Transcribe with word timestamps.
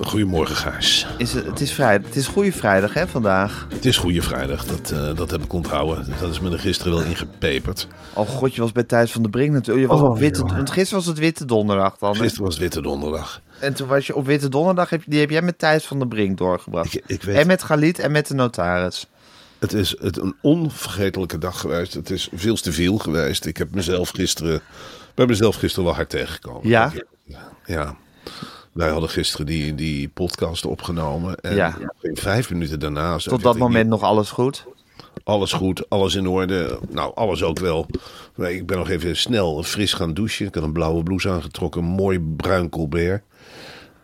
Goedemorgen, 0.00 0.56
Gijs. 0.56 1.06
Is 1.18 1.32
het, 1.32 1.46
het, 1.46 1.60
is 1.60 1.72
vrijdag, 1.72 2.06
het 2.06 2.16
is 2.16 2.26
Goede 2.26 2.52
Vrijdag, 2.52 2.94
hè, 2.94 3.08
vandaag? 3.08 3.66
Het 3.74 3.84
is 3.84 3.96
Goede 3.96 4.22
Vrijdag, 4.22 4.64
dat, 4.64 4.90
uh, 4.92 5.16
dat 5.16 5.30
heb 5.30 5.42
ik 5.42 5.52
onthouden. 5.52 6.06
Dat 6.20 6.30
is 6.30 6.40
me 6.40 6.50
er 6.50 6.58
gisteren 6.58 6.92
wel 6.92 7.02
ingepeperd. 7.02 7.86
Oh 8.12 8.28
god, 8.28 8.54
je 8.54 8.60
was 8.60 8.72
bij 8.72 8.82
Thijs 8.82 9.12
van 9.12 9.22
de 9.22 9.28
Brink 9.28 9.52
natuurlijk. 9.52 9.86
Je 9.86 9.92
was 9.92 10.00
Oh, 10.02 10.10
op 10.10 10.18
witte, 10.18 10.44
want 10.46 10.70
gisteren 10.70 10.98
was 10.98 11.06
het 11.06 11.18
Witte 11.18 11.44
Donderdag 11.44 11.98
dan. 11.98 12.16
Gisteren 12.16 12.44
was 12.46 12.58
Witte 12.58 12.82
Donderdag. 12.82 13.40
En 13.58 13.74
toen 13.74 13.88
was 13.88 14.06
je 14.06 14.14
op 14.14 14.26
Witte 14.26 14.48
Donderdag, 14.48 14.90
heb, 14.90 15.02
die 15.06 15.20
heb 15.20 15.30
jij 15.30 15.42
met 15.42 15.58
Thijs 15.58 15.84
van 15.84 15.98
de 15.98 16.06
Brink 16.06 16.38
doorgebracht. 16.38 16.94
Ik, 16.94 17.04
ik 17.06 17.22
weet, 17.22 17.36
En 17.36 17.46
met 17.46 17.62
Galit 17.62 17.98
en 17.98 18.12
met 18.12 18.26
de 18.26 18.34
notaris. 18.34 19.06
het 19.58 19.72
is 19.72 19.96
het 20.00 20.16
een 20.18 20.34
onvergetelijke 20.40 21.38
dag 21.38 21.60
geweest. 21.60 21.94
Het 21.94 22.10
is 22.10 22.28
veel 22.34 22.54
te 22.56 22.72
veel 22.72 22.98
geweest. 22.98 23.46
Ik 23.46 23.56
heb 23.56 23.74
mezelf 23.74 24.08
gisteren, 24.08 24.60
bij 25.14 25.26
mezelf 25.26 25.56
gisteren 25.56 25.84
wel 25.84 25.94
hard 25.94 26.10
tegengekomen. 26.10 26.68
Ja? 26.68 26.92
Ja. 27.66 27.96
Wij 28.72 28.88
hadden 28.88 29.08
gisteren 29.10 29.46
die, 29.46 29.74
die 29.74 30.08
podcast 30.08 30.64
opgenomen. 30.66 31.36
En 31.36 31.54
Ja. 31.54 31.78
in 32.00 32.16
vijf 32.16 32.50
minuten 32.50 32.80
daarna... 32.80 33.16
Tot 33.16 33.42
dat 33.42 33.58
moment 33.58 33.88
nog 33.88 34.02
alles 34.02 34.30
goed. 34.30 34.64
Alles 35.24 35.52
goed, 35.52 35.90
alles 35.90 36.14
in 36.14 36.26
orde. 36.26 36.78
Nou, 36.90 37.14
alles 37.14 37.42
ook 37.42 37.58
wel. 37.58 37.86
Ik 38.36 38.66
ben 38.66 38.78
nog 38.78 38.88
even 38.88 39.16
snel 39.16 39.62
fris 39.62 39.92
gaan 39.92 40.14
douchen. 40.14 40.46
Ik 40.46 40.54
had 40.54 40.64
een 40.64 40.72
blauwe 40.72 41.02
blouse 41.02 41.30
aangetrokken, 41.30 41.82
een 41.82 41.88
mooi 41.88 42.20
bruin 42.36 42.68
colbert. 42.68 43.22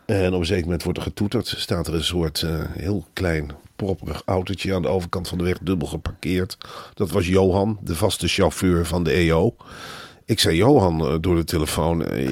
En 0.05 0.33
op 0.33 0.39
een 0.39 0.45
zeker 0.45 0.63
moment 0.63 0.83
wordt 0.83 0.97
er 0.97 1.03
getoeterd. 1.03 1.47
Staat 1.57 1.87
er 1.87 1.93
een 1.93 2.03
soort 2.03 2.41
eh, 2.41 2.59
heel 2.71 3.05
klein 3.13 3.51
propperig 3.75 4.21
autootje 4.25 4.73
aan 4.75 4.81
de 4.81 4.87
overkant 4.87 5.27
van 5.27 5.37
de 5.37 5.43
weg, 5.43 5.57
dubbel 5.61 5.87
geparkeerd. 5.87 6.57
Dat 6.93 7.11
was 7.11 7.27
Johan, 7.27 7.79
de 7.81 7.95
vaste 7.95 8.27
chauffeur 8.27 8.85
van 8.85 9.03
de 9.03 9.11
EO. 9.11 9.55
Ik 10.29 10.39
zei, 10.39 10.55
Johan, 10.55 11.01
eh, 11.05 11.15
door 11.19 11.35
de 11.35 11.43
telefoon, 11.43 12.05
eh, 12.05 12.27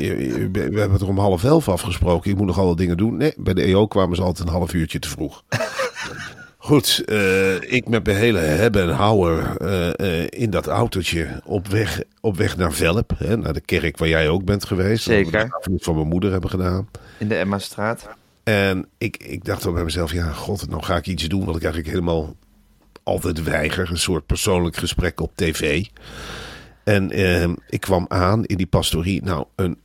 we 0.51 0.59
hebben 0.61 0.91
het 0.91 1.01
er 1.01 1.07
om 1.07 1.17
half 1.17 1.43
elf 1.43 1.69
afgesproken. 1.69 2.31
Ik 2.31 2.37
moet 2.37 2.45
nog 2.45 2.59
alle 2.59 2.75
dingen 2.75 2.97
doen. 2.97 3.17
Nee, 3.17 3.33
bij 3.37 3.53
de 3.53 3.61
EO 3.61 3.87
kwamen 3.87 4.15
ze 4.15 4.21
altijd 4.21 4.47
een 4.47 4.53
half 4.53 4.73
uurtje 4.73 4.99
te 4.99 5.09
vroeg. 5.09 5.43
Goed, 6.57 7.03
eh, 7.05 7.53
ik 7.61 7.87
met 7.87 8.05
mijn 8.05 8.17
hele 8.17 8.39
hebben 8.39 8.81
en 8.81 8.89
houden 8.89 9.57
in 10.29 10.49
dat 10.49 10.67
autootje 10.67 11.41
op 11.45 11.67
weg, 11.67 12.01
op 12.21 12.37
weg 12.37 12.57
naar 12.57 12.73
Velp. 12.73 13.11
Hè, 13.17 13.37
naar 13.37 13.53
de 13.53 13.61
kerk 13.61 13.97
waar 13.97 14.07
jij 14.07 14.29
ook 14.29 14.45
bent 14.45 14.65
geweest. 14.65 15.03
Zeker. 15.03 15.31
Begrafenis 15.31 15.83
van 15.83 15.95
mijn 15.95 16.07
moeder 16.07 16.31
hebben 16.31 16.49
gedaan. 16.49 16.89
In 17.17 17.27
de 17.27 17.35
Emma-straat. 17.35 18.09
En 18.43 18.87
ik, 18.97 19.17
ik 19.17 19.45
dacht 19.45 19.63
dan 19.63 19.73
bij 19.73 19.83
mezelf, 19.83 20.11
ja 20.11 20.31
god, 20.31 20.69
nou 20.69 20.83
ga 20.83 20.95
ik 20.95 21.07
iets 21.07 21.27
doen 21.27 21.45
wat 21.45 21.55
ik 21.55 21.63
eigenlijk 21.63 21.93
helemaal 21.93 22.35
altijd 23.03 23.43
weiger. 23.43 23.91
Een 23.91 23.97
soort 23.97 24.25
persoonlijk 24.25 24.75
gesprek 24.75 25.19
op 25.21 25.31
tv. 25.35 25.85
En 26.87 27.11
eh, 27.11 27.49
ik 27.69 27.81
kwam 27.81 28.05
aan 28.07 28.45
in 28.45 28.57
die 28.57 28.67
pastorie. 28.67 29.23
Nou, 29.23 29.45
een 29.55 29.77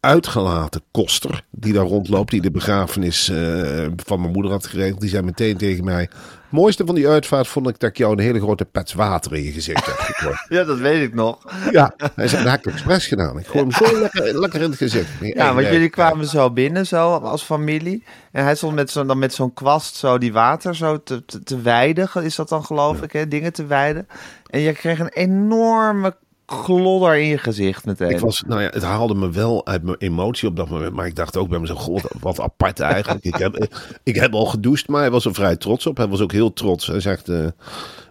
uitgelaten 0.00 0.82
koster 0.90 1.44
die 1.50 1.72
daar 1.72 1.84
rondloopt, 1.84 2.30
die 2.30 2.40
de 2.40 2.50
begrafenis 2.50 3.28
eh, 3.28 3.86
van 3.96 4.20
mijn 4.20 4.32
moeder 4.32 4.50
had 4.50 4.66
geregeld. 4.66 5.00
Die 5.00 5.10
zei 5.10 5.22
meteen 5.22 5.56
tegen 5.56 5.84
mij, 5.84 6.00
het 6.00 6.10
mooiste 6.50 6.86
van 6.86 6.94
die 6.94 7.08
uitvaart 7.08 7.48
vond 7.48 7.68
ik 7.68 7.78
dat 7.78 7.90
ik 7.90 7.96
jou 7.96 8.12
een 8.12 8.18
hele 8.18 8.40
grote 8.40 8.64
pets 8.64 8.92
water 8.92 9.34
in 9.34 9.42
je 9.42 9.52
gezicht 9.52 9.86
heb 9.86 9.94
gegooid. 9.98 10.46
Ja, 10.58 10.64
dat 10.64 10.78
weet 10.78 11.02
ik 11.02 11.14
nog. 11.14 11.38
ja, 11.72 11.94
hij 12.14 12.28
zei, 12.28 12.42
dat 12.42 12.52
heb 12.52 12.66
ik 12.66 12.72
expres 12.72 13.06
gedaan. 13.06 13.38
Ik 13.38 13.46
gooi 13.46 13.64
hem 13.64 13.72
zo 13.72 14.00
lekker, 14.00 14.40
lekker 14.40 14.62
in 14.62 14.68
het 14.68 14.78
gezicht. 14.78 15.08
Ja, 15.20 15.54
want 15.54 15.66
jullie 15.66 15.90
kwamen 15.90 16.26
zo 16.26 16.50
binnen, 16.50 16.86
zo 16.86 17.12
als 17.12 17.42
familie. 17.42 18.04
En 18.32 18.44
hij 18.44 18.54
stond 18.54 18.74
met 18.74 18.90
zo'n 18.90 19.06
dan 19.06 19.18
met 19.18 19.34
zo'n 19.34 19.54
kwast 19.54 19.96
zo 19.96 20.18
die 20.18 20.32
water 20.32 20.76
zo 20.76 21.02
te, 21.02 21.24
te, 21.24 21.42
te 21.42 21.60
weiden. 21.60 22.08
Is 22.22 22.36
dat 22.36 22.48
dan 22.48 22.64
geloof 22.64 23.02
ik, 23.02 23.12
hè? 23.12 23.28
Dingen 23.28 23.52
te 23.52 23.66
weiden. 23.66 24.08
En 24.50 24.60
je 24.60 24.72
kreeg 24.72 24.98
een 24.98 25.12
enorme 25.12 26.16
glodder 26.46 27.16
in 27.16 27.26
je 27.26 27.38
gezicht 27.38 27.84
meteen. 27.84 28.10
Ik 28.10 28.18
was, 28.18 28.44
nou 28.46 28.62
ja, 28.62 28.68
het 28.68 28.82
haalde 28.82 29.14
me 29.14 29.30
wel 29.30 29.66
uit 29.66 29.82
mijn 29.82 29.96
emotie 29.98 30.48
op 30.48 30.56
dat 30.56 30.68
moment. 30.68 30.94
Maar 30.94 31.06
ik 31.06 31.14
dacht 31.14 31.36
ook 31.36 31.48
bij 31.48 31.58
mezelf, 31.58 31.78
god, 31.78 32.02
wat 32.20 32.40
apart 32.40 32.80
eigenlijk. 32.80 33.24
ik, 33.24 33.36
heb, 33.36 33.68
ik 34.02 34.14
heb 34.14 34.34
al 34.34 34.46
gedoucht, 34.46 34.88
maar 34.88 35.00
hij 35.00 35.10
was 35.10 35.24
er 35.24 35.34
vrij 35.34 35.56
trots 35.56 35.86
op. 35.86 35.96
Hij 35.96 36.08
was 36.08 36.20
ook 36.20 36.32
heel 36.32 36.52
trots. 36.52 36.86
Hij 36.86 37.00
zegt, 37.00 37.28
eh, 37.28 37.46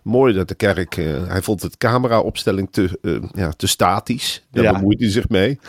mooi 0.05 0.33
dat 0.33 0.47
de 0.47 0.55
kerk... 0.55 0.97
eh, 0.97 1.27
hij 1.27 1.41
vond 1.41 1.61
het 1.61 1.77
cameraopstelling 1.77 2.67
te, 2.71 2.99
eh, 3.01 3.11
ja, 3.33 3.51
te 3.51 3.67
statisch. 3.67 4.43
Daar 4.51 4.63
Ja. 4.63 4.71
bemoeit 4.73 4.99
hij 4.99 5.09
zich 5.09 5.29
mee. 5.29 5.59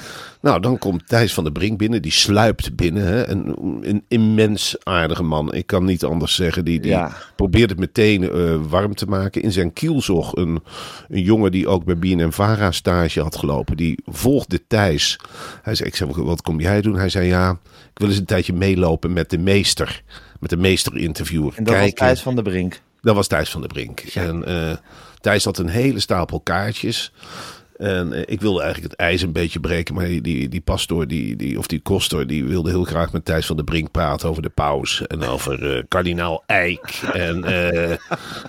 Nou, 0.41 0.60
dan 0.60 0.78
komt 0.78 1.08
Thijs 1.08 1.34
van 1.34 1.44
der 1.44 1.52
Brink 1.52 1.78
binnen. 1.78 2.02
Die 2.02 2.12
sluipt 2.12 2.76
binnen. 2.76 3.02
Hè? 3.06 3.28
Een, 3.28 3.54
een 3.82 4.04
immens 4.08 4.76
aardige 4.82 5.22
man. 5.22 5.54
Ik 5.54 5.66
kan 5.66 5.84
niet 5.84 6.04
anders 6.04 6.34
zeggen. 6.34 6.64
Die, 6.64 6.80
die 6.80 6.91
Ja. 6.91 7.12
probeert 7.36 7.70
het 7.70 7.78
meteen 7.78 8.30
eh, 8.30 8.56
warm 8.69 8.94
te 8.94 9.06
maken. 9.06 9.42
In 9.42 9.52
zijn 9.52 9.72
kielzog 9.72 10.36
een, 10.36 10.62
een 11.08 11.22
jongen 11.22 11.50
die 11.53 11.68
ook 11.68 11.84
bij 11.84 11.97
BNN 11.98 12.32
Vara 12.32 12.70
stage 12.70 13.20
had 13.20 13.36
gelopen. 13.36 13.76
Die 13.76 13.98
volgde 14.06 14.66
Thijs. 14.66 15.18
Hij 15.62 15.74
zei, 15.74 15.88
ik 15.88 15.97
zei, 15.97 16.10
wat 16.14 16.42
kom 16.42 16.60
jij 16.60 16.80
doen? 16.80 16.97
Hij 16.97 17.08
zei, 17.08 17.26
ja, 17.26 17.50
ik 17.92 17.98
wil 17.98 18.08
eens 18.08 18.18
een 18.18 18.24
tijdje 18.24 18.53
meelopen 18.53 19.12
met 19.12 19.30
de 19.30 19.38
meester. 19.38 20.03
Met 20.41 20.50
de 20.50 20.56
meester-interviewer. 20.56 21.53
en 21.56 21.64
dat 21.64 21.72
was 21.74 21.82
Kijken. 21.82 22.06
Thijs 22.06 22.20
van 22.22 22.36
de 22.36 22.42
Brink. 22.42 22.80
Dat 23.06 23.15
was 23.15 23.27
Thijs 23.27 23.50
van 23.50 23.61
der 23.61 23.71
Brink. 23.71 24.00
En 24.00 24.44
eh, 24.44 24.77
Thijs 25.21 25.44
had 25.44 25.59
een 25.59 25.69
hele 25.69 26.00
stapel 26.00 26.41
kaartjes. 26.41 27.12
En 27.77 28.12
eh, 28.12 28.22
ik 28.27 28.41
wilde 28.41 28.62
eigenlijk 28.62 28.93
het 28.93 29.00
ijs 29.00 29.22
een 29.22 29.33
beetje 29.33 29.61
breken. 29.61 29.94
Maar 29.94 30.05
die, 30.06 30.21
die, 30.21 30.49
die 30.49 30.61
pastoor, 30.61 31.06
die, 31.06 31.37
die, 31.37 31.59
of 31.59 31.66
die 31.66 31.81
kostor, 31.81 32.27
die 32.27 32.45
wilde 32.45 32.71
heel 32.71 32.84
graag 32.84 33.12
met 33.12 33.25
Thijs 33.25 33.47
van 33.47 33.56
der 33.56 33.65
Brink 33.65 33.91
praten 33.91 34.28
over 34.28 34.43
de 34.43 34.49
paus. 34.49 35.06
En 35.06 35.22
over 35.22 35.77
eh, 35.77 35.83
kardinaal 35.89 36.43
Eijk. 36.47 37.00
En 37.12 37.45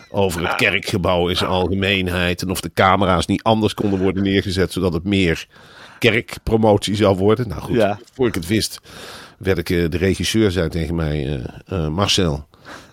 over 0.09 0.47
het 0.47 0.55
kerkgebouw 0.55 1.27
in 1.27 1.37
zijn 1.37 1.49
algemeenheid. 1.49 2.41
En 2.41 2.49
of 2.49 2.61
de 2.61 2.71
camera's 2.73 3.25
niet 3.25 3.43
anders 3.43 3.73
konden 3.73 3.99
worden 3.99 4.23
neergezet. 4.23 4.71
Zodat 4.71 4.93
het 4.93 5.03
meer 5.03 5.47
kerkpromotie 5.99 6.95
zou 6.95 7.17
worden. 7.17 7.47
Nou 7.47 7.61
goed, 7.61 7.75
Ja. 7.75 7.99
voor 8.13 8.27
ik 8.27 8.35
het 8.35 8.47
wist, 8.47 8.81
werd 9.37 9.57
ik, 9.57 9.67
de 9.91 9.97
regisseur 9.97 10.51
zei 10.51 10.69
tegen 10.69 10.95
mij, 10.95 11.41
Marcel, 11.89 12.46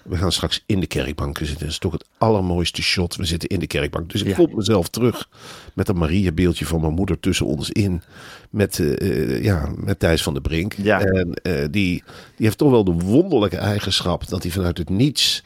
we 0.05 0.17
gaan 0.17 0.33
straks 0.33 0.63
in 0.67 0.81
de 0.81 0.87
kerkbanken 0.87 1.47
zitten. 1.47 1.65
Dat 1.65 1.73
is 1.73 1.79
toch 1.81 1.93
het 1.93 2.05
allermooiste 2.19 2.83
shot. 2.83 3.17
We 3.17 3.25
zitten 3.25 3.49
in 3.49 3.59
de 3.61 3.67
kerkbank. 3.67 4.11
Dus 4.13 4.21
ik 4.21 4.27
Ja. 4.29 4.35
vond 4.35 4.55
mezelf 4.55 4.89
terug 4.89 5.29
met 5.75 5.89
een 5.89 5.97
Maria-beeldje 5.99 6.67
van 6.67 6.81
mijn 6.81 6.93
moeder 6.93 7.21
tussen 7.21 7.47
ons 7.47 7.71
in. 7.71 8.03
Met, 8.51 8.79
eh, 8.79 9.01
eh, 9.37 9.43
ja, 9.45 9.69
met 9.77 9.99
Thijs 9.99 10.23
van 10.23 10.33
der 10.33 10.43
Brink. 10.43 10.73
Ja. 10.83 11.01
En 11.01 11.35
eh, 11.35 11.53
die, 11.71 12.03
die 12.37 12.47
heeft 12.47 12.59
toch 12.59 12.71
wel 12.71 12.85
de 12.85 12.93
wonderlijke 12.93 13.57
eigenschap 13.57 14.29
dat 14.29 14.43
hij 14.43 14.53
vanuit 14.53 14.79
het 14.79 14.89
niets 14.89 15.45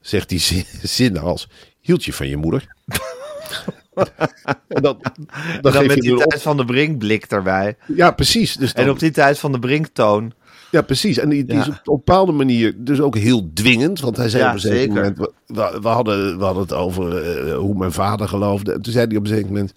zegt 0.00 0.28
die 0.28 0.38
zin, 0.38 0.64
zinnen 0.82 1.22
als... 1.22 1.48
Hield 1.80 2.04
je 2.04 2.12
van 2.12 2.28
je 2.28 2.36
moeder? 2.36 2.74
en 4.68 4.82
dan, 4.82 4.82
dan, 4.82 5.00
En 5.62 5.72
dan 5.72 5.86
met 5.86 6.00
die 6.00 6.14
op- 6.16 6.22
Thijs 6.22 6.42
van 6.42 6.56
de 6.56 6.64
Brink 6.64 6.98
blik 6.98 7.24
erbij. 7.24 7.76
Ja, 7.96 8.10
precies. 8.10 8.56
Dus 8.56 8.72
dan, 8.72 8.84
En 8.84 8.90
op 8.90 8.98
die 8.98 9.10
Thijs 9.10 9.38
van 9.38 9.52
de 9.52 9.58
Brink 9.58 9.86
toon. 9.92 10.32
Ja, 10.76 10.82
precies. 10.82 11.18
En 11.18 11.28
die, 11.28 11.44
die 11.44 11.58
is 11.58 11.66
op 11.68 11.74
een 11.74 11.82
bepaalde 11.84 12.32
manier 12.32 12.74
dus 12.76 13.00
ook 13.00 13.16
heel 13.16 13.50
dwingend. 13.54 14.00
Want 14.00 14.16
hij 14.16 14.28
zei 14.28 14.46
op 14.46 14.52
een 14.52 14.58
zeker 14.60 14.94
moment... 14.94 15.18
We, 15.46 15.88
hadden, 15.88 16.38
we 16.38 16.44
hadden 16.44 16.62
het 16.62 16.72
over 16.72 17.22
eh, 17.22 17.56
hoe 17.56 17.74
mijn 17.74 17.92
vader 17.92 18.28
geloofde. 18.28 18.72
En 18.72 18.82
toen 18.82 18.92
zei 18.92 19.06
hij 19.06 19.16
op 19.16 19.22
een 19.22 19.28
zeker 19.28 19.46
moment... 19.46 19.74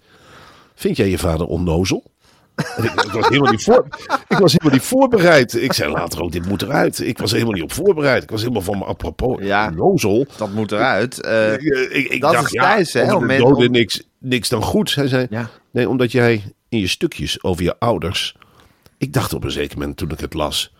Vind 0.74 0.96
jij 0.96 1.10
je 1.10 1.18
vader 1.18 1.46
onnozel? 1.46 2.10
Ik, 2.56 2.84
ik 2.84 3.10
was 3.12 3.28
helemaal 3.28 3.50
niet 3.50 3.62
voor, 3.64 3.86
ik 4.28 4.38
was 4.38 4.52
helemaal 4.52 4.72
niet 4.72 4.82
voorbereid. 4.82 5.54
Ik 5.62 5.72
zei 5.72 5.92
later 5.92 6.22
ook, 6.22 6.32
dit 6.32 6.48
moet 6.48 6.62
eruit. 6.62 7.00
Ik 7.00 7.18
was 7.18 7.32
helemaal 7.32 7.52
niet 7.52 7.62
op 7.62 7.72
voorbereid. 7.72 8.22
Ik 8.22 8.30
was 8.30 8.40
helemaal 8.40 8.62
van 8.62 8.78
me 8.78 8.84
apropos. 8.84 9.42
Ja. 9.42 9.70
Nozel. 9.70 10.26
Dat 10.36 10.52
moet 10.52 10.72
eruit. 10.72 11.20
Eh, 11.20 11.52
Ik, 11.52 11.60
ik, 11.90 12.08
ik 12.08 12.20
dat 12.20 12.32
dacht, 12.32 12.44
is 12.80 12.92
ja, 12.92 13.00
hè, 13.00 13.02
onder 13.02 13.14
om 13.14 13.20
de 13.20 13.26
mensen- 13.26 13.48
doden 13.48 13.70
niks, 13.70 14.02
niks 14.18 14.48
dan 14.48 14.62
goed. 14.62 14.94
Hij 14.94 15.08
zei, 15.08 15.26
Ja. 15.30 15.48
nee, 15.70 15.88
omdat 15.88 16.12
jij 16.12 16.42
in 16.68 16.78
je 16.78 16.86
stukjes 16.88 17.42
over 17.42 17.62
je 17.62 17.78
ouders... 17.78 18.36
Ik 18.98 19.12
dacht 19.12 19.32
op 19.34 19.44
een 19.44 19.50
zeker 19.50 19.78
moment 19.78 19.96
toen 19.96 20.10
ik 20.10 20.20
het 20.20 20.34
las... 20.34 20.72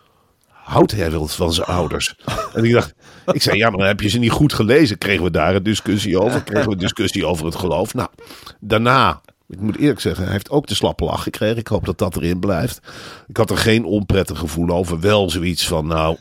Houdt 0.70 0.92
hij 0.92 1.10
wel 1.10 1.26
van 1.26 1.52
zijn 1.52 1.66
ouders? 1.66 2.14
En 2.54 2.64
ik 2.64 2.72
dacht, 2.72 2.94
ik 3.32 3.42
zei, 3.42 3.56
ja, 3.56 3.68
maar 3.68 3.78
dan 3.78 3.86
heb 3.86 4.00
je 4.00 4.08
ze 4.08 4.18
niet 4.18 4.30
goed 4.30 4.52
gelezen. 4.52 4.98
Kregen 4.98 5.24
we 5.24 5.30
daar 5.30 5.54
een 5.54 5.62
discussie 5.62 6.20
over? 6.20 6.42
Kregen 6.42 6.66
we 6.66 6.72
een 6.72 6.78
discussie 6.78 7.26
over 7.26 7.44
het 7.46 7.54
geloof? 7.54 7.94
Nou, 7.94 8.08
daarna, 8.60 9.20
ik 9.48 9.60
moet 9.60 9.76
eerlijk 9.78 10.00
zeggen, 10.00 10.24
hij 10.24 10.32
heeft 10.32 10.50
ook 10.50 10.66
de 10.66 10.74
slappe 10.74 11.04
lach 11.04 11.22
gekregen. 11.22 11.56
Ik 11.56 11.66
hoop 11.66 11.84
dat 11.84 11.98
dat 11.98 12.16
erin 12.16 12.38
blijft. 12.38 12.80
Ik 13.28 13.36
had 13.36 13.50
er 13.50 13.56
geen 13.56 13.84
onprettig 13.84 14.38
gevoel 14.38 14.68
over. 14.68 15.00
Wel 15.00 15.30
zoiets 15.30 15.66
van, 15.68 15.86
nou, 15.86 16.16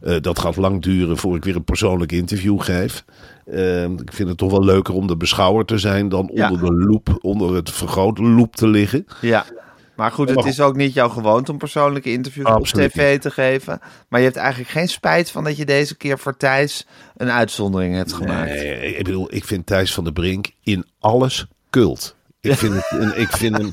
eh, 0.00 0.16
dat 0.20 0.38
gaat 0.38 0.56
lang 0.56 0.82
duren 0.82 1.16
voor 1.16 1.36
ik 1.36 1.44
weer 1.44 1.56
een 1.56 1.64
persoonlijk 1.64 2.12
interview 2.12 2.60
geef. 2.60 3.04
Eh, 3.46 3.84
ik 3.84 4.12
vind 4.12 4.28
het 4.28 4.38
toch 4.38 4.50
wel 4.50 4.64
leuker 4.64 4.94
om 4.94 5.06
de 5.06 5.16
beschouwer 5.16 5.64
te 5.64 5.78
zijn 5.78 6.08
dan 6.08 6.30
Ja. 6.34 6.50
onder 6.50 6.66
de 6.70 6.86
loep, 6.86 7.18
onder 7.20 7.54
het 7.54 7.70
vergrote 7.70 8.22
loep 8.22 8.56
te 8.56 8.68
liggen. 8.68 9.06
Ja. 9.20 9.44
Maar 9.96 10.12
goed, 10.12 10.30
het 10.30 10.44
is 10.44 10.60
ook 10.60 10.76
niet 10.76 10.92
jouw 10.92 11.08
gewoonte 11.08 11.52
om 11.52 11.58
persoonlijke 11.58 12.12
interviews 12.12 12.46
Absoluut 12.48 12.86
op 12.86 12.92
tv 12.92 13.18
te 13.18 13.30
geven. 13.30 13.80
Maar 14.08 14.20
je 14.20 14.26
hebt 14.26 14.38
eigenlijk 14.38 14.70
geen 14.70 14.88
spijt 14.88 15.30
van 15.30 15.44
dat 15.44 15.56
je 15.56 15.64
deze 15.64 15.96
keer 15.96 16.18
voor 16.18 16.36
Thijs 16.36 16.86
een 17.16 17.30
uitzondering 17.30 17.94
hebt 17.94 18.12
gemaakt. 18.12 18.50
Nee, 18.50 18.96
ik 18.96 19.04
bedoel, 19.04 19.34
ik 19.34 19.44
vind 19.44 19.66
Thijs 19.66 19.94
van 19.94 20.04
der 20.04 20.12
Brink 20.12 20.50
in 20.62 20.84
alles 20.98 21.46
kult. 21.70 22.16
Ik 22.40 22.54
vind 22.56 22.74
het, 22.74 23.00
en 23.00 23.20
ik 23.20 23.28
vind 23.28 23.56
hem, 23.56 23.72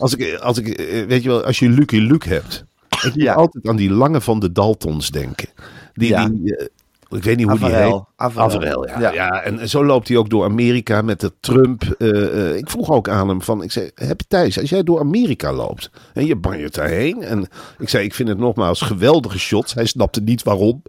als 0.00 0.14
ik, 0.14 0.34
als 0.38 0.58
ik, 0.58 0.68
eh, 0.68 1.06
weet 1.06 1.22
je 1.22 1.28
wel, 1.28 1.44
als 1.44 1.58
je 1.58 1.68
Lucky 1.68 1.96
Luke 1.98 2.28
hebt. 2.28 2.64
Ik 2.88 3.02
moet 3.04 3.14
Ja. 3.14 3.34
altijd 3.34 3.68
aan 3.68 3.76
die 3.76 3.90
lange 3.90 4.20
van 4.20 4.40
de 4.40 4.52
Daltons 4.52 5.10
denken. 5.10 5.48
Die, 5.94 6.08
Ja. 6.08 6.28
die 6.28 6.56
eh, 6.56 6.66
ik 7.10 7.22
weet 7.24 7.36
niet 7.36 7.48
hoe 7.48 7.58
die 7.58 7.74
heet. 7.74 8.02
Averell. 8.24 8.44
Averell, 8.44 8.88
ja. 8.88 9.00
Ja. 9.00 9.12
ja. 9.12 9.42
en 9.42 9.68
zo 9.68 9.84
loopt 9.84 10.08
hij 10.08 10.16
ook 10.16 10.30
door 10.30 10.44
Amerika 10.44 11.02
met 11.02 11.20
de 11.20 11.32
Trump. 11.40 11.82
eh, 11.98 12.48
eh, 12.50 12.56
ik 12.56 12.70
vroeg 12.70 12.90
ook 12.90 13.08
aan 13.08 13.28
hem 13.28 13.42
van, 13.42 13.62
ik 13.62 13.72
zei, 13.72 13.90
heb 13.94 14.20
je 14.20 14.26
Thijs, 14.28 14.60
als 14.60 14.70
jij 14.70 14.82
door 14.82 15.00
Amerika 15.00 15.52
loopt 15.52 15.90
en 16.12 16.26
je 16.26 16.36
banjert 16.36 16.74
daarheen. 16.74 17.22
En 17.22 17.48
ik 17.78 17.88
zei, 17.88 18.04
ik 18.04 18.14
vind 18.14 18.28
het 18.28 18.38
nogmaals 18.38 18.80
geweldige 18.80 19.38
shots. 19.38 19.74
Hij 19.74 19.86
snapte 19.86 20.20
niet 20.20 20.42
waarom. 20.42 20.82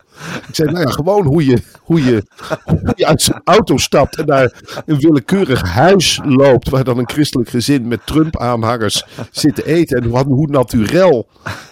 Ik 0.48 0.56
zei, 0.56 0.72
nou 0.72 0.86
ja, 0.86 0.92
gewoon 0.92 1.26
hoe 1.26 1.46
je, 1.46 1.58
hoe 1.82 2.04
je, 2.04 2.24
hoe 2.66 2.94
je 2.96 3.06
uit 3.06 3.22
zijn 3.22 3.42
auto 3.44 3.78
stapt 3.78 4.18
en 4.18 4.26
naar 4.26 4.62
een 4.86 5.00
willekeurig 5.00 5.62
huis 5.62 6.20
loopt. 6.24 6.70
Waar 6.70 6.84
dan 6.84 6.98
een 6.98 7.10
christelijk 7.10 7.50
gezin 7.50 7.88
met 7.88 8.06
Trump-aanhangers 8.06 9.06
zit 9.32 9.56
te 9.56 9.66
eten. 9.66 10.02
En 10.02 10.10
hoe, 10.10 10.24
hoe 10.24 10.48
naturel 10.48 11.28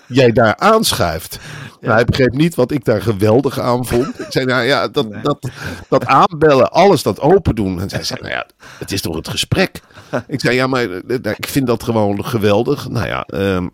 jij 0.07 0.31
daar 0.31 0.55
aanschuift. 0.57 1.39
Nou, 1.81 1.93
hij 1.95 2.05
begreep 2.05 2.33
niet 2.33 2.55
wat 2.55 2.71
ik 2.71 2.85
daar 2.85 3.01
geweldig 3.01 3.59
aan 3.59 3.85
vond. 3.85 4.19
Ik 4.19 4.25
zei, 4.29 4.45
nou 4.45 4.63
ja, 4.63 4.87
dat, 4.87 5.07
dat, 5.23 5.49
dat 5.89 6.05
aanbellen, 6.05 6.71
alles 6.71 7.03
dat 7.03 7.19
open 7.19 7.55
doen. 7.55 7.81
En 7.81 7.87
hij 7.91 8.03
zei, 8.03 8.19
nou 8.21 8.33
ja, 8.33 8.45
het 8.79 8.91
is 8.91 9.01
toch 9.01 9.15
het 9.15 9.27
gesprek. 9.27 9.81
Ik 10.27 10.39
zei, 10.39 10.55
ja, 10.55 10.67
maar 10.67 10.83
eh, 10.89 11.17
eh, 11.23 11.33
ik 11.37 11.47
vind 11.47 11.67
dat 11.67 11.83
gewoon 11.83 12.25
geweldig. 12.25 12.89
Nou 12.89 13.07
ja, 13.07 13.23
ehm, 13.23 13.67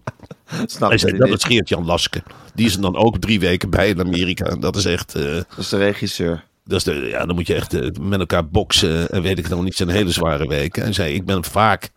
Snap 0.66 0.98
zei, 0.98 1.18
dat 1.18 1.28
is 1.28 1.44
Geert-Jan 1.44 1.86
Laske. 1.86 2.24
Die 2.54 2.66
is 2.66 2.76
er 2.76 2.82
dan 2.82 2.96
ook 2.96 3.18
drie 3.20 3.40
weken 3.40 3.70
bij 3.70 3.90
in 3.90 4.00
Amerika. 4.00 4.46
En 4.46 4.60
dat 4.60 4.76
is 4.76 4.86
echt... 4.86 5.16
eh, 5.16 5.24
Dat 5.34 5.46
is 5.58 5.70
de 5.70 5.78
regisseur. 5.78 6.44
Dat 6.70 6.78
is 6.78 6.84
de, 6.84 6.94
ja, 6.94 7.26
dan 7.26 7.36
moet 7.36 7.48
je 7.48 7.54
echt 7.56 7.74
eh, 7.74 7.90
met 8.02 8.20
elkaar 8.20 8.48
boksen 8.50 9.10
en 9.10 9.22
weet 9.22 9.40
ik 9.40 9.50
nog 9.50 9.64
niet. 9.64 9.76
zijn 9.76 9.90
hele 9.90 10.12
zware 10.12 10.48
weken. 10.48 10.84
En 10.84 10.94
zei, 10.94 11.14
ik 11.14 11.26
ben 11.26 11.44
vaak 11.44 11.90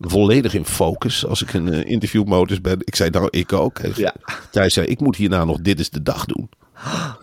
volledig 0.00 0.54
in 0.54 0.64
focus 0.64 1.26
als 1.26 1.42
ik 1.42 1.52
in 1.52 1.72
eh, 1.72 1.90
interviewmodus 1.90 2.60
ben. 2.60 2.76
Ik 2.80 2.96
zei, 2.96 3.10
nou, 3.10 3.28
ik 3.30 3.52
ook. 3.52 3.78
Hij 3.80 3.92
Ja. 3.96 4.14
Thijs 4.50 4.74
zei, 4.74 4.86
ik 4.86 5.00
moet 5.00 5.16
hierna 5.16 5.44
nog 5.44 5.58
Dit 5.60 5.80
is 5.80 5.90
de 5.90 6.02
Dag 6.02 6.24
doen. 6.24 6.50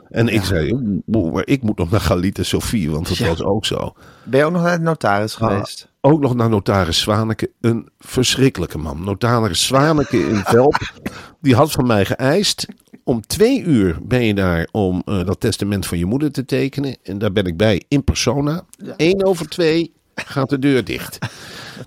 En 0.09 0.27
ik 0.27 0.43
zei, 0.43 0.73
maar 1.05 1.47
ik 1.47 1.61
moet 1.61 1.77
nog 1.77 1.91
naar 1.91 1.99
Galit 1.99 2.37
en 2.37 2.45
Sofie, 2.45 2.91
want 2.91 3.07
dat 3.07 3.17
Ja. 3.17 3.27
was 3.27 3.43
ook 3.43 3.65
zo. 3.65 3.93
Ben 4.23 4.39
je 4.39 4.45
ook 4.45 4.51
nog 4.51 4.61
naar 4.61 4.77
de 4.77 4.83
notaris 4.83 5.39
Ah. 5.39 5.47
geweest? 5.49 5.87
Ook 6.01 6.21
nog 6.21 6.35
naar 6.35 6.49
notaris 6.49 6.99
Zwaneke, 6.99 7.51
een 7.61 7.89
verschrikkelijke 7.99 8.77
man. 8.77 9.03
Notaris 9.03 9.65
Zwaneke 9.65 10.17
in 10.27 10.41
Velp, 10.45 10.77
die 11.41 11.55
had 11.55 11.71
van 11.71 11.87
mij 11.87 12.05
geëist. 12.05 12.67
Om 13.07 13.21
twee 13.27 13.63
uur 13.63 13.97
ben 14.01 14.23
je 14.23 14.33
daar 14.33 14.67
om 14.71 15.01
eh, 15.05 15.25
dat 15.25 15.39
testament 15.39 15.85
van 15.85 15.97
je 15.97 16.05
moeder 16.05 16.31
te 16.31 16.45
tekenen. 16.45 16.97
En 17.03 17.17
daar 17.17 17.31
ben 17.31 17.45
ik 17.45 17.57
bij 17.57 17.83
in 17.87 18.03
persona. 18.03 18.65
Eén 18.97 19.25
over 19.25 19.49
twee 19.49 19.93
gaat 20.15 20.49
de 20.49 20.59
deur 20.59 20.83
dicht. 20.83 21.17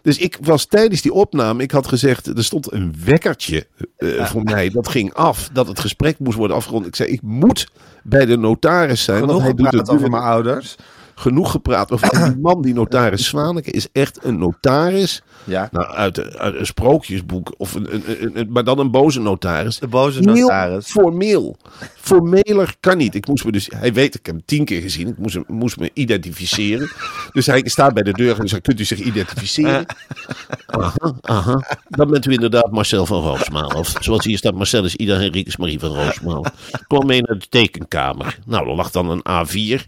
Dus 0.03 0.19
ik 0.19 0.39
was 0.41 0.65
tijdens 0.65 1.03
die 1.03 1.13
opname, 1.13 1.63
ik 1.63 1.71
had 1.71 1.87
gezegd, 1.87 2.27
er 2.27 2.45
stond 2.45 2.73
een 2.73 2.95
wekkertje 3.05 3.67
eh, 3.97 4.27
voor 4.27 4.43
mij. 4.43 4.71
Dat 4.71 4.89
ging 4.89 5.15
af, 5.15 5.49
dat 5.53 5.69
het 5.69 5.81
gesprek 5.81 6.19
moest 6.19 6.37
worden 6.37 6.57
afgerond. 6.57 6.87
Ik 6.87 6.97
zei, 6.97 7.09
ik 7.09 7.23
moet 7.23 7.69
bij 8.03 8.27
de 8.27 8.37
notaris 8.37 9.05
zijn. 9.05 9.21
Genoeg 9.21 9.33
want 9.33 9.45
hij 9.45 9.55
doet 9.55 9.81
het 9.81 9.91
over 9.91 10.11
mijn 10.11 10.23
ouders. 10.23 10.77
Genoeg 11.21 11.51
gepraat 11.51 11.91
over. 11.91 12.09
Die 12.33 12.39
man, 12.41 12.63
die 12.63 12.75
notaris 12.75 13.27
Zwaneke, 13.27 13.71
is 13.71 13.89
echt 13.93 14.19
een 14.25 14.39
notaris. 14.39 15.23
Ja. 15.45 15.69
Nou, 15.73 15.87
uit, 15.91 16.19
een- 16.19 16.37
uit 16.39 16.55
een 16.55 16.67
sprookjesboek. 16.67 17.55
Of 17.57 17.75
een, 17.75 17.95
een, 17.95 18.03
een- 18.23 18.39
een- 18.39 18.53
maar 18.53 18.65
dan 18.65 18.79
een 18.79 18.91
boze 18.91 19.21
notaris. 19.21 19.79
De 19.79 19.87
boze 19.89 20.19
Heel 20.19 20.35
notaris. 20.35 20.87
formeel. 20.87 21.57
Formeler 22.01 22.75
kan 22.81 22.97
niet. 22.97 23.15
Ik 23.15 23.27
moest 23.27 23.45
me 23.45 23.53
dus, 23.53 23.69
hij 23.77 23.93
weet, 23.93 24.15
ik 24.15 24.27
heb 24.27 24.35
hem 24.35 24.45
tien 24.45 24.65
keer 24.65 24.81
gezien. 24.81 25.09
Ik 25.09 25.19
moest, 25.19 25.35
hem- 25.35 25.45
moest 25.47 25.79
me 25.79 25.91
identificeren. 25.95 26.91
Dus 27.33 27.47
hij 27.47 27.63
staat 27.65 27.95
bij 27.95 28.03
de 28.03 28.13
deur 28.13 28.41
en 28.41 28.49
zegt, 28.49 28.63
kunt 28.63 28.81
u 28.81 28.85
zich 28.85 28.99
identificeren? 28.99 29.87
Aha, 30.67 31.15
aha. 31.21 31.77
Dan 31.89 32.11
bent 32.11 32.27
u 32.27 32.33
inderdaad 32.33 32.71
Marcel 32.71 33.07
van 33.07 33.23
Roosmaal. 33.23 33.69
Of 33.69 33.95
zoals 34.01 34.25
hier 34.25 34.39
staat, 34.39 34.55
Marcel 34.55 34.85
is 34.85 34.97
Ida 34.97 35.17
Henriques 35.19 35.57
Marie 35.57 35.79
van 35.79 35.95
Roosmaal. 35.95 36.45
Kom 36.87 37.07
mee 37.07 37.23
naar 37.23 37.39
de 37.39 37.47
tekenkamer. 37.49 38.39
Nou, 38.47 38.69
er 38.69 38.75
lag 38.75 38.91
dan 38.91 39.11
een 39.11 39.47
A4. 39.47 39.87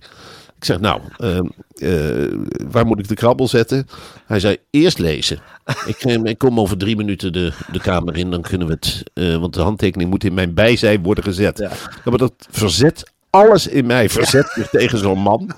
Ik 0.63 0.69
zeg, 0.69 0.81
nou, 0.81 1.01
ehm, 1.17 1.47
eh, 1.75 2.39
waar 2.71 2.87
moet 2.87 2.99
ik 2.99 3.09
de 3.09 3.15
krabbel 3.15 3.49
zetten? 3.49 3.87
Hij 4.27 4.41
zei, 4.41 4.57
eerst 4.71 4.99
lezen. 4.99 5.39
Ik, 5.87 5.97
eh, 5.97 6.25
ik 6.25 6.39
kom 6.39 6.61
over 6.61 6.77
drie 6.77 6.97
minuten 6.97 7.33
de, 7.33 7.53
de 7.73 7.81
kamer 7.81 8.17
in, 8.17 8.31
dan 8.31 8.43
kunnen 8.43 8.67
we 8.67 8.73
het... 8.73 9.03
eh, 9.15 9.37
want 9.37 9.55
de 9.55 9.61
handtekening 9.61 10.11
moet 10.11 10.25
in 10.25 10.35
mijn 10.35 10.55
bijzijn 10.55 11.03
worden 11.03 11.25
gezet. 11.25 11.59
Ja. 11.59 11.71
Maar 12.05 12.19
dat 12.19 12.33
verzet 12.51 13.13
alles 13.31 13.67
in 13.67 13.87
mij 13.87 14.09
verzet 14.09 14.51
zich 14.55 14.69
tegen 14.69 14.99
zo'n 14.99 15.19
man. 15.19 15.51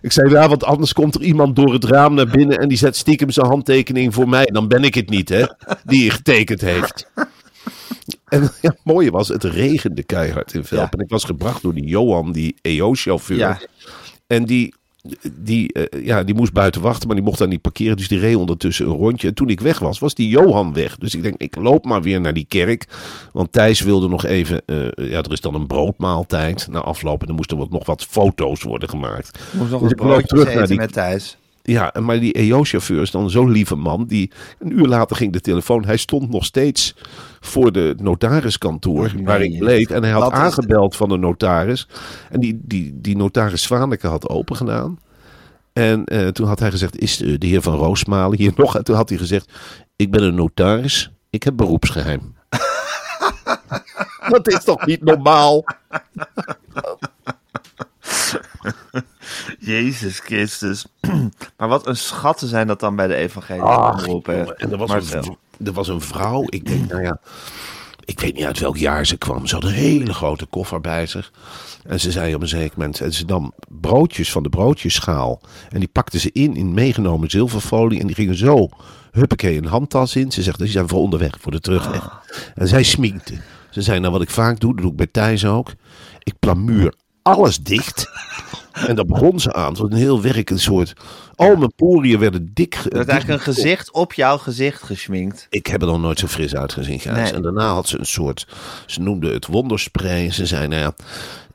Ik 0.00 0.12
zei, 0.12 0.30
ja, 0.30 0.48
want 0.48 0.64
anders 0.64 0.92
komt 0.92 1.14
er 1.14 1.22
iemand 1.22 1.56
door 1.56 1.72
het 1.72 1.84
raam 1.84 2.14
naar 2.14 2.28
binnen... 2.28 2.58
en 2.58 2.68
die 2.68 2.78
zet 2.78 2.96
stiekem 2.96 3.30
zijn 3.30 3.46
handtekening 3.46 4.14
voor 4.14 4.28
mij. 4.28 4.44
Dan 4.44 4.68
ben 4.68 4.84
ik 4.84 4.94
het 4.94 5.08
niet, 5.08 5.28
hè, 5.28 5.44
die 5.84 6.10
getekend 6.10 6.60
heeft. 6.60 7.10
En 8.28 8.42
ja, 8.60 8.68
het 8.68 8.84
mooie 8.84 9.10
was, 9.10 9.28
het 9.28 9.44
regende 9.44 10.02
keihard 10.02 10.54
in 10.54 10.64
Velp. 10.64 10.80
Ja. 10.80 10.90
En 10.90 11.04
ik 11.04 11.10
was 11.10 11.24
gebracht 11.24 11.62
door 11.62 11.74
die 11.74 11.86
Johan, 11.86 12.32
die 12.32 12.56
EO-chauffeur. 12.62 13.36
Ja. 13.36 13.60
En 14.32 14.44
die, 14.44 14.74
die, 15.32 15.72
eh, 15.72 16.04
ja, 16.06 16.22
die 16.24 16.34
moest 16.34 16.52
buiten 16.52 16.80
wachten, 16.82 17.06
maar 17.06 17.16
die 17.16 17.24
mocht 17.24 17.38
daar 17.38 17.48
niet 17.48 17.60
parkeren. 17.60 17.96
Dus 17.96 18.08
die 18.08 18.18
reed 18.18 18.36
ondertussen 18.36 18.86
een 18.86 18.92
rondje. 18.96 19.28
En 19.28 19.34
toen 19.34 19.48
ik 19.48 19.60
weg 19.60 19.78
was, 19.78 19.98
was 19.98 20.14
die 20.14 20.28
Johan 20.28 20.72
weg. 20.72 20.96
Dus 20.96 21.14
ik 21.14 21.22
denk, 21.22 21.34
ik 21.36 21.56
loop 21.56 21.84
maar 21.84 22.02
weer 22.02 22.20
naar 22.20 22.34
die 22.34 22.46
kerk. 22.48 22.86
Want 23.32 23.52
Thijs 23.52 23.80
wilde 23.80 24.08
nog 24.08 24.24
even... 24.26 24.62
eh, 24.66 24.76
ja, 24.96 25.18
er 25.22 25.32
is 25.32 25.40
dan 25.40 25.54
een 25.54 25.66
broodmaaltijd 25.66 26.68
na 26.70 26.80
afloop. 26.80 27.22
En 27.22 27.28
er 27.28 27.34
moesten 27.34 27.56
wat, 27.56 27.70
nog 27.70 27.86
wat 27.86 28.04
foto's 28.04 28.62
worden 28.62 28.88
gemaakt. 28.88 29.38
Moest 29.52 29.70
nog 29.70 29.80
Dus 29.80 29.90
een 29.90 29.96
broodje 29.96 30.50
eten 30.50 30.66
die- 30.66 30.76
met 30.76 30.92
Thijs. 30.92 31.36
Ja, 31.62 31.94
maar 32.00 32.20
die 32.20 32.32
EO-chauffeur 32.32 33.02
is 33.02 33.10
dan 33.10 33.30
zo'n 33.30 33.50
lieve 33.50 33.76
man. 33.76 34.06
Die, 34.06 34.30
een 34.58 34.78
uur 34.78 34.86
later 34.86 35.16
ging 35.16 35.32
de 35.32 35.40
telefoon. 35.40 35.84
Hij 35.84 35.96
stond 35.96 36.30
nog 36.30 36.44
steeds 36.44 36.94
voor 37.40 37.72
de 37.72 37.94
notariskantoor 37.98 39.04
Oh, 39.04 39.24
waar 39.24 39.42
ik 39.42 39.58
bleef. 39.58 39.90
En 39.90 40.02
hij 40.02 40.12
had 40.12 40.32
aangebeld 40.32 40.96
van 40.96 41.08
de 41.08 41.16
notaris. 41.16 41.88
En 42.30 42.40
die, 42.40 42.60
die, 42.62 43.00
die 43.00 43.16
notaris 43.16 43.62
Zwaneke 43.62 44.06
had 44.06 44.28
opengedaan. 44.28 44.98
En 45.72 46.04
eh, 46.04 46.28
toen 46.28 46.46
had 46.46 46.58
hij 46.58 46.70
gezegd, 46.70 46.98
is 46.98 47.22
eh, 47.22 47.38
de 47.38 47.46
heer 47.46 47.62
van 47.62 47.74
Roosmalen 47.74 48.38
hier 48.38 48.52
nog? 48.62 48.76
En 48.76 48.84
toen 48.84 48.96
had 48.96 49.08
hij 49.08 49.18
gezegd, 49.18 49.52
ik 49.96 50.10
ben 50.10 50.22
een 50.22 50.34
notaris. 50.34 51.10
Ik 51.30 51.42
heb 51.42 51.56
beroepsgeheim. 51.56 52.34
Dat 54.28 54.48
is 54.48 54.64
toch 54.64 54.86
niet 54.86 55.02
normaal? 55.02 55.64
Jezus 59.64 60.18
Christus. 60.18 60.86
maar 61.58 61.68
wat 61.68 61.86
een 61.86 61.96
schatten 61.96 62.48
zijn 62.48 62.66
dat 62.66 62.80
dan 62.80 62.96
bij 62.96 63.06
de 63.06 63.14
evangelische 63.14 63.66
Ach, 63.66 64.06
jongen, 64.06 64.56
en 64.56 64.70
er 64.72 64.78
was, 64.78 64.88
Marcel. 64.88 65.38
een, 65.58 65.66
er 65.66 65.72
was 65.72 65.88
een 65.88 66.00
vrouw, 66.00 66.44
ik 66.46 66.66
denk, 66.66 66.90
nou 66.90 67.02
ja, 67.02 67.20
ik 68.04 68.20
weet 68.20 68.34
niet 68.34 68.44
uit 68.44 68.58
welk 68.58 68.76
jaar 68.76 69.06
ze 69.06 69.16
kwam. 69.16 69.46
Ze 69.46 69.54
had 69.54 69.64
een 69.64 69.70
hele 69.70 70.14
grote 70.14 70.46
koffer 70.46 70.80
bij 70.80 71.06
zich. 71.06 71.32
En 71.84 72.00
ze 72.00 72.10
zei 72.10 72.34
op 72.34 72.42
een 72.42 72.48
zeker 72.48 72.78
moment, 72.78 73.00
en 73.00 73.12
ze 73.12 73.24
nam 73.24 73.52
broodjes 73.68 74.32
van 74.32 74.42
de 74.42 74.48
broodjesschaal. 74.48 75.40
En 75.68 75.78
die 75.78 75.88
pakte 75.88 76.18
ze 76.18 76.30
in, 76.32 76.56
in 76.56 76.74
meegenomen 76.74 77.30
zilverfolie. 77.30 78.00
En 78.00 78.06
die 78.06 78.16
gingen 78.16 78.36
zo, 78.36 78.68
huppakee, 79.10 79.56
een 79.56 79.66
handtas 79.66 80.16
in. 80.16 80.32
Ze 80.32 80.42
zegt, 80.42 80.58
die 80.58 80.68
zijn 80.68 80.88
voor 80.88 81.00
onderweg, 81.00 81.36
voor 81.40 81.52
de 81.52 81.60
terugweg. 81.60 82.20
En 82.54 82.68
zij 82.68 82.82
sminkte. 82.82 83.34
Ze 83.70 83.82
zei, 83.82 84.00
nou 84.00 84.12
wat 84.12 84.22
ik 84.22 84.30
vaak 84.30 84.60
doe, 84.60 84.72
dat 84.72 84.82
doe 84.82 84.90
ik 84.90 84.96
bij 84.96 85.06
Thijs 85.06 85.46
ook. 85.46 85.72
Ik 86.18 86.34
plamuur 86.38 86.94
alles 87.22 87.58
dicht. 87.58 88.10
En 88.72 88.96
daar 88.96 89.04
begon 89.04 89.40
ze 89.40 89.52
aan. 89.52 89.68
Het 89.68 89.78
was 89.78 89.90
een 89.90 89.96
heel 89.96 90.22
werk, 90.22 90.50
een 90.50 90.58
soort... 90.58 90.92
Al 91.34 91.56
mijn 91.56 91.74
poriën 91.74 92.18
werden 92.18 92.50
dik. 92.54 92.74
Er 92.74 92.96
werd 92.96 93.08
eigenlijk 93.08 93.46
een 93.46 93.54
gezicht 93.54 93.92
op 93.92 94.12
jouw 94.12 94.38
gezicht 94.38 94.82
geschminkt. 94.82 95.46
Ik 95.50 95.66
heb 95.66 95.80
er 95.80 95.86
nog 95.86 96.00
nooit 96.00 96.18
zo 96.18 96.26
fris 96.26 96.54
uitgezien, 96.54 97.00
Gijs. 97.00 97.16
Nee. 97.16 97.32
En 97.32 97.42
daarna 97.42 97.72
had 97.72 97.88
ze 97.88 97.98
een 97.98 98.06
soort... 98.06 98.46
Ze 98.86 99.00
noemde 99.00 99.32
het 99.32 99.46
wonderspray. 99.46 100.30
Ze 100.30 100.46
zei, 100.46 100.68
nou 100.68 100.80
ja... 100.80 100.94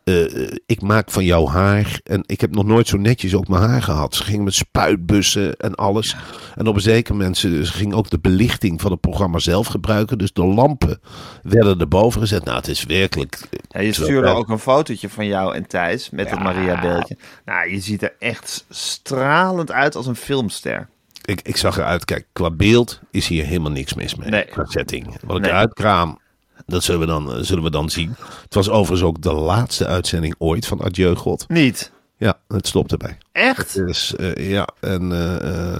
eh, 0.08 0.48
ik 0.66 0.82
maak 0.82 1.12
van 1.12 1.26
jouw 1.26 1.48
haar. 1.48 2.00
En 2.04 2.24
ik 2.26 2.42
heb 2.42 2.56
nog 2.56 2.66
nooit 2.66 2.88
zo 2.88 2.98
netjes 2.98 3.36
ook 3.36 3.48
mijn 3.48 3.64
haar 3.64 3.82
gehad. 3.82 4.16
Ze 4.16 4.24
ging 4.24 4.44
met 4.44 4.54
spuitbussen 4.54 5.56
en 5.58 5.76
alles. 5.76 6.16
En 6.56 6.68
op 6.68 6.76
een 6.76 6.82
zeker 6.82 7.14
moment 7.14 7.38
ze, 7.38 7.66
ze 7.66 7.72
ging 7.72 7.94
ook 7.94 8.10
de 8.10 8.20
belichting 8.20 8.82
van 8.82 8.92
het 8.92 9.02
programma 9.02 9.40
zelf 9.40 9.68
gebruiken. 9.68 10.18
Dus 10.18 10.34
de 10.34 10.46
lampen 10.46 11.00
werden 11.44 11.80
erboven 11.80 12.22
gezet. 12.22 12.44
Nou, 12.44 12.58
het 12.58 12.68
is 12.68 12.84
werkelijk. 12.84 13.40
Ja, 13.68 13.80
je 13.80 13.94
stuurde 13.94 14.28
ook 14.28 14.50
een 14.50 14.60
fotootje 14.60 15.10
van 15.10 15.26
jou 15.26 15.56
en 15.56 15.68
Thijs 15.68 16.10
met 16.10 16.30
het 16.30 16.40
Maria-beeldje. 16.40 17.18
Nou, 17.46 17.70
je 17.72 17.80
ziet 17.80 18.02
er 18.04 18.14
echt 18.20 18.66
stralend 18.70 19.72
uit 19.72 19.96
als 19.96 20.06
een 20.08 20.16
filmster. 20.16 20.88
Ik, 21.26 21.42
ik 21.42 21.58
zag 21.58 21.78
eruit, 21.78 22.06
kijk, 22.06 22.26
qua 22.34 22.52
beeld 22.52 23.00
is 23.12 23.28
hier 23.28 23.46
helemaal 23.46 23.72
niks 23.72 23.94
mis 23.94 24.16
mee. 24.16 24.30
Nee. 24.30 24.46
Qua 24.46 24.66
setting. 24.66 25.06
Wat 25.26 25.36
ik 25.38 25.42
Nee. 25.42 25.52
eruit 25.52 25.74
kraam, 25.74 26.20
dat 26.68 26.84
zullen 26.84 27.00
we, 27.02 27.06
dan, 27.08 27.34
eh, 27.34 27.38
zullen 27.42 27.64
we 27.64 27.70
dan 27.72 27.90
zien. 27.90 28.16
Het 28.44 28.54
was 28.54 28.70
overigens 28.70 29.08
ook 29.10 29.22
de 29.22 29.34
laatste 29.34 29.86
uitzending 29.86 30.36
ooit 30.38 30.66
van 30.68 30.84
Adieu 30.84 31.16
God. 31.16 31.46
Niet. 31.48 31.92
Ja, 32.18 32.38
het 32.48 32.68
stopt 32.68 32.92
erbij. 32.92 33.18
Echt? 33.32 33.74
Dus 33.76 34.14
ja, 34.36 34.68
en 34.80 35.02
eh, 35.02 35.76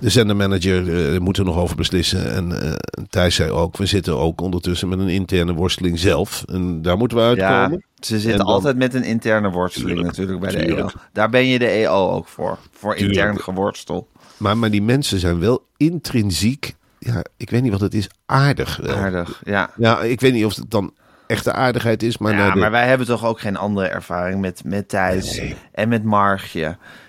de 0.00 0.10
zendermanager 0.10 1.22
moet 1.22 1.36
er 1.38 1.44
nog 1.44 1.56
over 1.56 1.76
beslissen. 1.76 2.32
En 2.34 2.76
Thijs 3.10 3.34
zei 3.34 3.50
ook, 3.50 3.76
we 3.76 3.86
zitten 3.86 4.16
ook 4.18 4.40
ondertussen 4.40 4.88
met 4.88 4.98
een 4.98 5.08
interne 5.08 5.52
worsteling 5.54 5.98
zelf. 5.98 6.42
En 6.46 6.82
daar 6.82 6.96
moeten 6.96 7.16
we 7.30 7.36
Ja, 7.36 7.48
uitkomen. 7.60 7.84
ze 8.00 8.20
zitten 8.20 8.38
dan- 8.38 8.46
altijd 8.54 8.76
met 8.76 8.94
een 8.94 9.04
interne 9.04 9.50
worsteling 9.50 9.90
Tuurlijk, 9.90 10.16
natuurlijk 10.16 10.40
bij 10.40 10.64
de. 10.66 10.76
EO. 10.76 10.88
Daar 11.12 11.30
ben 11.30 11.46
je 11.46 11.58
de 11.58 11.66
EO 11.68 12.10
ook 12.10 12.28
voor. 12.28 12.58
Voor 12.72 12.94
Tuurlijk. 12.96 13.18
intern 13.18 13.40
geworstel. 13.40 14.08
Maar, 14.36 14.56
maar 14.58 14.70
die 14.70 14.82
mensen 14.82 15.18
zijn 15.18 15.38
wel 15.38 15.64
intrinsiek, 15.76 16.74
ja, 17.04 17.22
ik 17.36 17.50
weet 17.50 17.62
niet 17.62 17.72
wat 17.72 17.80
het 17.80 17.94
is, 17.94 18.08
aardig. 18.26 18.76
wel. 18.76 18.96
Aardig, 18.96 19.40
ja. 19.44 19.70
Ja, 19.76 20.00
ik 20.00 20.20
weet 20.20 20.32
niet 20.32 20.44
of 20.44 20.56
het 20.56 20.70
dan 20.70 20.94
echte 21.26 21.52
aardigheid 21.52 22.02
is, 22.02 22.18
maar, 22.18 22.34
ja, 22.36 22.50
de- 22.50 22.58
maar 22.58 22.70
wij 22.70 22.86
hebben 22.86 23.06
toch 23.06 23.24
ook 23.24 23.40
geen 23.40 23.56
andere 23.56 23.86
ervaring 23.86 24.40
met, 24.40 24.62
met 24.64 24.88
Thijs 24.88 25.36
Nee. 25.36 25.56
en 25.72 25.88
met 25.88 26.04
Margje. 26.04 26.64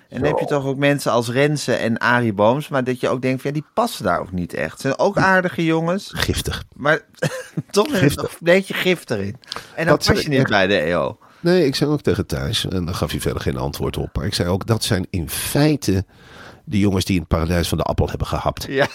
En 0.10 0.20
dan 0.20 0.28
heb 0.28 0.40
je 0.40 0.46
toch 0.46 0.66
ook 0.66 0.78
mensen 0.78 1.12
als 1.12 1.30
Renze 1.30 1.74
en 1.74 1.98
Arie 1.98 2.34
Booms, 2.34 2.68
maar 2.68 2.84
dat 2.84 3.00
je 3.00 3.10
ook 3.10 3.22
denkt, 3.22 3.42
van, 3.42 3.52
ja, 3.54 3.60
die 3.62 3.70
passen 3.74 4.04
daar 4.04 4.20
ook 4.20 4.32
niet 4.32 4.54
echt. 4.54 4.76
Ze 4.76 4.82
zijn 4.88 4.98
ook 5.00 5.18
aardige 5.18 5.66
jongens, 5.66 6.10
giftig. 6.16 6.64
maar 6.76 7.00
toch 7.72 7.98
Giftig. 8.00 8.32
een 8.32 8.38
beetje 8.40 8.74
gif 8.74 9.10
erin. 9.10 9.36
En 9.76 9.86
dan 9.86 9.96
Dat 9.98 10.06
pas 10.08 10.22
je 10.22 10.30
niet 10.30 10.40
echt- 10.40 10.50
bij 10.50 10.68
de 10.68 10.80
EO. 10.80 11.18
Nee, 11.40 11.66
ik 11.66 11.76
zei 11.76 11.90
ook 11.92 12.02
tegen 12.02 12.26
Thijs, 12.26 12.68
en 12.68 12.86
daar 12.86 12.94
gaf 12.96 13.12
hij 13.12 13.20
verder 13.20 13.42
geen 13.42 13.58
antwoord 13.58 13.98
op. 13.98 14.16
Maar 14.16 14.26
ik 14.26 14.34
zei 14.34 14.50
ook, 14.50 14.66
dat 14.66 14.84
zijn 14.84 15.08
in 15.10 15.30
feite 15.30 16.06
de 16.64 16.80
jongens 16.80 17.06
die 17.06 17.16
in 17.16 17.20
het 17.22 17.30
paradijs 17.30 17.68
van 17.68 17.78
de 17.78 17.84
appel 17.84 18.10
hebben 18.10 18.28
gehapt. 18.28 18.66
Ja, 18.70 18.88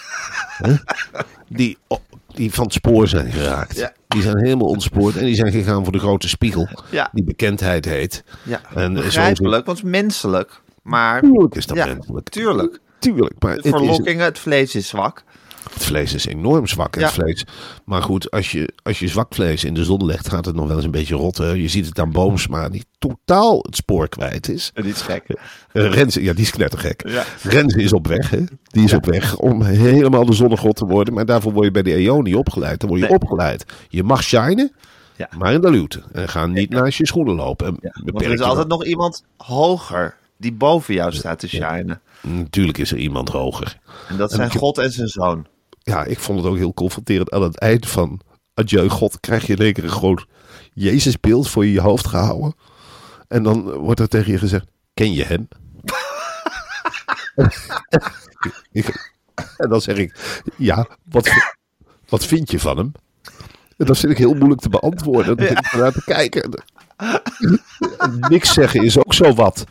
Die, 1.49 1.79
die 2.35 2.53
van 2.55 2.65
het 2.65 2.73
spoor 2.73 3.09
zijn 3.09 3.33
geraakt. 3.33 3.77
Ja. 3.77 3.93
Die 4.09 4.23
zijn 4.23 4.39
helemaal 4.39 4.67
ontspoord 4.69 5.17
en 5.17 5.25
die 5.25 5.35
zijn 5.35 5.53
gegaan 5.53 5.83
voor 5.85 5.93
de 5.93 5.99
grote 5.99 6.29
spiegel. 6.29 6.69
Ja. 6.91 7.09
Die 7.13 7.25
bekendheid 7.25 7.85
heet. 7.85 8.25
ja. 8.43 8.61
En 8.75 8.97
zo- 8.97 9.03
begrijpelijk, 9.03 9.67
want 9.67 9.79
het 9.79 9.87
is 9.87 9.93
menselijk. 9.93 10.61
Maar 10.83 11.21
Tuurlijk 11.21 11.55
is 11.55 11.67
dat 11.67 11.77
ja, 11.77 11.87
menselijk. 11.87 12.29
tuurlijk. 12.29 12.79
Tuurlijk, 12.99 13.35
maar 13.39 13.55
De 13.55 13.61
het, 13.69 13.69
verlokkingen, 13.77 14.25
het 14.25 14.39
vlees 14.39 14.75
is 14.75 14.89
zwak. 14.89 15.23
Het 15.75 15.85
vlees 15.85 16.15
is 16.15 16.27
enorm 16.27 16.67
zwak. 16.67 16.95
Het 16.95 17.05
Ja. 17.05 17.11
vlees. 17.11 17.45
Maar 17.85 18.03
goed, 18.03 18.31
als 18.31 18.53
je, 18.53 18.73
als 18.83 18.99
je 18.99 19.09
zwak 19.09 19.35
vlees 19.35 19.65
in 19.65 19.75
de 19.75 19.85
zon 19.85 20.05
legt, 20.05 20.29
gaat 20.29 20.45
het 20.45 20.55
nog 20.55 20.67
wel 20.67 20.77
eens 20.77 20.85
een 20.85 20.91
beetje 20.91 21.15
rotten. 21.15 21.61
Je 21.61 21.69
ziet 21.69 21.87
het 21.87 21.99
aan 21.99 22.13
Boomsma, 22.13 22.69
die 22.69 22.85
totaal 22.99 23.59
het 23.63 23.77
spoor 23.77 24.09
kwijt 24.09 24.49
is. 24.49 24.71
Dat 24.75 24.85
is 24.85 25.01
gek. 25.01 25.25
Eh, 25.73 25.91
Renze, 25.93 26.23
ja, 26.23 26.33
die 26.33 26.43
is 26.43 26.51
knettergek. 26.51 27.09
Ja. 27.09 27.25
Renze 27.43 27.83
is 27.83 27.93
op 27.93 28.07
weg, 28.07 28.31
hè? 28.31 28.41
Die 28.63 28.85
is 28.85 28.93
op 28.93 29.05
weg 29.07 29.37
om 29.37 29.63
helemaal 29.63 30.25
de 30.25 30.33
zonnegod 30.33 30.77
te 30.77 30.85
worden. 30.87 31.15
Maar 31.15 31.27
daarvoor 31.27 31.53
word 31.53 31.65
je 31.65 31.71
bij 31.73 31.83
de 31.83 31.93
EO 31.95 32.21
niet 32.23 32.35
opgeleid. 32.35 32.81
Dan 32.81 32.89
word 32.89 33.01
je 33.01 33.07
Nee. 33.07 33.15
opgeleid. 33.17 33.65
Je 33.89 34.03
mag 34.03 34.23
shinen, 34.23 34.73
Ja. 35.17 35.29
maar 35.39 35.53
in 35.53 35.61
de 35.61 35.71
luwte. 35.71 36.03
En 36.13 36.29
ga 36.29 36.47
niet 36.47 36.71
naast 36.71 36.99
je 36.99 37.07
schoenen 37.07 37.35
lopen. 37.35 37.67
En 37.67 37.77
Ja, 37.81 37.91
want 37.93 38.05
beperk 38.05 38.27
er 38.27 38.33
is 38.33 38.41
altijd 38.41 38.69
nog 38.69 38.85
iemand 38.85 39.25
hoger 39.37 40.17
die 40.37 40.53
boven 40.53 40.95
jou 40.95 41.13
staat 41.13 41.39
te 41.39 41.49
shinen. 41.49 42.01
Natuurlijk 42.23 42.79
is 42.79 42.91
er 42.93 42.99
iemand 42.99 43.29
hoger. 43.29 43.79
En 44.09 44.17
dat 44.17 44.33
zijn 44.33 44.51
God 44.51 44.79
en 44.79 44.93
zijn 44.93 45.09
zoon. 45.09 45.47
Ja, 45.89 46.05
ik 46.05 46.19
vond 46.19 46.39
het 46.39 46.49
ook 46.49 46.57
heel 46.57 46.75
confronterend. 46.75 47.31
Aan 47.31 47.43
het 47.43 47.59
eind 47.59 47.89
van 47.89 48.21
Adieu 48.55 48.89
God 48.89 49.21
krijg 49.21 49.47
je 49.47 49.53
in 49.53 49.59
één 49.59 49.73
keer 49.73 49.85
een 49.85 49.91
groot 49.91 50.27
Jezusbeeld 50.73 51.49
voor 51.49 51.67
je 51.67 51.81
hoofd 51.81 52.07
gehouden. 52.07 52.55
En 53.29 53.43
dan 53.43 53.73
wordt 53.73 54.01
er 54.01 54.09
tegen 54.09 54.33
je 54.33 54.39
gezegd, 54.39 54.67
ken 54.95 55.13
je 55.13 55.25
hem? 55.25 55.49
En 59.57 59.69
dan 59.69 59.81
zeg 59.81 59.97
ik, 59.97 60.43
ja, 60.57 60.87
wat, 61.05 61.31
wat 62.09 62.25
vind 62.25 62.51
je 62.51 62.61
van 62.61 62.77
hem? 62.77 62.93
En 63.77 63.87
dat 63.87 63.99
vind 63.99 64.13
ik 64.13 64.19
heel 64.19 64.35
moeilijk 64.35 64.61
te 64.61 64.69
beantwoorden. 64.69 65.27
Dan 65.27 65.37
begin 65.37 65.57
ik 65.57 65.73
ernaar 65.73 65.93
te 65.93 66.05
kijken. 66.05 66.63
En 67.99 68.19
Niks 68.19 68.53
zeggen 68.53 68.83
is 68.83 68.99
ook 68.99 69.15
zo 69.15 69.35
wat. 69.35 69.65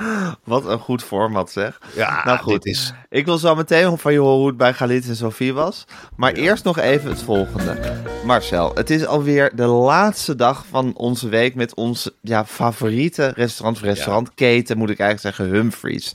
Wat 0.44 0.66
een 0.66 0.78
goed 0.78 1.02
format 1.02 1.50
zeg. 1.50 1.80
Ja, 1.94 2.24
nou 2.24 2.38
goed. 2.38 2.52
dit 2.62 2.64
is- 2.74 2.92
Ik 3.08 3.24
wil 3.24 3.38
zo 3.38 3.54
meteen 3.54 3.98
van 3.98 4.12
je 4.12 4.18
horen 4.18 4.36
hoe 4.38 4.46
het 4.46 4.56
bij 4.56 4.72
Galit 4.72 5.08
en 5.08 5.16
Sofie 5.16 5.54
was. 5.54 5.84
Maar 6.16 6.32
eerst 6.32 6.64
nog 6.64 6.78
even 6.78 7.10
het 7.10 7.22
volgende. 7.22 7.76
Marcel, 8.24 8.74
het 8.74 8.90
is 8.90 9.06
alweer 9.06 9.56
de 9.56 9.64
laatste 9.66 10.34
dag 10.34 10.64
van 10.70 10.96
onze 10.96 11.28
week 11.28 11.54
met 11.54 11.74
onze 11.74 12.12
ja, 12.20 12.44
favoriete 12.46 13.32
restaurant 13.36 13.76
of 13.76 13.82
restaurantketen, 13.82 14.78
moet 14.78 14.90
ik 14.90 14.98
eigenlijk 14.98 15.36
zeggen, 15.36 15.54
Humphries. 15.56 16.14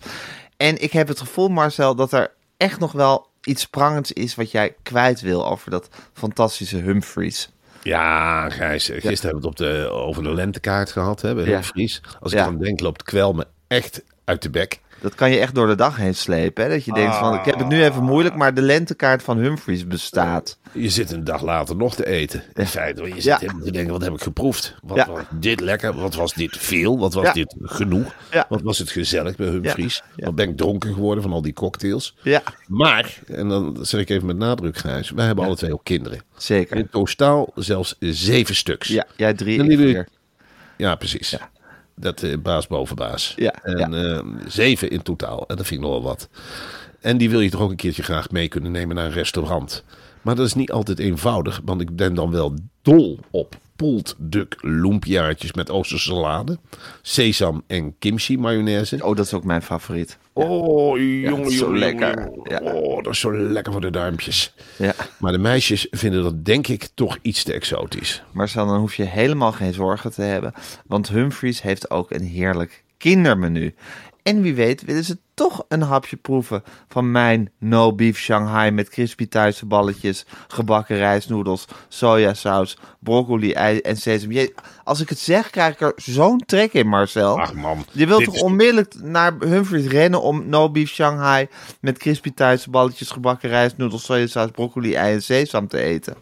En 0.58 0.82
ik 0.82 0.92
heb 0.92 1.08
het 1.08 1.20
gevoel, 1.20 1.48
Marcel, 1.48 1.96
dat 1.96 2.12
er 2.14 2.32
echt 2.58 2.80
nog 2.80 2.92
wel 2.92 3.28
iets 3.42 3.62
sprangends 3.62 4.12
is 4.12 4.36
wat 4.36 4.52
jij 4.52 4.76
kwijt 4.84 5.22
wil 5.22 5.48
over 5.48 5.72
dat 5.72 5.90
fantastische 6.14 6.78
Humphries. 6.78 7.50
Ja, 7.84 8.50
Gijs, 8.50 8.86
gisteren 8.86 9.12
hebben 9.12 9.30
we 9.30 9.36
het 9.36 9.46
op 9.46 9.56
de, 9.56 9.90
over 9.92 10.24
de 10.24 10.34
lentekaart 10.34 10.92
gehad, 10.92 11.22
hè, 11.22 11.36
bij 11.36 11.44
Ja. 11.46 11.50
Humphries. 11.52 12.02
Als 12.20 12.32
ik 12.32 12.38
Ja. 12.38 12.46
aan 12.46 12.58
denk, 12.58 12.80
loopt 12.80 13.04
kwel 13.04 13.34
me 13.34 13.46
echt 13.68 14.02
uit 14.26 14.42
de 14.42 14.50
bek. 14.50 14.80
Dat 15.02 15.16
kan 15.16 15.32
je 15.32 15.40
echt 15.40 15.56
door 15.56 15.68
de 15.68 15.76
dag 15.76 15.96
heen 15.98 16.16
slepen. 16.16 16.64
Hè? 16.64 16.70
Dat 16.70 16.86
je 16.86 16.94
denkt 16.94 17.16
van, 17.16 17.34
ik 17.34 17.46
heb 17.46 17.58
het 17.60 17.68
nu 17.68 17.84
even 17.84 18.04
moeilijk, 18.04 18.36
maar 18.36 18.54
de 18.54 18.62
lentekaart 18.62 19.24
van 19.24 19.38
Humphries 19.38 19.88
bestaat. 19.88 20.58
Je 20.72 20.90
zit 20.90 21.12
een 21.12 21.24
dag 21.24 21.42
later 21.42 21.76
nog 21.76 21.96
te 21.96 22.06
eten. 22.06 22.44
In 22.54 22.68
feite, 22.68 23.04
je 23.04 23.14
zit 23.14 23.24
Ja. 23.24 23.38
te 23.38 23.72
denken, 23.72 23.92
wat 23.92 24.02
heb 24.02 24.14
ik 24.14 24.22
geproefd? 24.22 24.76
Wat 24.84 24.98
Ja. 24.98 25.08
was 25.10 25.22
dit 25.32 25.60
lekker? 25.60 25.94
Wat 25.94 26.16
was 26.16 26.34
dit 26.34 26.58
veel? 26.58 27.00
Wat 27.00 27.14
was 27.14 27.26
Ja. 27.26 27.34
dit 27.34 27.56
genoeg? 27.62 28.16
Ja. 28.32 28.46
Wat 28.50 28.62
was 28.62 28.78
het 28.78 28.90
gezellig 28.90 29.36
bij 29.36 29.48
Humphries? 29.48 29.96
Ja. 29.96 30.12
Ja. 30.16 30.26
Wat 30.26 30.36
ben 30.36 30.50
ik 30.50 30.58
dronken 30.58 30.94
geworden 30.94 31.24
van 31.24 31.32
al 31.34 31.42
die 31.42 31.54
cocktails? 31.54 32.16
Ja, 32.22 32.42
Maar, 32.68 33.20
en 33.28 33.50
dan 33.50 33.78
zeg 33.82 34.02
ik 34.02 34.10
even 34.10 34.26
met 34.26 34.38
nadruk, 34.38 34.78
Gijs, 34.78 35.10
wij 35.12 35.26
hebben 35.26 35.46
alle 35.46 35.56
twee 35.56 35.74
ook 35.74 35.84
kinderen. 35.84 36.20
zeker. 36.38 36.78
In 36.78 36.90
totaal 36.90 37.52
zelfs 37.56 37.96
zeven 38.00 38.56
stuks. 38.56 38.88
Ja, 38.88 39.06
jij 39.16 39.34
drie, 39.34 39.58
Dan 39.58 39.72
ik 39.72 39.78
vier. 39.78 40.08
Ja, 40.78 40.96
precies. 40.96 41.38
Dat 41.96 42.24
eh, 42.24 42.38
baas 42.38 42.68
boven 42.68 42.96
baas. 42.96 43.34
Ja, 43.38 43.64
en 43.64 43.94
eh, 43.94 44.20
zeven 44.48 44.90
in 44.90 45.02
totaal. 45.02 45.44
En 45.48 45.56
dat 45.56 45.68
vind 45.68 45.80
ik 45.80 45.86
nogal 45.86 46.04
wat. 46.04 46.30
En 47.02 47.18
die 47.18 47.30
wil 47.30 47.42
je 47.42 47.50
toch 47.50 47.62
ook 47.62 47.70
een 47.70 47.76
keertje 47.76 48.04
graag 48.04 48.30
mee 48.32 48.48
kunnen 48.48 48.72
nemen 48.72 48.96
naar 48.96 49.06
een 49.06 49.12
restaurant. 49.12 49.84
Maar 50.26 50.36
dat 50.36 50.46
is 50.46 50.54
niet 50.54 50.72
altijd 50.72 51.00
eenvoudig. 51.00 51.62
Want 51.66 51.82
ik 51.82 51.96
ben 51.96 52.14
dan 52.14 52.32
wel 52.32 52.54
dol 52.82 53.20
op 53.32 53.56
pulled 53.76 54.16
duck 54.18 54.58
loempiaatjes 54.62 55.54
met 55.54 55.70
oosterse 55.70 56.08
salade. 56.08 56.58
Sesam 57.02 57.64
en 57.68 57.96
kimchi 58.00 58.38
mayonaise. 58.38 59.06
Oh, 59.06 59.16
dat 59.16 59.26
is 59.26 59.34
ook 59.34 59.44
mijn 59.44 59.62
favoriet. 59.62 60.18
Oh, 60.34 60.98
jongen, 60.98 61.44
dat 61.44 61.52
is 61.52 61.58
zo 61.58 61.66
jongen, 61.66 61.80
lekker. 61.80 62.24
jongen. 62.24 62.50
Ja. 62.50 62.74
Oh, 62.74 63.04
dat 63.04 63.14
is 63.14 63.20
zo 63.20 63.38
lekker 63.38 63.72
voor 63.72 63.82
de 63.82 63.90
duimpjes. 63.90 64.54
Ja. 64.78 64.94
Maar 65.20 65.32
de 65.32 65.38
meisjes 65.38 65.88
vinden 65.92 66.24
dat 66.24 66.46
denk 66.46 66.68
ik 66.68 66.90
toch 66.94 67.18
iets 67.22 67.44
te 67.44 67.54
exotisch. 67.54 68.24
Marcel, 68.32 68.68
dan 68.68 68.80
hoef 68.80 68.96
je 68.96 69.04
helemaal 69.04 69.52
geen 69.52 69.74
zorgen 69.74 70.14
te 70.14 70.22
hebben. 70.22 70.54
Want 70.86 71.10
Humphries 71.10 71.62
heeft 71.62 71.90
ook 71.90 72.12
een 72.12 72.26
heerlijk 72.26 72.84
kindermenu. 72.98 73.76
En 74.26 74.42
wie 74.42 74.56
weet 74.56 74.82
willen 74.84 75.04
ze 75.04 75.18
toch 75.34 75.66
een 75.68 75.82
hapje 75.82 76.16
proeven 76.16 76.64
van 76.88 77.12
mijn 77.12 77.52
no 77.60 77.94
beef 77.94 78.18
Shanghai 78.18 78.72
met 78.72 78.90
crispy 78.90 79.28
balletjes, 79.66 80.26
gebakken 80.48 80.98
rijstnoedels, 80.98 81.66
sojasaus, 81.88 82.78
broccoli, 83.00 83.54
ei 83.54 83.80
en 83.80 83.98
sesam. 83.98 84.32
Je- 84.32 84.54
Als 84.84 85.02
ik 85.02 85.10
het 85.10 85.20
zeg, 85.20 85.50
krijg 85.50 85.74
ik 85.74 85.82
er 85.82 85.94
zo'n 85.96 86.38
trek 86.46 86.74
in, 86.74 86.88
Marcel. 86.88 87.40
Ach 87.42 87.54
man. 87.54 87.86
Je 87.92 88.08
wilt 88.08 88.24
toch 88.24 88.36
is- 88.36 88.42
onmiddellijk 88.42 88.94
naar 89.02 89.34
Humphries 89.40 89.88
rennen 89.88 90.22
om 90.22 90.50
no 90.50 90.70
beef 90.72 90.90
Shanghai 90.90 91.48
met 91.82 91.98
crispy 91.98 92.32
balletjes, 92.70 93.12
gebakken 93.12 93.50
rijstnoedels, 93.50 94.04
sojasaus, 94.06 94.52
broccoli, 94.52 94.94
ei 94.96 95.14
en 95.14 95.24
sesam 95.24 95.68
te 95.68 95.80
eten? 95.82 96.16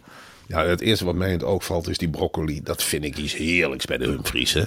Ja, 0.53 0.65
het 0.65 0.81
eerste 0.81 1.05
wat 1.05 1.15
mij 1.15 1.27
in 1.27 1.33
het 1.33 1.43
oog 1.43 1.65
valt 1.65 1.89
is 1.89 1.97
die 1.97 2.09
broccoli. 2.09 2.61
Dat 2.61 2.83
vind 2.83 3.03
ik 3.03 3.17
iets 3.17 3.35
heerlijks 3.35 3.85
bij 3.85 3.97
de 3.97 4.05
Humphries. 4.05 4.53
Hè? 4.53 4.63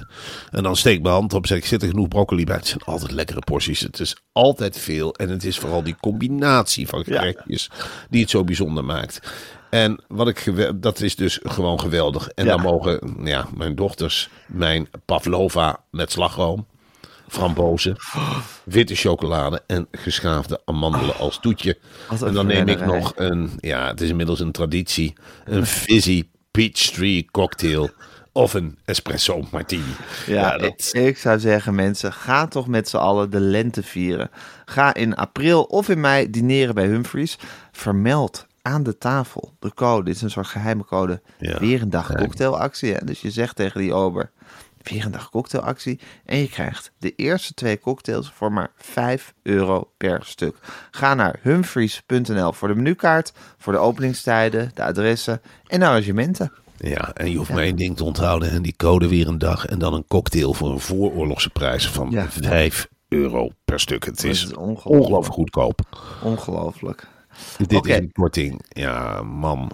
En 0.51 0.63
dan 0.63 0.77
steek 0.77 0.97
ik 0.97 1.03
mijn 1.03 1.15
hand 1.15 1.35
op 1.35 1.43
en 1.43 1.49
zeg 1.49 1.59
ik, 1.59 1.65
zit 1.67 1.83
er 1.83 1.89
genoeg 1.89 2.09
broccoli 2.09 2.45
bij? 2.45 2.57
Het 2.57 2.67
zijn 2.67 2.83
altijd 2.85 3.11
lekkere 3.11 3.39
porties. 3.41 3.81
Het 3.81 4.01
is 4.01 4.17
altijd 4.33 4.79
veel. 4.79 5.15
En 5.15 5.29
het 5.29 5.45
is 5.45 5.59
vooral 5.59 5.83
die 5.83 5.97
combinatie 6.01 6.89
van 6.89 7.03
Ja. 7.07 7.19
gerechtjes 7.19 7.71
die 8.11 8.21
het 8.21 8.31
zo 8.31 8.45
bijzonder 8.45 8.85
maakt. 8.85 9.21
En 9.71 10.01
wat 10.09 10.29
ik 10.29 10.53
dat 10.75 11.01
is 11.01 11.17
dus 11.17 11.39
gewoon 11.43 11.81
geweldig. 11.81 12.29
En 12.29 12.45
Ja. 12.45 12.51
dan 12.51 12.61
mogen 12.61 13.17
ja, 13.25 13.47
mijn 13.57 13.75
dochters 13.75 14.29
mijn 14.47 14.89
pavlova 15.05 15.85
met 15.91 16.13
slagroom, 16.13 16.67
frambozen, 17.29 17.97
witte 18.65 18.95
chocolade 18.95 19.63
en 19.67 19.87
geschaafde 19.91 20.61
amandelen 20.65 21.17
als 21.19 21.39
toetje. 21.41 21.79
En 22.25 22.33
dan 22.33 22.47
neem 22.47 22.69
ik 22.69 22.87
nog 22.87 23.13
een, 23.17 23.51
ja, 23.61 23.87
het 23.87 24.01
is 24.01 24.09
inmiddels 24.09 24.41
een 24.41 24.53
traditie, 24.53 25.15
een 25.45 25.67
fizzy 25.67 26.25
Peachtree 26.51 27.29
cocktail 27.31 27.91
of 28.33 28.55
een 28.55 28.79
espresso 28.85 29.47
martini. 29.51 29.95
Ja, 30.27 30.59
dat, 30.59 30.91
ik, 30.93 31.19
zou 31.19 31.39
zeggen, 31.39 31.75
mensen, 31.75 32.13
ga 32.13 32.47
toch 32.47 32.67
met 32.67 32.89
z'n 32.89 32.97
allen 32.97 33.31
de 33.31 33.41
lente 33.41 33.83
vieren. 33.83 34.31
Ga 34.65 34.95
in 34.95 35.15
april 35.15 35.63
of 35.63 35.89
in 35.89 36.01
mei 36.01 36.31
dineren 36.31 36.75
bij 36.75 36.87
Humphries. 36.87 37.39
Vermeld 37.73 38.47
aan 38.63 38.83
de 38.83 38.99
tafel 38.99 39.55
de 39.59 39.75
code. 39.75 40.05
Dit 40.05 40.15
is 40.15 40.23
een 40.23 40.31
soort 40.31 40.47
geheime 40.47 40.85
code. 40.85 41.21
Ja, 41.39 41.59
Weer 41.59 41.83
een 41.83 41.91
dag 41.91 42.15
cocktailactie. 42.15 42.93
Hè? 42.93 43.05
Dus 43.05 43.21
je 43.21 43.31
zegt 43.31 43.57
tegen 43.57 43.81
die 43.81 43.95
ober, 43.95 44.31
weer 44.89 45.05
een 45.05 45.11
dag 45.13 45.31
cocktailactie. 45.31 46.01
En 46.25 46.39
je 46.39 46.49
krijgt 46.49 46.93
de 46.99 47.13
eerste 47.17 47.55
twee 47.55 47.81
cocktails 47.81 48.33
voor 48.35 48.53
maar 48.53 48.71
5 48.77 49.35
euro 49.43 49.91
per 49.97 50.21
stuk. 50.25 50.57
Ga 50.91 51.15
naar 51.15 51.39
humphries.nl 51.43 52.53
voor 52.53 52.69
de 52.69 52.75
menukaart, 52.75 53.33
voor 53.59 53.73
de 53.73 53.79
openingstijden, 53.79 54.71
de 54.75 54.83
adressen 54.85 55.41
en 55.67 55.81
de 55.81 55.87
arrangementen. 55.87 56.53
Ja, 56.79 57.13
en 57.15 57.31
je 57.31 57.37
hoeft 57.37 57.51
maar 57.53 57.63
één 57.63 57.77
ding 57.77 57.97
te 57.97 58.05
onthouden. 58.05 58.51
En 58.51 58.63
die 58.63 58.75
code 58.77 59.09
weer 59.09 59.29
een 59.29 59.39
dag. 59.39 59.67
En 59.67 59.79
dan 59.79 59.95
een 59.95 60.07
cocktail 60.09 60.55
voor 60.55 60.71
een 60.71 60.81
vooroorlogse 60.81 61.51
prijs 61.51 61.89
van 61.89 62.11
Ja. 62.11 62.27
5 62.31 62.89
euro 63.09 63.49
per 63.65 63.81
stuk. 63.81 64.05
Het 64.05 64.25
is, 64.25 64.45
is 64.45 64.55
ongelooflijk. 64.55 64.87
ongelooflijk 64.87 65.35
goedkoop. 65.35 65.81
Ongelooflijk. 66.23 67.07
Dit 67.57 67.75
Oké. 67.75 67.89
is 67.89 67.97
een 67.97 68.13
korting. 68.13 68.65
Ja, 68.69 69.23
man. 69.23 69.71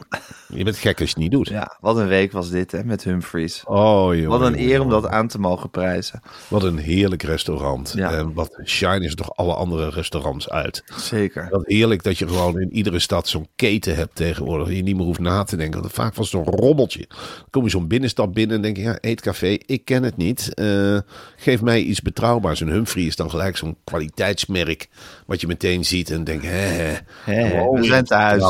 Je 0.48 0.64
bent 0.64 0.76
gek 0.76 1.00
als 1.00 1.08
je 1.08 1.14
het 1.14 1.22
niet 1.22 1.30
doet. 1.30 1.48
Ja, 1.48 1.76
wat 1.80 1.96
een 1.96 2.08
week 2.08 2.32
was 2.32 2.50
dit 2.50 2.72
hè, 2.72 2.84
met 2.84 3.04
Humphries. 3.04 3.62
Oh, 3.64 4.14
joh. 4.14 4.28
Wat 4.28 4.40
een 4.40 4.58
eer 4.58 4.80
om 4.80 4.88
dat 4.88 5.06
aan 5.06 5.28
te 5.28 5.38
mogen 5.38 5.70
prijzen. 5.70 6.20
Wat 6.48 6.62
een 6.62 6.78
heerlijk 6.78 7.22
restaurant. 7.22 7.92
Ja. 7.96 8.12
En 8.12 8.32
wat 8.32 8.60
shine 8.64 9.04
is 9.04 9.14
toch 9.14 9.36
alle 9.36 9.54
andere 9.54 9.90
restaurants 9.90 10.48
uit. 10.48 10.84
Zeker. 10.96 11.48
Wat 11.50 11.66
heerlijk 11.66 12.02
dat 12.02 12.18
je 12.18 12.28
gewoon 12.28 12.60
in 12.60 12.72
iedere 12.72 12.98
stad 12.98 13.28
zo'n 13.28 13.48
keten 13.56 13.94
hebt 13.94 14.14
tegenwoordig. 14.14 14.68
Je 14.68 14.82
niet 14.82 14.96
meer 14.96 15.04
hoeft 15.04 15.20
na 15.20 15.42
te 15.42 15.56
denken. 15.56 15.80
Want 15.80 15.92
vaak 15.92 16.14
was 16.14 16.32
het 16.32 16.44
zo'n 16.44 16.54
robbeltje. 16.54 17.06
Dan 17.08 17.50
kom 17.50 17.64
je 17.64 17.70
zo'n 17.70 17.88
binnenstad 17.88 18.32
binnen 18.32 18.56
en 18.56 18.62
denk 18.62 18.76
je, 18.76 18.82
ja, 18.82 18.98
eetcafé, 19.00 19.56
ik 19.66 19.84
ken 19.84 20.02
het 20.02 20.16
niet. 20.16 20.54
Eh, 20.54 20.98
geef 21.36 21.62
mij 21.62 21.80
iets 21.80 22.00
betrouwbaars. 22.00 22.60
En 22.60 22.68
Humphrey 22.68 23.04
is 23.04 23.16
dan 23.16 23.30
gelijk 23.30 23.56
zo'n 23.56 23.76
kwaliteitsmerk. 23.84 24.88
Wat 25.26 25.40
je 25.40 25.46
meteen 25.46 25.84
ziet 25.84 26.10
en 26.10 26.24
denkt, 26.24 26.44
hè, 26.44 26.50
hè. 26.50 26.96
Gewoon 27.58 27.80
we 27.80 27.86
zijn 27.86 28.04
thuis. 28.04 28.42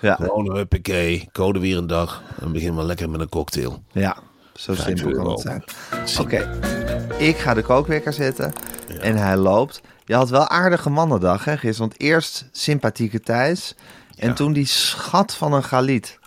Ja. 0.00 0.14
Gewoon 0.14 0.54
huppakee, 0.56 1.28
code 1.32 1.58
weer 1.58 1.76
een 1.76 1.86
dag. 1.86 2.22
Dan 2.40 2.52
beginnen 2.52 2.80
we 2.80 2.86
lekker 2.86 3.10
met 3.10 3.20
een 3.20 3.28
cocktail. 3.28 3.82
Ja, 3.92 4.16
zo 4.54 4.74
simpel 4.74 5.10
kan 5.10 5.30
het 5.30 5.40
zijn. 5.40 5.64
Oké, 6.20 6.58
ik 7.18 7.36
ga 7.36 7.54
de 7.54 7.62
kookwekker 7.62 8.12
zetten 8.12 8.52
en 9.00 9.16
hij 9.16 9.36
loopt. 9.36 9.80
Je 10.04 10.14
had 10.14 10.30
wel 10.30 10.48
aardige 10.48 10.90
mannendag 10.90 11.44
hè 11.44 11.52
gisteren. 11.56 11.88
Want 11.88 12.00
eerst 12.00 12.48
sympathieke 12.52 13.20
Thijs 13.20 13.74
en 14.16 14.28
Ja. 14.28 14.34
toen 14.34 14.52
die 14.52 14.66
schat 14.66 15.34
van 15.34 15.52
een 15.52 15.64
Galit. 15.64 16.18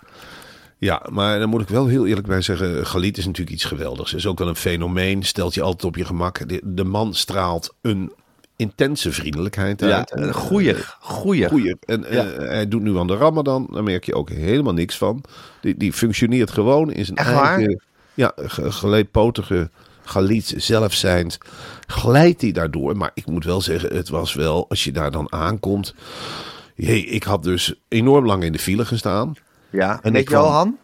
Ja, 0.78 1.02
maar 1.10 1.38
dan 1.38 1.48
moet 1.48 1.60
ik 1.60 1.68
wel 1.68 1.86
heel 1.86 2.06
eerlijk 2.06 2.26
bij 2.26 2.40
zeggen, 2.40 2.86
Galit 2.86 3.18
is 3.18 3.26
natuurlijk 3.26 3.56
iets 3.56 3.64
geweldigs. 3.64 4.14
Is 4.14 4.26
ook 4.26 4.38
wel 4.38 4.48
een 4.48 4.56
fenomeen, 4.56 5.22
stelt 5.22 5.54
je 5.54 5.62
altijd 5.62 5.84
op 5.84 5.96
je 5.96 6.04
gemak. 6.04 6.48
De, 6.48 6.60
de 6.64 6.84
man 6.84 7.14
straalt 7.14 7.74
een 7.82 8.12
intense 8.56 9.12
vriendelijkheid 9.12 9.80
Ja, 9.80 9.96
uit. 9.96 10.12
een 10.16 10.34
goeie, 10.34 10.74
goeie. 11.00 11.48
Goeie. 11.48 11.76
En 11.80 12.04
eh, 12.04 12.48
hij 12.48 12.68
doet 12.68 12.82
nu 12.82 12.98
aan 12.98 13.06
de 13.06 13.16
Ramadan, 13.16 13.68
daar 13.72 13.82
merk 13.82 14.04
je 14.04 14.14
ook 14.14 14.30
helemaal 14.30 14.72
niks 14.72 14.98
van. 14.98 15.24
Die, 15.60 15.76
die 15.76 15.92
functioneert 15.92 16.50
gewoon 16.50 16.92
in 16.92 17.04
zijn 17.04 17.16
Echt 17.16 17.32
waar? 17.32 17.54
eigen... 17.56 17.82
Ja, 18.14 18.32
ge- 18.36 18.72
geleedpotige 18.72 19.70
Galit 20.04 20.54
zelf 20.56 20.92
zijnd, 20.92 21.38
glijdt 21.86 22.40
hij 22.40 22.52
daardoor. 22.52 22.96
Maar 22.96 23.10
ik 23.14 23.26
moet 23.26 23.44
wel 23.44 23.60
zeggen, 23.60 23.96
het 23.96 24.08
was 24.08 24.34
wel, 24.34 24.68
als 24.68 24.84
je 24.84 24.92
daar 24.92 25.10
dan 25.10 25.32
aankomt... 25.32 25.94
Jee, 26.76 27.04
ik 27.06 27.22
had 27.22 27.42
dus 27.42 27.74
enorm 27.88 28.26
lang 28.26 28.44
in 28.44 28.52
de 28.52 28.58
file 28.58 28.84
gestaan. 28.84 29.34
Ja, 29.70 29.98
En 30.02 30.14
ik 30.14 30.24
kwam- 30.24 30.42
Johan? 30.44 30.76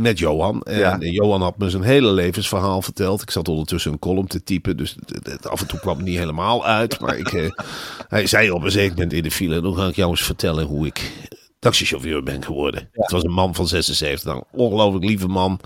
Met 0.00 0.18
Johan. 0.18 0.62
En 0.62 0.78
Ja. 0.78 0.96
Johan 0.98 1.42
had 1.42 1.58
me 1.58 1.70
zijn 1.70 1.82
hele 1.82 2.12
levensverhaal 2.12 2.82
verteld. 2.82 3.22
Ik 3.22 3.30
zat 3.30 3.48
ondertussen 3.48 3.92
een 3.92 3.98
column 3.98 4.26
te 4.26 4.42
typen. 4.42 4.76
Dus 4.76 4.96
het- 5.22 5.48
af 5.48 5.60
en 5.60 5.66
toe 5.66 5.80
kwam 5.80 5.96
het 5.96 6.06
niet 6.06 6.18
helemaal 6.18 6.66
uit. 6.66 7.00
Maar 7.00 7.16
ik, 7.18 7.32
eh, 7.32 7.50
hij 8.08 8.26
zei 8.26 8.50
op 8.50 8.62
een 8.62 8.70
zeker 8.70 8.90
moment 8.94 9.12
in 9.12 9.22
de 9.22 9.30
file. 9.30 9.60
Dan 9.60 9.74
ga 9.76 9.86
ik 9.86 9.96
jou 9.96 10.10
eens 10.10 10.22
vertellen 10.22 10.64
hoe 10.66 10.86
ik 10.86 11.12
taxichauffeur 11.58 12.22
ben 12.22 12.44
geworden. 12.44 12.88
Het 12.92 13.10
was 13.10 13.24
een 13.24 13.32
man 13.32 13.54
van 13.54 13.66
76. 13.68 14.32
Een 14.34 14.44
ongelooflijk 14.52 15.04
lieve 15.04 15.28
man. 15.28 15.60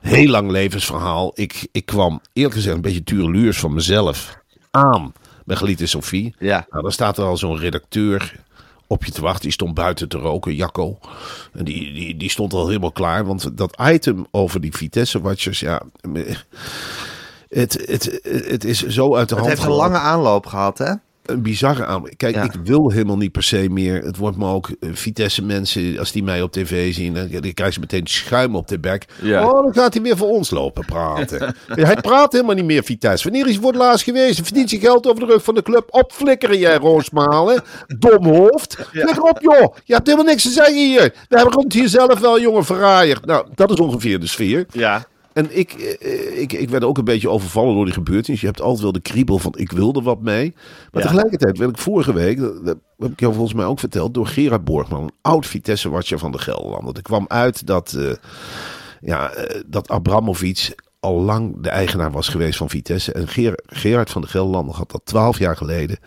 Heel 0.00 0.28
lang 0.28 0.50
levensverhaal. 0.50 1.30
Ik, 1.34 1.68
ik 1.72 1.86
kwam 1.86 2.20
eerlijk 2.32 2.54
gezegd 2.54 2.74
een 2.76 2.82
beetje 2.82 3.04
tureluurs 3.04 3.58
van 3.58 3.74
mezelf 3.74 4.38
aan. 4.70 5.12
Bij 5.44 5.56
Geliete 5.56 5.86
Sophie. 5.86 6.34
Ja. 6.38 6.66
Nou, 6.70 6.82
dan 6.82 6.92
staat 6.92 7.18
er 7.18 7.24
al 7.24 7.36
zo'n 7.36 7.58
redacteur 7.58 8.34
op 8.92 9.04
je 9.04 9.12
te 9.12 9.20
wachten. 9.20 9.42
Die 9.42 9.52
stond 9.52 9.74
buiten 9.74 10.08
te 10.08 10.18
roken, 10.18 10.54
Jacco. 10.54 10.98
En 11.52 11.64
die, 11.64 11.92
die, 11.92 12.16
die 12.16 12.30
stond 12.30 12.52
al 12.52 12.66
helemaal 12.66 12.92
klaar. 12.92 13.24
Want 13.24 13.56
dat 13.56 13.80
item 13.80 14.26
over 14.30 14.60
die 14.60 14.76
Vitesse-watchers, 14.76 15.60
ja... 15.60 15.82
Het, 17.48 17.82
het, 17.86 18.20
het 18.46 18.64
is 18.64 18.86
zo 18.86 19.16
uit 19.16 19.28
de 19.28 19.34
Het 19.34 19.44
hand 19.44 19.56
heeft 19.56 19.70
een 19.70 19.76
lange 19.76 19.98
aanloop 19.98 20.46
gehad, 20.46 20.78
hè? 20.78 20.92
Een 21.22 21.42
bizarre 21.42 21.86
aan. 21.86 22.08
Kijk, 22.16 22.34
Ja. 22.34 22.42
ik 22.42 22.52
wil 22.64 22.90
helemaal 22.90 23.16
niet 23.16 23.32
per 23.32 23.42
se 23.42 23.66
meer. 23.70 24.02
Het 24.04 24.16
wordt 24.16 24.36
me 24.36 24.46
ook 24.46 24.68
eh, 24.80 24.90
Vitesse 24.92 25.42
mensen, 25.44 25.98
als 25.98 26.12
die 26.12 26.22
mij 26.22 26.42
op 26.42 26.52
tv 26.52 26.94
zien, 26.94 27.14
dan, 27.14 27.28
dan 27.30 27.40
krijgen 27.40 27.72
ze 27.72 27.80
meteen 27.80 28.06
schuim 28.06 28.56
op 28.56 28.68
de 28.68 28.78
bek. 28.78 29.04
Ja. 29.22 29.46
Oh, 29.48 29.62
dan 29.62 29.74
gaat 29.74 29.94
hij 29.94 30.02
weer 30.02 30.16
voor 30.16 30.28
ons 30.28 30.50
lopen 30.50 30.84
praten. 30.84 31.54
hij 31.66 31.96
praat 31.96 32.32
helemaal 32.32 32.54
niet 32.54 32.64
meer 32.64 32.84
Vitesse. 32.84 33.28
Wanneer 33.30 33.46
is 33.46 33.52
hij 33.52 33.62
voor 33.62 33.72
het 33.72 33.80
laatst 33.80 34.04
geweest? 34.04 34.40
Verdient 34.42 34.68
zijn 34.68 34.80
geld 34.80 35.06
over 35.06 35.20
de 35.26 35.32
rug 35.32 35.44
van 35.44 35.54
de 35.54 35.62
club. 35.62 35.86
Opflikkeren 35.90 36.58
jij, 36.58 36.76
Roosmalen. 36.76 37.62
Dom 37.98 38.24
hoofd. 38.26 38.88
Leg 38.92 39.20
op, 39.20 39.38
joh. 39.40 39.74
Je 39.84 39.94
hebt 39.94 40.06
helemaal 40.06 40.26
niks 40.32 40.42
te 40.42 40.50
zeggen 40.50 40.74
hier. 40.88 41.14
We 41.28 41.36
hebben 41.36 41.54
rond 41.54 41.72
hier 41.72 41.88
zelf 41.88 42.18
wel, 42.20 42.40
jongen, 42.40 42.64
verraaier. 42.64 43.18
Nou, 43.24 43.46
dat 43.54 43.70
is 43.70 43.80
ongeveer 43.80 44.20
de 44.20 44.26
sfeer. 44.26 44.66
Ja. 44.72 45.04
En 45.32 45.58
ik, 45.58 45.72
eh, 45.72 46.40
ik, 46.40 46.52
ik 46.52 46.70
werd 46.70 46.84
ook 46.84 46.98
een 46.98 47.04
beetje 47.04 47.28
overvallen 47.30 47.74
door 47.74 47.84
die 47.84 47.94
gebeurtenis. 47.94 48.40
Je 48.40 48.46
hebt 48.46 48.60
altijd 48.60 48.82
wel 48.82 48.92
de 48.92 49.00
kriebel 49.00 49.38
van 49.38 49.54
ik 49.56 49.72
wilde 49.72 50.02
wat 50.02 50.20
mee. 50.20 50.52
Maar 50.90 51.02
Ja. 51.02 51.08
tegelijkertijd 51.08 51.58
werd 51.58 51.70
ik 51.70 51.78
vorige 51.78 52.12
week, 52.12 52.38
dat, 52.38 52.64
dat 52.64 52.76
heb 52.98 53.12
ik 53.12 53.20
jou 53.20 53.32
volgens 53.34 53.54
mij 53.54 53.64
ook 53.66 53.78
verteld, 53.78 54.14
door 54.14 54.26
Gerard 54.26 54.64
Borgman, 54.64 55.02
een 55.02 55.10
oud 55.22 55.46
Vitesse-watcher 55.46 56.18
van 56.18 56.32
de 56.32 56.38
Gelderlanden. 56.38 56.94
Er 56.94 57.02
kwam 57.02 57.24
uit 57.28 57.66
dat, 57.66 57.92
eh, 57.92 58.12
ja, 59.00 59.30
eh, 59.30 59.60
dat 59.66 59.88
Abramovic 59.88 60.74
al 61.00 61.20
lang 61.20 61.62
de 61.62 61.68
eigenaar 61.68 62.10
was 62.12 62.28
geweest 62.28 62.56
van 62.58 62.70
Vitesse. 62.70 63.12
En 63.12 63.28
Ger- 63.28 63.60
Gerard 63.66 64.10
van 64.10 64.22
de 64.22 64.28
Gelderlander 64.28 64.74
had 64.74 64.90
dat 64.90 65.00
twaalf 65.04 65.38
jaar 65.38 65.56
geleden 65.56 65.98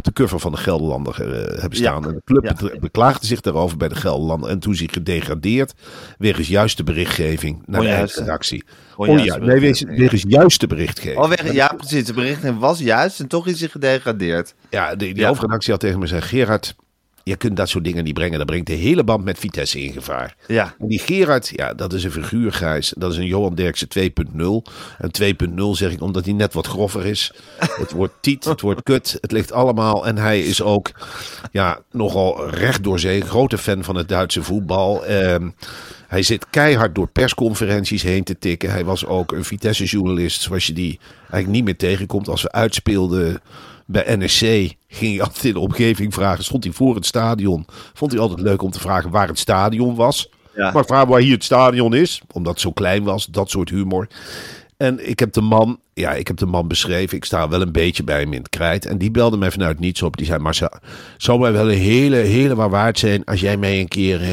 op 0.00 0.14
de 0.14 0.22
cover 0.22 0.40
van 0.40 0.52
de 0.52 0.58
Gelderlander 0.58 1.14
eh, 1.20 1.60
hebben 1.60 1.78
staan. 1.78 2.00
Ja. 2.02 2.08
En 2.08 2.14
de 2.14 2.22
club 2.24 2.44
Ja. 2.44 2.54
be- 2.54 2.76
beklaagde 2.80 3.26
zich 3.26 3.40
daarover 3.40 3.76
bij 3.76 3.88
de 3.88 3.94
Gelderlander. 3.94 4.50
En 4.50 4.58
toen 4.58 4.74
zich 4.74 4.92
gedegradeerd 4.92 5.72
wegens 6.18 6.48
juiste 6.48 6.82
berichtgeving 6.82 7.62
naar 7.66 7.80
de 7.80 7.88
eigen 7.88 8.18
redactie. 8.18 8.64
Onjuiste 8.96 9.34
Onju- 9.34 9.46
nee, 9.46 9.60
wegens, 9.60 9.80
berichtgeving. 9.80 9.98
wegens 10.10 10.24
juiste 10.28 10.66
berichtgeving. 10.66 11.18
Oh, 11.24 11.52
ja, 11.52 11.72
precies. 11.76 12.04
De 12.04 12.12
berichting 12.12 12.58
was 12.58 12.78
juist 12.78 13.20
en 13.20 13.26
toch 13.28 13.46
is 13.46 13.60
hij 13.60 13.68
gedegradeerd. 13.68 14.54
Ja, 14.70 14.94
die, 14.94 15.14
die 15.14 15.22
Ja. 15.22 15.28
hoofdredactie 15.28 15.70
had 15.70 15.80
tegen 15.80 15.98
me 15.98 16.06
gezegd... 16.06 16.28
Gerard, 16.28 16.74
je 17.24 17.36
kunt 17.36 17.56
dat 17.56 17.68
soort 17.68 17.84
dingen 17.84 18.04
niet 18.04 18.14
brengen. 18.14 18.38
Dat 18.38 18.46
brengt 18.46 18.66
de 18.66 18.72
hele 18.72 19.04
band 19.04 19.24
met 19.24 19.38
Vitesse 19.38 19.82
in 19.82 19.92
gevaar. 19.92 20.36
Ja. 20.46 20.74
En 20.78 20.88
die 20.88 20.98
Gerard, 20.98 21.52
ja, 21.54 21.74
dat 21.74 21.92
is 21.92 22.04
een 22.04 22.12
figuur, 22.12 22.52
Gijs. 22.52 22.94
Dat 22.96 23.12
is 23.12 23.18
een 23.18 23.26
Johan 23.26 23.54
Derksen 23.54 23.88
2.0. 23.98 24.02
En 24.98 25.10
2.0 25.50 25.62
zeg 25.70 25.92
ik 25.92 26.00
omdat 26.00 26.24
hij 26.24 26.34
net 26.34 26.54
wat 26.54 26.66
grover 26.66 27.06
is. 27.06 27.32
Het 27.58 27.92
wordt 27.92 28.14
tiet, 28.20 28.44
het 28.44 28.60
wordt 28.60 28.82
kut. 28.82 29.18
Het 29.20 29.32
ligt 29.32 29.52
allemaal. 29.52 30.06
En 30.06 30.18
hij 30.18 30.40
is 30.40 30.62
ook 30.62 30.90
ja, 31.52 31.80
nogal 31.90 32.48
recht 32.48 32.84
door 32.84 32.98
zee. 32.98 33.20
Grote 33.20 33.58
fan 33.58 33.84
van 33.84 33.96
het 33.96 34.08
Duitse 34.08 34.42
voetbal. 34.42 35.04
Ehm, 35.04 35.50
hij 36.08 36.22
zit 36.22 36.46
keihard 36.50 36.94
door 36.94 37.08
persconferenties 37.08 38.02
heen 38.02 38.24
te 38.24 38.38
tikken. 38.38 38.70
Hij 38.70 38.84
was 38.84 39.06
ook 39.06 39.32
een 39.32 39.44
Vitesse-journalist, 39.44 40.40
zoals 40.40 40.66
je 40.66 40.72
die 40.72 40.98
eigenlijk 41.20 41.52
niet 41.52 41.64
meer 41.64 41.76
tegenkomt. 41.76 42.28
Als 42.28 42.42
we 42.42 42.52
uitspeelden 42.52 43.40
bij 43.90 44.16
NSC, 44.16 44.40
ging 44.88 45.14
hij 45.16 45.20
altijd 45.20 45.44
in 45.44 45.52
de 45.52 45.58
omgeving 45.58 46.14
vragen. 46.14 46.44
Stond 46.44 46.64
hij 46.64 46.72
voor 46.72 46.94
het 46.94 47.06
stadion. 47.06 47.66
Vond 47.94 48.12
hij 48.12 48.20
altijd 48.20 48.40
leuk 48.40 48.62
om 48.62 48.70
te 48.70 48.80
vragen 48.80 49.10
waar 49.10 49.28
het 49.28 49.38
stadion 49.38 49.94
was. 49.94 50.30
Ja. 50.54 50.70
Maar 50.72 50.84
vraag 50.84 51.04
waar 51.04 51.20
hier 51.20 51.34
het 51.34 51.44
stadion 51.44 51.94
is, 51.94 52.22
omdat 52.32 52.52
het 52.52 52.60
zo 52.60 52.72
klein 52.72 53.04
was. 53.04 53.26
Dat 53.26 53.50
soort 53.50 53.70
humor. 53.70 54.08
En 54.80 55.08
ik 55.08 55.18
heb 55.18 55.32
de 55.32 55.40
man, 55.40 55.80
ja, 55.94 56.12
ik 56.12 56.26
heb 56.26 56.36
de 56.36 56.46
man 56.46 56.68
beschreven. 56.68 57.16
Ik 57.16 57.24
sta 57.24 57.48
wel 57.48 57.60
een 57.60 57.72
beetje 57.72 58.04
bij 58.04 58.20
hem 58.20 58.32
in 58.32 58.38
het 58.38 58.48
krijt. 58.48 58.86
En 58.86 58.98
die 58.98 59.10
belde 59.10 59.36
mij 59.36 59.50
vanuit 59.50 59.78
niets 59.78 60.02
op. 60.02 60.16
Die 60.16 60.26
zei, 60.26 60.38
maar 60.38 60.70
zou, 61.16 61.40
mij 61.40 61.52
wel 61.52 61.70
een 61.70 61.78
hele, 61.78 62.16
hele 62.16 62.54
waar 62.54 62.70
waard 62.70 62.98
zijn 62.98 63.24
als 63.24 63.40
jij 63.40 63.56
mij 63.56 63.80
een 63.80 63.88
keer 63.88 64.20
eh, 64.22 64.28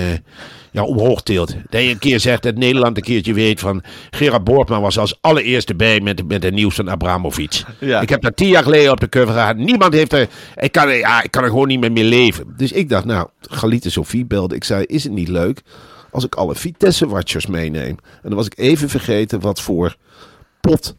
ja, 0.71 0.83
omhoog 0.83 1.21
tilt. 1.21 1.55
Dat 1.69 1.81
je 1.81 1.89
een 1.89 1.99
keer 1.99 2.19
zegt 2.19 2.43
dat 2.43 2.55
Nederland 2.55 2.97
een 2.97 3.03
keertje 3.03 3.33
weet 3.33 3.59
van... 3.59 3.83
Gerard 4.09 4.43
Borgman 4.43 4.81
was 4.81 4.97
als 4.97 5.17
allereerste 5.21 5.75
bij 5.75 5.99
met, 6.01 6.27
met 6.27 6.43
het 6.43 6.53
nieuws 6.53 6.75
van 6.75 6.89
Abramovic. 6.89 7.63
Ja. 7.79 8.01
Ik 8.01 8.09
heb 8.09 8.21
daar 8.21 8.33
tien 8.33 8.47
jaar 8.47 8.63
geleden 8.63 8.91
op 8.91 8.99
de 8.99 9.09
cover 9.09 9.33
gehad. 9.33 9.57
Niemand 9.57 9.93
heeft 9.93 10.13
er... 10.13 10.27
Ik 10.55 10.71
kan, 10.71 10.87
er- 10.87 10.97
ja, 10.97 11.23
ik 11.23 11.31
kan 11.31 11.43
er 11.43 11.49
gewoon 11.49 11.67
niet 11.67 11.79
meer 11.79 11.91
mee 11.91 12.03
leven. 12.03 12.53
Dus 12.57 12.71
ik 12.71 12.89
dacht, 12.89 13.05
nou, 13.05 13.27
Galite 13.41 13.89
Sophie 13.89 14.25
belde. 14.25 14.55
Ik 14.55 14.63
zei, 14.63 14.83
is 14.83 15.03
het 15.03 15.13
niet 15.13 15.27
leuk 15.27 15.61
als 16.11 16.25
ik 16.25 16.35
alle 16.35 16.55
Vitesse-watchers 16.55 17.45
meeneem. 17.45 17.97
En 18.11 18.21
dan 18.29 18.35
was 18.35 18.45
ik 18.45 18.57
even 18.57 18.89
vergeten 18.89 19.39
wat 19.39 19.61
voor 19.61 19.95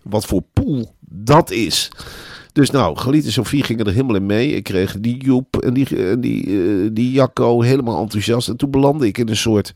wat 0.03 0.27
voor 0.27 0.43
pool 0.53 0.95
dat 1.11 1.51
is. 1.51 1.91
Dus 2.53 2.71
nou, 2.71 2.97
Galiet 2.97 3.25
en 3.25 3.33
Sofie 3.33 3.63
gingen 3.63 3.87
er 3.87 3.93
helemaal 3.93 4.17
in 4.17 4.27
mee. 4.27 4.55
Ik 4.55 4.63
kreeg 4.65 4.97
die 5.01 5.17
Joep 5.25 5.57
en 5.57 5.75
die, 5.75 6.19
die, 6.19 6.45
eh, 6.45 6.89
die 6.93 7.13
Jacco 7.13 7.61
helemaal 7.61 8.03
enthousiast. 8.03 8.49
En 8.49 8.57
toen 8.57 8.71
belandde 8.71 9.07
ik 9.07 9.19
in 9.19 9.29
een 9.29 9.37
soort 9.37 9.75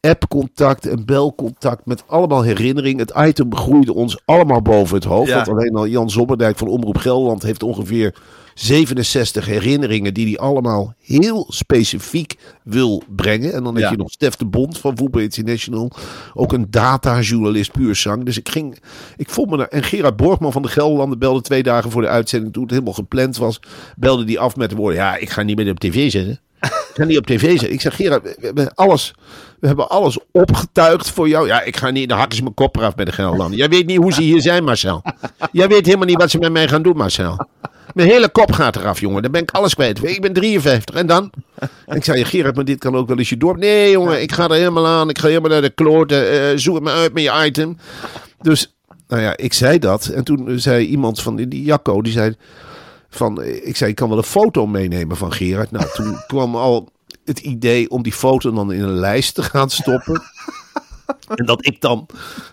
app-contact 0.00 0.86
en 0.86 1.04
belcontact 1.04 1.86
met 1.86 2.02
allemaal 2.06 2.42
herinneringen. 2.42 3.06
Het 3.06 3.28
item 3.28 3.48
begroeide 3.48 3.94
ons 3.94 4.20
allemaal 4.24 4.62
boven 4.62 4.94
het 4.94 5.04
hoofd. 5.04 5.28
Ja. 5.28 5.34
Want 5.34 5.48
alleen 5.48 5.74
al 5.74 5.86
Jan 5.86 6.10
Zommerdijk 6.10 6.58
van 6.58 6.68
Omroep 6.68 6.96
Gelderland 6.96 7.42
heeft 7.42 7.62
ongeveer 7.62 8.14
67 8.54 9.46
herinneringen 9.46 10.14
die 10.14 10.26
hij 10.26 10.38
allemaal 10.38 10.94
heel 10.98 11.46
specifiek 11.48 12.36
wil 12.64 13.02
brengen. 13.16 13.52
En 13.52 13.64
dan 13.64 13.74
heb 13.74 13.84
Ja. 13.84 13.90
je 13.90 13.96
nog 13.96 14.10
Stef 14.10 14.36
de 14.36 14.46
Bond 14.46 14.78
van 14.78 14.96
Voetbal 14.96 15.20
International. 15.22 15.90
Ook 16.34 16.52
een 16.52 16.66
datajournalist 16.70 17.72
puur 17.72 17.94
zang. 17.94 18.24
Dus 18.24 18.38
ik 18.38 18.48
ging, 18.48 18.78
ik 19.16 19.30
vond 19.30 19.50
me 19.50 19.56
daar. 19.56 19.68
En 19.68 19.82
Gerard 19.82 20.16
Borgman 20.16 20.52
van 20.52 20.62
de 20.62 20.68
Gelderlanden 20.68 21.18
belde 21.18 21.40
twee 21.40 21.62
dagen 21.62 21.90
voor 21.90 22.02
de 22.02 22.08
uitzending. 22.08 22.52
Toen 22.52 22.62
het 22.62 22.72
helemaal 22.72 22.92
gepland 22.92 23.36
was, 23.36 23.60
belde 23.96 24.24
die 24.24 24.40
af 24.40 24.56
met 24.56 24.70
de 24.70 24.76
woorden. 24.76 24.98
Ja, 24.98 25.16
ik 25.16 25.30
ga 25.30 25.42
niet 25.42 25.56
meer 25.56 25.70
op 25.70 25.80
tv 25.80 26.10
zetten. 26.10 26.40
Ga 26.94 27.04
niet 27.04 27.18
op 27.18 27.26
tv 27.26 27.50
zetten. 27.50 27.72
Ik 27.72 27.80
zeg, 27.80 27.96
Gerard, 27.96 28.22
we, 28.22 28.36
hebben 28.40 28.74
alles, 28.74 29.14
we 29.60 29.66
hebben 29.66 29.88
alles 29.88 30.18
opgetuigd 30.32 31.10
voor 31.10 31.28
jou. 31.28 31.46
Ja, 31.46 31.62
ik 31.62 31.76
ga 31.76 31.90
niet, 31.90 32.08
dan 32.08 32.18
hakken 32.18 32.36
ze 32.36 32.42
mijn 32.42 32.54
kop 32.54 32.76
eraf 32.76 32.96
met 32.96 33.06
de 33.06 33.12
Gelderlanden. 33.12 33.58
Jij 33.58 33.68
weet 33.68 33.86
niet 33.86 33.96
hoe 33.96 34.12
ze 34.12 34.22
hier 34.22 34.40
zijn, 34.40 34.64
Marcel. 34.64 35.02
Jij 35.52 35.68
weet 35.68 35.86
helemaal 35.86 36.06
niet 36.06 36.18
wat 36.18 36.30
ze 36.30 36.38
met 36.38 36.52
mij 36.52 36.68
gaan 36.68 36.82
doen, 36.82 36.96
Marcel. 36.96 37.46
Mijn 37.94 38.08
hele 38.08 38.28
kop 38.28 38.52
gaat 38.52 38.76
eraf, 38.76 39.00
jongen. 39.00 39.22
Dan 39.22 39.30
ben 39.30 39.42
ik 39.42 39.50
alles 39.50 39.74
kwijt. 39.74 40.04
Ik 40.04 40.20
ben 40.20 40.32
53. 40.32 40.94
En 40.94 41.06
dan? 41.06 41.32
Ik 41.86 42.04
zei, 42.04 42.24
Gerard, 42.24 42.54
maar 42.54 42.64
dit 42.64 42.78
kan 42.78 42.96
ook 42.96 43.08
wel 43.08 43.18
eens 43.18 43.28
je 43.28 43.36
dorp. 43.36 43.56
Nee, 43.56 43.90
jongen, 43.90 44.22
ik 44.22 44.32
ga 44.32 44.44
er 44.44 44.54
helemaal 44.54 44.86
aan. 44.86 45.08
Ik 45.08 45.18
ga 45.18 45.26
helemaal 45.26 45.50
naar 45.50 45.62
de 45.62 45.70
kloten. 45.70 46.30
Eh, 46.30 46.56
zoek 46.56 46.74
het 46.74 46.84
maar 46.84 46.94
uit 46.94 47.12
met 47.12 47.22
je 47.22 47.44
item. 47.44 47.78
Dus, 48.40 48.74
nou 49.08 49.22
ja, 49.22 49.36
ik 49.36 49.52
zei 49.52 49.78
dat. 49.78 50.06
En 50.06 50.24
toen 50.24 50.60
zei 50.60 50.86
iemand 50.86 51.22
van 51.22 51.36
die 51.36 51.62
Jacco, 51.64 52.02
die 52.02 52.12
zei 52.12 52.36
van, 53.10 53.42
ik 53.42 53.76
zei, 53.76 53.90
ik 53.90 53.96
kan 53.96 54.08
wel 54.08 54.18
een 54.18 54.24
foto 54.24 54.66
meenemen 54.66 55.16
van 55.16 55.32
Gerard. 55.32 55.70
Nou, 55.70 55.86
toen 55.94 56.16
kwam 56.26 56.56
al 56.56 56.88
het 57.24 57.38
idee 57.38 57.90
om 57.90 58.02
die 58.02 58.12
foto 58.12 58.52
dan 58.52 58.72
in 58.72 58.82
een 58.82 58.98
lijst 58.98 59.34
te 59.34 59.42
gaan 59.42 59.70
stoppen. 59.70 60.22
En 61.34 61.46
dat 61.46 61.66
ik 61.66 61.80
dan, 61.80 62.06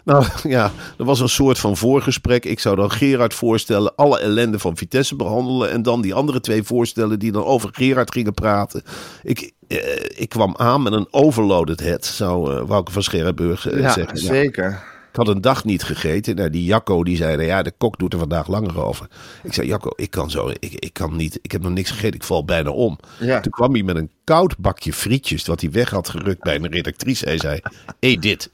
nou 0.04 0.26
ja, 0.44 0.72
er 0.98 1.06
was 1.06 1.20
een 1.20 1.30
soort 1.30 1.60
van 1.60 1.78
voorgesprek. 1.78 2.46
Ik 2.46 2.60
zou 2.60 2.76
dan 2.76 2.92
Gerard 2.92 3.34
voorstellen, 3.34 3.96
alle 3.96 4.20
ellende 4.20 4.60
van 4.60 4.78
Vitesse 4.78 5.16
behandelen. 5.16 5.72
En 5.72 5.82
dan 5.82 6.02
die 6.02 6.14
andere 6.14 6.40
twee 6.40 6.64
voorstellen 6.64 7.20
die 7.20 7.32
dan 7.32 7.44
over 7.44 7.70
Gerard 7.72 8.12
gingen 8.12 8.34
praten. 8.34 8.82
Ik, 9.24 9.52
eh, 9.68 9.78
ik 10.16 10.30
kwam 10.30 10.56
aan 10.58 10.82
met 10.82 10.94
een 10.94 11.08
overloaded 11.12 11.80
head, 11.80 12.06
zou 12.06 12.56
eh, 12.56 12.68
Wouke 12.68 12.92
van 12.92 13.04
Scherrenburg 13.04 13.70
eh, 13.70 13.80
Ja, 13.80 13.92
zeggen. 13.92 14.16
Nou, 14.16 14.36
zeker. 14.36 14.84
Had 15.18 15.28
een 15.28 15.42
dag 15.42 15.64
niet 15.64 15.84
gegeten. 15.84 16.36
Nou, 16.36 16.50
die 16.50 16.64
Jacco 16.64 17.04
die 17.04 17.18
zei, 17.18 17.36
nou 17.36 17.48
ja, 17.48 17.62
de 17.62 17.72
kok 17.78 18.00
doet 18.00 18.14
er 18.14 18.20
vandaag 18.20 18.48
langer 18.48 18.84
over. 18.84 19.08
Ik 19.44 19.54
zei, 19.54 19.68
Jacco, 19.68 19.90
ik 19.96 20.12
kan 20.12 20.32
zo, 20.32 20.50
ik, 20.60 20.74
ik 20.74 20.94
kan 20.94 21.16
niet, 21.16 21.40
ik 21.42 21.52
heb 21.52 21.62
nog 21.62 21.72
niks 21.72 21.90
gegeten, 21.90 22.14
ik 22.14 22.24
val 22.24 22.46
bijna 22.46 22.70
om. 22.70 23.00
Ja. 23.20 23.40
Toen 23.40 23.52
kwam 23.52 23.74
hij 23.74 23.84
met 23.84 23.96
een 23.96 24.12
koud 24.24 24.58
bakje 24.58 24.94
frietjes, 24.94 25.46
wat 25.46 25.62
hij 25.62 25.72
weg 25.72 25.90
had 25.90 26.10
gerukt 26.10 26.44
bij 26.44 26.56
een 26.56 26.72
redactrice. 26.72 27.26
Hij 27.26 27.38
zei, 27.38 27.60
eet 28.00 28.22
dit. 28.22 28.50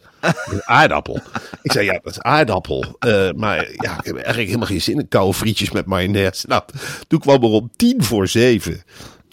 Aardappel. 0.65 1.19
Ik 1.61 1.71
zei, 1.71 1.85
ja, 1.85 1.99
dat 2.03 2.11
is 2.11 2.19
aardappel. 2.19 2.95
Eh, 2.99 3.31
maar 3.31 3.57
ja, 3.57 3.97
ik 3.97 4.05
heb 4.05 4.15
eigenlijk 4.15 4.45
helemaal 4.45 4.67
geen 4.67 4.81
zin 4.81 4.99
in 4.99 5.07
koude 5.07 5.33
frietjes 5.33 5.71
met 5.71 5.85
mayonaise. 5.85 6.47
Nou, 6.47 6.63
toen 7.07 7.19
kwam 7.19 7.43
er 7.43 7.49
om 7.49 7.71
tien 7.75 8.03
voor 8.03 8.27
zeven 8.27 8.83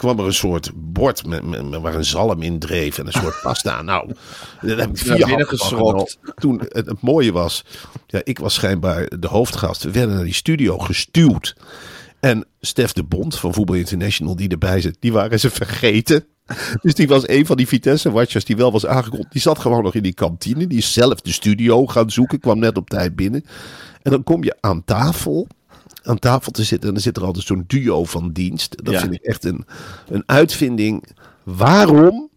kwam 0.01 0.19
er 0.19 0.25
een 0.25 0.33
soort 0.33 0.71
bord 0.75 1.25
met, 1.25 1.43
met, 1.43 1.69
met- 1.69 1.81
waar 1.81 1.95
een 1.95 2.05
zalm 2.05 2.41
in 2.41 2.59
dreef 2.59 2.97
en 2.97 3.05
een 3.07 3.11
soort 3.11 3.41
pasta. 3.43 3.81
Nou, 3.81 4.13
dat 4.61 4.77
heb 4.79 4.89
ik 4.89 4.97
vier 4.97 5.17
Ja, 5.17 5.45
van 5.55 6.07
Toen 6.35 6.59
het, 6.59 6.85
het 6.85 7.01
mooie 7.01 7.31
was, 7.31 7.63
ja, 8.07 8.21
ik 8.23 8.39
was 8.39 8.53
schijnbaar 8.53 9.19
de 9.19 9.27
hoofdgast. 9.27 9.83
We 9.83 9.91
werden 9.91 10.15
naar 10.15 10.23
die 10.23 10.33
studio 10.33 10.77
gestuurd. 10.77 11.55
En 12.19 12.45
Stef 12.61 12.93
de 12.93 13.03
Bond 13.03 13.35
van 13.39 13.53
Voetbal 13.53 13.75
International, 13.75 14.35
die 14.35 14.49
erbij 14.49 14.81
zit, 14.81 14.97
die 14.99 15.13
waren 15.13 15.39
ze 15.39 15.49
vergeten. 15.49 16.25
Dus 16.81 16.93
die 16.93 17.07
was 17.07 17.27
een 17.27 17.45
van 17.45 17.57
die 17.57 17.67
Vitesse-watchers 17.67 18.45
die 18.45 18.55
wel 18.55 18.71
was 18.71 18.85
aangekondigd. 18.85 19.31
Die 19.31 19.41
zat 19.41 19.59
gewoon 19.59 19.83
nog 19.83 19.95
in 19.95 20.03
die 20.03 20.13
kantine. 20.13 20.67
Die 20.67 20.77
is 20.77 20.93
zelf 20.93 21.21
de 21.21 21.31
studio 21.31 21.85
gaan 21.85 22.09
zoeken. 22.11 22.39
Kwam 22.39 22.59
net 22.59 22.77
op 22.77 22.89
tijd 22.89 23.15
binnen. 23.15 23.45
En 24.01 24.11
dan 24.11 24.23
kom 24.23 24.43
je 24.43 24.57
aan 24.59 24.83
tafel. 24.83 25.47
Aan 26.03 26.19
tafel 26.19 26.51
te 26.51 26.63
zitten. 26.63 26.87
En 26.87 26.93
dan 26.93 27.03
zit 27.03 27.17
er 27.17 27.23
altijd 27.23 27.45
zo'n 27.45 27.63
duo 27.67 28.03
van 28.05 28.31
dienst. 28.31 28.83
Dat 28.85 28.93
Ja. 28.93 28.99
vind 28.99 29.13
ik 29.13 29.21
echt 29.23 29.43
een, 29.45 29.65
een 30.09 30.23
uitvinding. 30.25 31.03
Waarom 31.43 32.29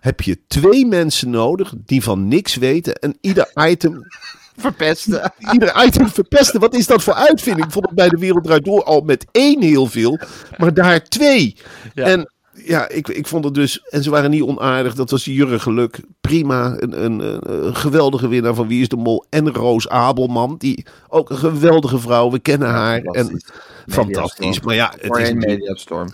heb 0.00 0.20
je 0.20 0.38
twee 0.46 0.86
mensen 0.86 1.30
nodig 1.30 1.74
die 1.76 2.02
van 2.02 2.28
niks 2.28 2.54
weten. 2.56 2.94
En 2.94 3.16
ieder 3.20 3.50
item 3.54 4.00
Verpesten. 4.56 5.32
ieder 5.52 5.84
item 5.86 6.08
verpesten. 6.08 6.60
Wat 6.60 6.74
is 6.74 6.86
dat 6.86 7.02
voor 7.02 7.14
uitvinding? 7.14 7.74
Het 7.74 7.94
bij 7.94 8.08
de 8.08 8.16
Wereld 8.18 8.44
Draait 8.44 8.64
Door 8.64 8.84
al 8.84 9.00
met 9.00 9.26
één 9.30 9.62
heel 9.62 9.86
veel. 9.86 10.18
Maar 10.58 10.74
daar 10.74 11.04
twee. 11.04 11.56
Ja. 11.94 12.04
En 12.04 12.32
ja, 12.64 12.88
ik, 12.88 13.08
ik 13.08 13.26
vond 13.26 13.44
het 13.44 13.54
dus... 13.54 13.82
En 13.82 14.02
ze 14.02 14.10
waren 14.10 14.30
niet 14.30 14.42
onaardig. 14.42 14.94
Dat 14.94 15.10
was 15.10 15.24
Jurgen 15.24 15.60
Geluk. 15.60 16.00
Prima. 16.20 16.74
Een, 16.78 17.04
een, 17.04 17.20
een, 17.66 17.76
geweldige 17.76 18.28
winnaar 18.28 18.54
van 18.54 18.68
Wie 18.68 18.80
is 18.80 18.88
de 18.88 18.96
Mol. 18.96 19.24
En 19.30 19.52
Roos 19.52 19.88
Abelman. 19.88 20.54
Die 20.58 20.86
ook 21.08 21.30
een 21.30 21.36
geweldige 21.36 21.98
vrouw. 21.98 22.30
We 22.30 22.38
kennen 22.38 22.68
haar. 22.68 22.98
En 22.98 23.02
fantastisch. 23.12 23.94
fantastisch. 23.94 24.60
Mediastorm. 24.60 24.66
Maar 24.66 24.74
ja, 24.74 24.92
het 24.98 25.06
Voor 25.06 25.20
is 25.20 25.32
mediastorm. 25.32 26.08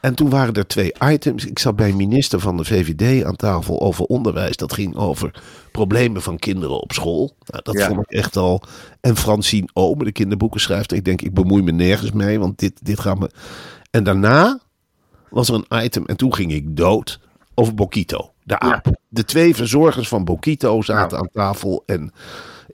en 0.00 0.14
toen 0.14 0.30
waren 0.30 0.54
er 0.54 0.66
twee 0.66 0.92
items. 1.04 1.46
Ik 1.46 1.58
zat 1.58 1.76
bij 1.76 1.88
een 1.88 1.96
minister 1.96 2.40
van 2.40 2.56
de 2.56 2.64
VVD 2.64 3.24
aan 3.24 3.36
tafel 3.36 3.80
over 3.80 4.04
onderwijs. 4.04 4.56
Dat 4.56 4.72
ging 4.72 4.96
over 4.96 5.42
problemen 5.72 6.22
van 6.22 6.38
kinderen 6.38 6.80
op 6.80 6.92
school. 6.92 7.34
Nou, 7.46 7.62
dat 7.62 7.78
Ja. 7.78 7.86
vond 7.86 8.00
ik 8.00 8.10
echt 8.10 8.36
al. 8.36 8.62
En 9.00 9.16
Francine 9.16 9.68
Omen, 9.72 10.04
de 10.04 10.12
kinderboekenschrijfster. 10.12 10.96
Ik 10.96 11.04
denk, 11.04 11.22
ik 11.22 11.34
bemoei 11.34 11.62
me 11.62 11.72
nergens 11.72 12.12
mee, 12.12 12.38
want 12.38 12.58
dit, 12.58 12.72
dit 12.82 13.00
gaat 13.00 13.18
me... 13.18 13.30
En 13.90 14.04
daarna 14.04 14.60
was 15.30 15.48
er 15.48 15.54
een 15.54 15.84
item 15.84 16.06
en 16.06 16.16
toen 16.16 16.34
ging 16.34 16.52
ik 16.52 16.76
dood 16.76 17.20
over 17.54 17.74
Bokito, 17.74 18.32
de 18.42 18.58
aap. 18.58 18.86
De 19.08 19.24
twee 19.24 19.54
verzorgers 19.54 20.08
van 20.08 20.24
Bokito 20.24 20.82
zaten 20.82 21.18
aan 21.18 21.28
tafel 21.32 21.82
en... 21.86 22.12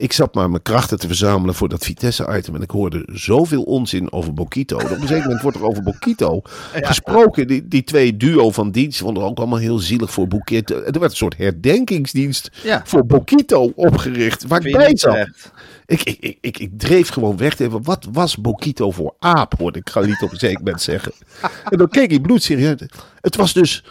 Ik 0.03 0.13
zat 0.13 0.33
maar 0.33 0.49
mijn 0.49 0.61
krachten 0.61 0.99
te 0.99 1.07
verzamelen 1.07 1.55
voor 1.55 1.69
dat 1.69 1.83
Vitesse-item. 1.85 2.55
En 2.55 2.61
ik 2.61 2.71
hoorde 2.71 3.03
zoveel 3.11 3.63
onzin 3.63 4.11
over 4.11 4.33
Bokito. 4.33 4.75
Op 4.75 4.89
een 4.89 5.07
zeker 5.07 5.23
moment 5.23 5.41
wordt 5.41 5.57
er 5.57 5.65
over 5.65 5.83
Bokito 5.83 6.41
gesproken. 6.73 7.47
Die, 7.47 7.67
die 7.67 7.83
twee 7.83 8.17
duo 8.17 8.51
van 8.51 8.71
dienst 8.71 8.99
vonden 8.99 9.23
ook 9.23 9.37
allemaal 9.37 9.59
heel 9.59 9.77
zielig 9.79 10.11
voor 10.11 10.27
Bokito. 10.27 10.75
Er 10.75 10.99
werd 10.99 11.03
een 11.11 11.15
soort 11.17 11.37
herdenkingsdienst 11.37 12.49
Ja. 12.63 12.81
voor 12.85 13.05
Bokito 13.05 13.71
opgericht. 13.75 14.47
Waar 14.47 14.65
ik 14.65 14.75
Vind 14.75 14.77
bij 14.77 14.97
zat. 14.97 15.51
ik, 15.85 16.03
ik, 16.03 16.37
ik, 16.41 16.57
ik 16.59 16.69
dreef 16.79 17.09
gewoon 17.09 17.37
weg. 17.37 17.59
Even, 17.59 17.83
wat 17.83 18.07
was 18.11 18.37
Bokito 18.37 18.91
voor 18.91 19.15
aap, 19.19 19.53
hoorde 19.57 19.79
ik 19.79 19.89
Galit 19.89 20.21
op 20.21 20.31
een 20.31 20.37
zeker 20.37 20.57
moment 20.63 20.81
zeggen. 20.81 21.11
En 21.69 21.77
dan 21.77 21.87
keek 21.89 22.11
ik 22.11 22.21
bloedserieus. 22.21 22.75
Het 23.21 23.35
was 23.35 23.53
dus, 23.53 23.83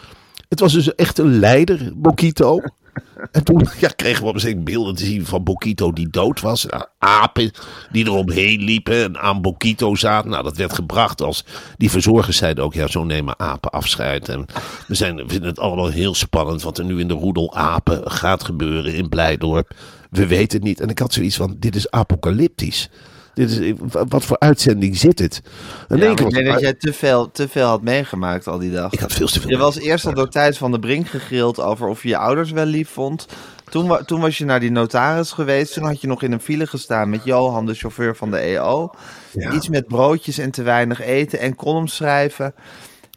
het 0.49 0.61
was 0.61 0.73
dus 0.73 0.95
echt 0.95 1.19
een 1.19 1.39
leider, 1.39 1.91
Bokito. 1.95 2.61
En 3.33 3.45
toen 3.45 3.69
ja, 3.79 3.89
kregen 3.89 4.23
we 4.23 4.29
op 4.29 4.35
moment 4.35 4.65
beelden 4.65 4.95
te 4.95 5.05
zien 5.05 5.27
van 5.27 5.45
Bokito 5.45 5.93
die 5.93 6.09
dood 6.11 6.41
was. 6.41 6.67
Nou, 6.67 6.85
apen 6.99 7.51
die 7.91 8.07
eromheen 8.07 8.63
liepen 8.63 9.05
en 9.05 9.19
aan 9.19 9.43
Bokito 9.43 9.95
zaten. 9.95 10.31
Nou, 10.31 10.43
dat 10.43 10.57
werd 10.57 10.73
gebracht 10.73 11.23
als... 11.23 11.45
Die 11.77 11.91
verzorgers 11.91 12.37
zeiden 12.37 12.65
ook, 12.65 12.75
ja, 12.75 12.87
zo 12.87 13.05
nemen 13.05 13.39
apen 13.39 13.71
afscheid. 13.71 14.29
En 14.29 14.47
we, 14.87 14.95
zijn, 14.95 15.19
vinden 15.27 15.49
het 15.49 15.59
allemaal 15.59 15.89
heel 15.89 16.15
spannend 16.15 16.63
wat 16.63 16.79
er 16.79 16.85
nu 16.85 17.01
in 17.01 17.09
de 17.09 17.15
roedel 17.15 17.55
apen 17.55 18.11
gaat 18.11 18.45
gebeuren 18.45 18.95
in 18.95 19.09
Blijdorp. 19.09 19.75
We 20.11 20.27
weten 20.27 20.59
het 20.59 20.67
niet. 20.69 20.81
En 20.81 20.89
ik 20.89 20.99
had 20.99 21.13
zoiets 21.13 21.37
van, 21.37 21.57
dit 21.59 21.75
is 21.77 21.91
apocalyptisch. 21.91 22.91
Dit 23.35 23.51
is, 23.51 23.73
wat 24.09 24.25
voor 24.25 24.39
uitzending 24.39 24.97
zit 24.97 25.19
het? 25.19 25.43
Ja, 25.89 26.11
ik 26.11 26.17
denk 26.17 26.47
dat 26.47 26.61
jij 26.61 26.75
te 26.75 26.93
veel, 26.93 27.31
te 27.31 27.49
veel 27.49 27.67
had 27.67 27.83
meegemaakt 27.83 28.47
al 28.47 28.59
die 28.59 28.73
dag. 28.73 28.93
Ik 28.93 29.01
had 29.01 29.13
veel 29.13 29.27
te 29.27 29.41
veel. 29.41 29.51
Je 29.51 29.57
was 29.57 29.79
eerst 29.79 30.07
al 30.07 30.15
door 30.15 30.29
Thijs 30.29 30.59
van 30.59 30.71
der 30.71 30.81
Brink 30.81 31.09
gegrild 31.09 31.61
over 31.61 31.89
of 31.89 32.03
je 32.03 32.09
je 32.09 32.17
ouders 32.17 32.51
wel 32.51 32.65
lief 32.65 32.89
vond. 32.89 33.27
Toen, 33.71 34.05
toen 34.07 34.21
was 34.21 34.39
je 34.39 34.45
naar 34.45 34.61
die 34.61 34.71
notaris 34.71 35.33
geweest. 35.33 35.73
Toen 35.73 35.85
had 35.85 36.01
je 36.01 36.07
nog 36.07 36.23
in 36.23 36.33
een 36.33 36.41
file 36.41 36.67
gestaan 36.67 37.11
met 37.11 37.25
Johan, 37.25 37.67
de 37.67 37.75
chauffeur 37.75 38.17
van 38.17 38.31
de 38.31 38.37
EO. 38.37 38.91
Ja. 39.33 39.53
Iets 39.53 39.69
met 39.69 39.87
broodjes 39.87 40.39
en 40.39 40.51
te 40.51 40.63
weinig 40.63 41.01
eten 41.01 41.39
en 41.39 41.55
columns 41.55 41.97
schrijven. 41.97 42.55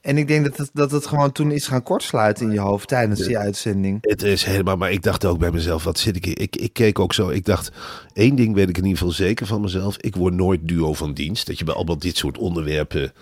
En 0.06 0.18
ik 0.18 0.28
denk 0.28 0.44
dat 0.46 0.58
het, 0.58 0.70
dat 0.74 0.92
het 0.92 1.06
gewoon 1.06 1.32
toen 1.32 1.52
is 1.52 1.68
gaan 1.68 1.84
kortsluiten 1.84 2.46
in 2.46 2.52
je 2.52 2.60
hoofd 2.60 2.88
tijdens 2.88 3.20
die 3.20 3.38
uitzending. 3.38 3.98
Het 4.02 4.24
is 4.24 4.44
helemaal, 4.44 4.78
maar 4.78 4.92
ik 4.92 5.04
dacht 5.04 5.26
ook 5.26 5.40
bij 5.40 5.52
mezelf, 5.52 5.84
wat 5.84 6.00
zit 6.00 6.16
ik 6.16 6.26
hier? 6.26 6.40
Ik, 6.40 6.56
ik 6.56 6.74
keek 6.74 7.00
ook 7.00 7.14
zo, 7.14 7.30
ik 7.30 7.46
dacht, 7.46 7.72
één 8.14 8.36
ding 8.36 8.56
weet 8.56 8.70
ik 8.70 8.78
in 8.78 8.84
ieder 8.84 8.98
geval 8.98 9.14
zeker 9.14 9.46
van 9.46 9.62
mezelf. 9.62 9.98
Ik 9.98 10.16
word 10.16 10.34
nooit 10.34 10.60
duo 10.64 10.94
van 10.94 11.14
dienst. 11.14 11.48
Dat 11.48 11.60
je 11.60 11.66
bij 11.66 11.74
allemaal 11.74 11.98
dit 11.98 12.18
soort 12.18 12.38
onderwerpen 12.38 13.14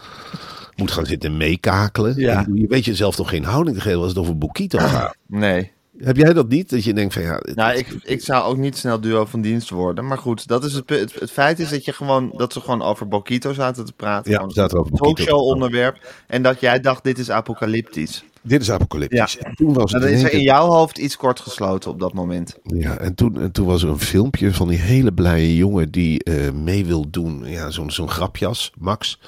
moet 0.76 0.92
gaan 0.92 1.06
zitten 1.06 1.38
meekakelen. 1.38 2.16
Ja. 2.18 2.46
Je 2.54 2.68
weet 2.68 2.86
jezelf 2.86 3.16
toch 3.16 3.30
geen 3.30 3.44
houding 3.44 3.76
te 3.76 3.82
geven 3.82 4.00
als 4.00 4.10
het 4.10 4.18
over 4.18 4.38
Bokito 4.38 4.80
gaat. 4.80 5.16
Nee. 5.28 5.72
Heb 6.04 6.18
jij 6.18 6.34
dat 6.34 6.48
niet? 6.50 6.70
Dat 6.70 6.84
je 6.84 6.94
denkt 6.94 7.14
van 7.14 7.22
ja, 7.24 7.36
het- 7.42 7.56
Nou, 7.56 7.78
ik, 7.78 7.88
ik 8.04 8.22
zou 8.22 8.44
ook 8.44 8.58
niet 8.58 8.78
snel 8.78 9.00
duo 9.02 9.26
van 9.26 9.42
dienst 9.42 9.70
worden. 9.70 10.08
Maar 10.08 10.18
goed, 10.18 10.48
dat 10.48 10.64
is 10.64 10.74
het, 10.74 10.90
het, 10.90 11.20
het 11.20 11.32
feit 11.32 11.60
is 11.60 11.70
dat, 11.70 11.86
je 11.86 11.94
gewoon, 11.94 12.34
dat 12.38 12.54
ze 12.54 12.60
gewoon 12.60 12.82
over 12.82 13.08
Bokito 13.08 13.54
zaten 13.54 13.86
te 13.86 13.94
praten. 13.94 14.32
Ja, 14.32 14.50
zaten 14.50 14.80
over 14.80 14.92
Bokito. 14.92 15.14
talkshow 15.14 15.40
onderwerp. 15.40 16.14
En 16.28 16.42
dat 16.44 16.60
jij 16.60 16.80
dacht, 16.80 17.04
dit 17.04 17.18
is 17.20 17.30
apocalyptisch. 17.32 18.24
Dit 18.44 18.62
is 18.62 18.72
apocalyptisch. 18.72 19.38
En 19.38 19.56
toen 19.56 19.74
was 19.74 19.92
het 19.92 20.04
is 20.04 20.24
er 20.24 20.34
in 20.34 20.42
jouw 20.42 20.68
hoofd 20.68 20.98
iets 20.98 21.16
kort 21.18 21.40
gesloten 21.40 21.92
op 21.92 22.00
dat 22.00 22.14
moment. 22.14 22.58
Ja, 22.64 22.98
en 22.98 23.16
toen, 23.16 23.40
en 23.42 23.52
toen 23.52 23.66
was 23.66 23.84
er 23.84 23.90
een 23.90 24.00
filmpje 24.00 24.54
van 24.54 24.68
die 24.68 24.78
hele 24.78 25.14
blije 25.14 25.56
jongen 25.56 25.92
die 25.92 26.24
eh, 26.24 26.52
mee 26.52 26.86
wil 26.86 27.10
doen. 27.10 27.44
Ja, 27.46 27.70
zo'n 27.70 27.92
zo'n 27.92 28.10
grapjas, 28.10 28.72
Max. 28.80 29.20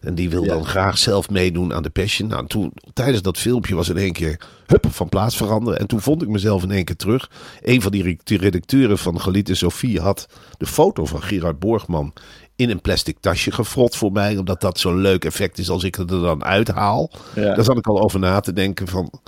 En 0.00 0.14
die 0.14 0.30
wil 0.30 0.44
Ja. 0.44 0.48
dan 0.54 0.64
graag 0.64 0.98
zelf 0.98 1.30
meedoen 1.30 1.74
aan 1.74 1.82
de 1.82 1.90
Passion. 1.90 2.28
Nou, 2.28 2.46
toen, 2.46 2.72
tijdens 2.92 3.22
dat 3.22 3.38
filmpje 3.38 3.74
was 3.74 3.88
in 3.88 3.96
één 3.96 4.12
keer, 4.12 4.40
hup, 4.66 4.86
van 4.90 5.08
plaats 5.08 5.36
veranderen. 5.36 5.78
En 5.78 5.86
toen 5.86 6.00
vond 6.00 6.22
ik 6.22 6.28
mezelf 6.28 6.62
in 6.62 6.70
één 6.70 6.84
keer 6.84 6.96
terug. 6.96 7.30
Een 7.62 7.82
van 7.82 7.92
die 7.92 8.02
re- 8.02 8.16
die 8.24 8.38
redacteuren 8.38 8.98
van 8.98 9.20
Galiet 9.20 9.50
Sofie 9.52 10.00
had 10.00 10.26
de 10.58 10.66
foto 10.66 11.04
van 11.06 11.22
Gerard 11.22 11.58
Borgman 11.58 12.12
in 12.56 12.70
een 12.70 12.80
plastic 12.80 13.16
tasje 13.20 13.50
gefrot 13.50 13.96
voor 13.96 14.12
mij. 14.12 14.36
Omdat 14.36 14.60
dat 14.60 14.78
zo'n 14.78 15.00
leuk 15.00 15.24
effect 15.24 15.58
is 15.58 15.70
als 15.70 15.84
ik 15.84 15.94
het 15.94 16.10
er 16.10 16.20
dan 16.20 16.44
uithaal. 16.44 17.10
Ja. 17.34 17.54
Daar 17.54 17.64
zat 17.64 17.76
ik 17.76 17.86
al 17.86 18.02
over 18.02 18.20
na 18.20 18.40
te 18.40 18.52
denken 18.52 18.88
van... 18.88 19.20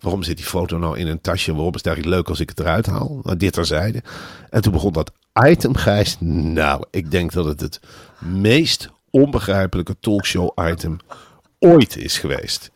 Waarom 0.00 0.22
zit 0.22 0.36
die 0.36 0.46
foto 0.46 0.78
nou 0.78 0.98
in 0.98 1.06
een 1.06 1.20
tasje? 1.20 1.52
Waarom 1.52 1.74
is 1.74 1.76
het 1.76 1.86
eigenlijk 1.86 2.16
leuk 2.16 2.28
als 2.28 2.40
ik 2.40 2.48
het 2.48 2.60
eruit 2.60 2.86
haal? 2.86 3.20
Nou, 3.22 3.36
dit 3.36 3.52
terzijde. 3.52 4.02
En 4.50 4.62
toen 4.62 4.72
begon 4.72 4.92
dat 4.92 5.12
item, 5.46 5.74
Gijs. 5.74 6.16
Nou, 6.20 6.84
ik 6.90 7.10
denk 7.10 7.32
dat 7.32 7.44
het 7.44 7.60
het 7.60 7.80
meest 8.18 8.90
onbegrijpelijke 9.10 9.96
talkshow-item 10.00 10.96
ooit 11.58 11.96
is 11.96 12.18
geweest. 12.18 12.70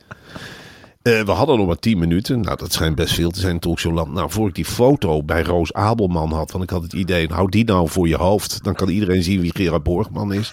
Eh, 1.06 1.20
we 1.20 1.30
hadden 1.30 1.56
nog 1.56 1.66
maar 1.66 1.78
10 1.78 1.98
minuten. 1.98 2.40
Nou, 2.40 2.56
dat 2.56 2.72
schijnt 2.72 2.94
best 2.94 3.14
veel 3.14 3.30
te 3.30 3.40
zijn 3.40 3.52
in 3.52 3.58
Talkshowland. 3.58 4.12
Nou, 4.12 4.30
voor 4.30 4.48
ik 4.48 4.54
die 4.54 4.64
foto 4.64 5.22
bij 5.22 5.42
Roos 5.42 5.72
Abelman 5.72 6.32
had. 6.32 6.50
Want 6.50 6.64
ik 6.64 6.70
had 6.70 6.82
het 6.82 6.92
idee, 6.92 7.28
hou 7.28 7.50
die 7.50 7.64
nou 7.64 7.88
voor 7.88 8.08
je 8.08 8.16
hoofd. 8.16 8.64
Dan 8.64 8.74
kan 8.74 8.88
iedereen 8.88 9.22
zien 9.22 9.40
wie 9.40 9.54
Gerard 9.54 9.82
Borgman 9.82 10.32
is. 10.32 10.52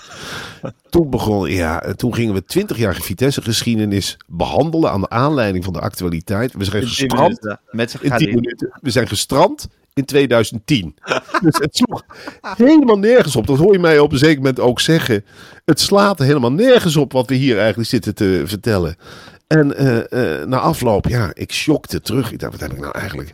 Toen, 0.89 1.09
begon, 1.09 1.51
ja, 1.51 1.93
toen 1.95 2.13
gingen 2.13 2.33
we 2.33 2.45
20 2.45 2.77
jaar 2.77 2.95
Vitesse-geschiedenis 2.95 4.17
behandelen. 4.27 4.91
Aan 4.91 5.01
de 5.01 5.09
aanleiding 5.09 5.63
van 5.63 5.73
de 5.73 5.79
actualiteit. 5.79 6.53
We 6.53 6.63
zijn 6.63 6.83
gestrand 6.83 7.19
minuten. 7.19 7.59
Met 7.71 7.93
in 7.93 7.99
10 7.99 8.09
gardin. 8.09 8.35
minuten. 8.35 8.77
We 8.81 8.89
zijn 8.89 9.07
gestrand 9.07 9.67
in 9.93 10.05
2010. 10.05 10.95
dus 11.43 11.57
het 11.57 11.75
sloeg 11.75 12.03
helemaal 12.57 12.99
nergens 12.99 13.35
op. 13.35 13.47
Dat 13.47 13.57
hoor 13.57 13.73
je 13.73 13.79
mij 13.79 13.99
op 13.99 14.11
een 14.11 14.17
zeker 14.17 14.37
moment 14.37 14.59
ook 14.59 14.79
zeggen. 14.79 15.25
Het 15.65 15.79
slaat 15.79 16.19
helemaal 16.19 16.51
nergens 16.51 16.95
op 16.95 17.11
wat 17.11 17.29
we 17.29 17.35
hier 17.35 17.59
eigenlijk 17.59 17.89
zitten 17.89 18.15
te 18.15 18.43
vertellen. 18.45 18.95
En 19.53 19.75
eh, 19.75 20.41
eh, 20.41 20.47
na 20.47 20.59
afloop, 20.59 21.07
ja, 21.07 21.31
ik 21.33 21.51
shockte 21.51 22.01
terug. 22.01 22.31
Ik 22.31 22.39
dacht, 22.39 22.51
wat 22.51 22.61
heb 22.61 22.71
ik 22.71 22.79
nou 22.79 22.91
eigenlijk... 22.97 23.31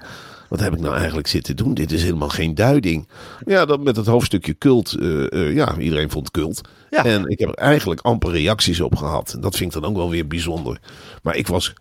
Wat 0.50 0.60
heb 0.60 0.74
ik 0.74 0.80
nou 0.80 0.96
eigenlijk 0.96 1.28
zitten 1.28 1.56
doen? 1.56 1.74
Dit 1.74 1.92
is 1.92 2.04
helemaal 2.04 2.30
geen 2.30 2.56
duiding. 2.56 3.08
Ja, 3.46 3.66
dat 3.66 3.80
met 3.80 3.96
het 3.96 4.06
hoofdstukje 4.06 4.58
cult. 4.58 4.94
eh, 4.94 5.54
ja, 5.54 5.78
iedereen 5.78 6.10
vond 6.10 6.32
cult. 6.32 6.62
Ja. 6.90 7.06
En 7.06 7.26
ik 7.28 7.40
heb 7.40 7.50
er 7.50 7.56
eigenlijk 7.56 8.02
amper 8.02 8.32
reacties 8.32 8.82
op 8.82 8.96
gehad. 8.96 9.34
En 9.34 9.42
dat 9.42 9.56
vind 9.56 9.76
ik 9.76 9.82
dan 9.82 9.90
ook 9.90 9.98
wel 9.98 10.10
weer 10.10 10.28
bijzonder. 10.28 10.80
Maar 11.24 11.36
ik 11.36 11.48
was 11.48 11.74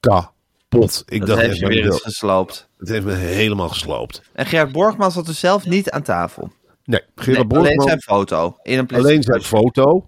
kapot. 0.00 1.02
Ik 1.06 1.18
Dat 1.18 1.28
dacht 1.28 1.40
heeft 1.40 1.58
je 1.58 1.66
weer 1.66 1.84
eens 1.84 2.00
gesloopt. 2.00 2.68
het 2.78 2.88
heeft 2.88 3.04
me 3.04 3.12
helemaal 3.12 3.68
gesloopt. 3.68 4.22
En 4.32 4.46
Gerard 4.46 4.72
Borgman 4.72 5.12
zat 5.12 5.26
dus 5.26 5.40
zelf 5.40 5.66
niet 5.66 5.90
aan 5.90 6.02
tafel. 6.02 6.52
Nee, 6.84 7.00
alleen 7.48 7.80
zijn 7.80 8.00
foto. 8.00 8.56
In 8.62 8.78
een 8.78 8.88
alleen 8.88 9.22
zijn 9.22 9.42
foto. 9.42 10.06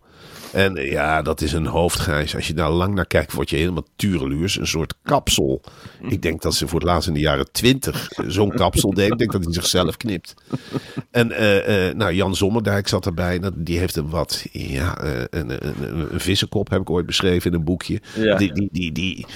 En 0.59 0.77
eh, 0.77 0.90
ja, 0.90 1.23
dat 1.23 1.40
is 1.40 1.53
een 1.53 1.66
hoofdgrijs. 1.66 2.35
Als 2.35 2.47
je 2.47 2.55
daar 2.55 2.71
lang 2.71 2.94
naar 2.94 3.07
kijkt, 3.07 3.33
word 3.33 3.51
je 3.51 3.57
helemaal 3.57 3.87
tureluurs. 3.97 4.59
Een 4.59 4.66
soort 4.66 4.94
kapsel. 5.03 5.62
Ik 6.09 6.23
denk 6.23 6.42
dat 6.42 6.55
ze 6.55 6.68
voor 6.68 6.79
het 6.79 6.88
laatst 6.88 7.09
in 7.09 7.14
de 7.14 7.21
jaren 7.21 7.53
twintig 7.53 8.09
zo'n 8.27 8.51
kapsel 8.51 8.94
deed. 8.94 9.12
Ik 9.12 9.18
denk 9.18 9.33
dat 9.33 9.44
hij 9.44 9.53
zichzelf 9.53 9.97
knipt. 9.97 10.35
En 11.11 11.33
eh, 11.33 11.88
eh, 11.88 11.97
nou, 11.97 12.12
Jan 12.12 12.35
Zommerdijk 12.37 12.88
zat 12.88 13.07
erbij. 13.07 13.40
Die 13.55 13.79
heeft 13.79 13.97
een 13.97 14.11
wat, 14.11 14.47
ja, 14.53 14.99
eh, 15.01 15.21
een, 15.31 15.51
een, 15.51 15.83
een, 15.83 16.12
een 16.12 16.21
vissenkop 16.21 16.71
heb 16.71 16.81
ik 16.81 16.90
ooit 16.90 17.07
beschreven 17.07 17.51
in 17.51 17.57
een 17.57 17.64
boekje. 17.64 18.01
Ja. 18.14 18.37
Die, 18.37 18.53
die, 18.53 18.68
die, 18.73 18.92
die, 18.92 19.27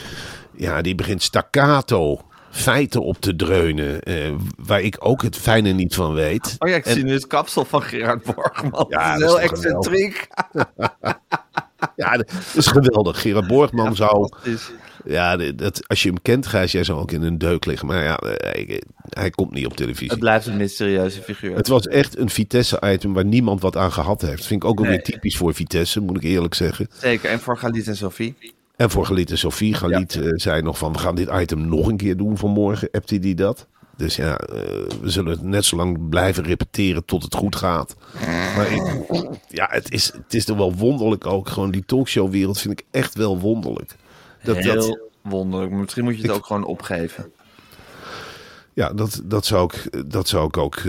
ja, 0.57 0.83
die 0.83 0.95
begint 0.95 1.23
staccato 1.23 2.21
feiten 2.53 3.03
op 3.03 3.17
te 3.21 3.37
dreunen. 3.37 4.01
eh, 4.03 4.33
waar 4.57 4.81
ik 4.81 4.97
ook 4.99 5.23
het 5.23 5.37
fijne 5.37 5.71
niet 5.73 5.95
van 5.95 6.15
weet. 6.15 6.55
Oh 6.59 6.69
ja, 6.69 6.77
ik 6.77 6.87
En- 6.87 6.93
zie 6.93 7.05
nu 7.05 7.13
het 7.13 7.27
kapsel 7.27 7.65
van 7.65 7.83
Gerard 7.83 8.23
Borgman. 8.35 8.87
Ja, 8.89 9.13
dat 9.19 9.21
is 9.21 9.27
heel 9.27 9.41
excentriek. 9.41 10.27
Ja, 11.97 12.17
dat 12.17 12.33
is 12.55 12.67
geweldig. 12.67 13.21
Gerard 13.21 13.47
Borgman 13.47 13.97
zou... 13.97 14.29
Ja, 15.05 15.37
dat, 15.37 15.89
als 15.89 16.03
je 16.03 16.09
hem 16.09 16.23
kent, 16.23 16.47
Gijs, 16.47 16.73
jij 16.73 16.85
zou 16.85 17.01
ook 17.01 17.11
in 17.13 17.23
een 17.23 17.39
deuk 17.39 17.65
liggen. 17.67 17.87
Maar 17.87 18.03
ja, 18.03 18.17
eh, 18.17 18.51
hij, 18.53 18.83
hij 19.09 19.31
komt 19.31 19.51
niet 19.51 19.67
op 19.67 19.77
televisie. 19.77 20.11
het 20.11 20.19
blijft 20.19 20.47
een 20.47 20.57
mysterieuze 20.57 21.23
figuur. 21.23 21.57
Het 21.57 21.69
was 21.69 21.87
echt 21.87 22.19
een 22.19 22.31
Vitesse-item 22.31 23.13
waar 23.13 23.25
niemand 23.25 23.61
wat 23.61 23.77
aan 23.77 23.93
gehad 23.93 24.21
heeft. 24.23 24.47
Vind 24.47 24.63
ik 24.63 24.69
ook 24.69 24.77
alweer 24.79 24.93
Nee. 24.93 25.03
typisch 25.03 25.37
voor 25.37 25.55
Vitesse, 25.55 26.01
moet 26.01 26.17
ik 26.17 26.23
eerlijk 26.23 26.55
zeggen. 26.55 26.89
Zeker. 26.99 27.31
En 27.31 27.41
voor 27.41 27.59
Galit 27.59 27.87
en 27.89 27.97
Sophie. 27.97 28.37
En 28.83 28.91
voor 28.91 29.07
Galit 29.07 29.31
en 29.31 29.39
Sofie. 29.39 29.75
Galit 29.75 30.17
eh, 30.17 30.29
zei 30.33 30.63
nog 30.63 30.79
van, 30.79 30.93
we 30.93 30.99
gaan 30.99 31.15
dit 31.15 31.29
item 31.33 31.69
nog 31.69 31.89
een 31.89 31.97
keer 31.97 32.17
doen 32.17 32.39
vanmorgen. 32.39 32.89
Hebt 32.91 33.11
hij 33.11 33.19
die 33.19 33.35
dat? 33.35 33.67
Dus 33.97 34.17
ja, 34.17 34.37
eh, 34.37 34.57
we 35.01 35.11
zullen 35.11 35.31
het 35.31 35.43
net 35.43 35.65
zo 35.65 35.77
lang 35.77 36.09
blijven 36.09 36.45
repeteren 36.45 37.05
tot 37.05 37.23
het 37.23 37.35
goed 37.35 37.57
gaat. 37.57 37.97
Maar 38.57 38.73
ik, 38.73 38.83
ja, 39.49 39.67
het 39.71 39.93
is, 39.93 40.13
het 40.13 40.35
is 40.35 40.45
toch 40.45 40.57
wel 40.57 40.75
wonderlijk 40.75 41.27
ook. 41.27 41.49
Gewoon 41.49 41.71
die 41.71 41.85
talkshow-wereld 41.85 42.59
vind 42.59 42.81
ik 42.81 42.87
echt 42.91 43.15
wel 43.15 43.39
wonderlijk. 43.39 43.97
Dat, 44.43 44.57
Heel 44.57 44.75
dat, 44.75 44.99
wonderlijk. 45.23 45.73
Misschien 45.73 46.05
moet 46.05 46.17
je 46.17 46.23
het 46.23 46.31
ook 46.31 46.47
gewoon 46.47 46.65
opgeven. 46.65 47.33
Ja, 48.73 48.93
dat, 48.93 49.23
dat, 49.25 49.47
zou 49.47 49.71
ik, 49.73 50.11
dat 50.11 50.29
zou 50.29 50.47
ik 50.47 50.57
ook 50.57 50.77
eh, 50.77 50.85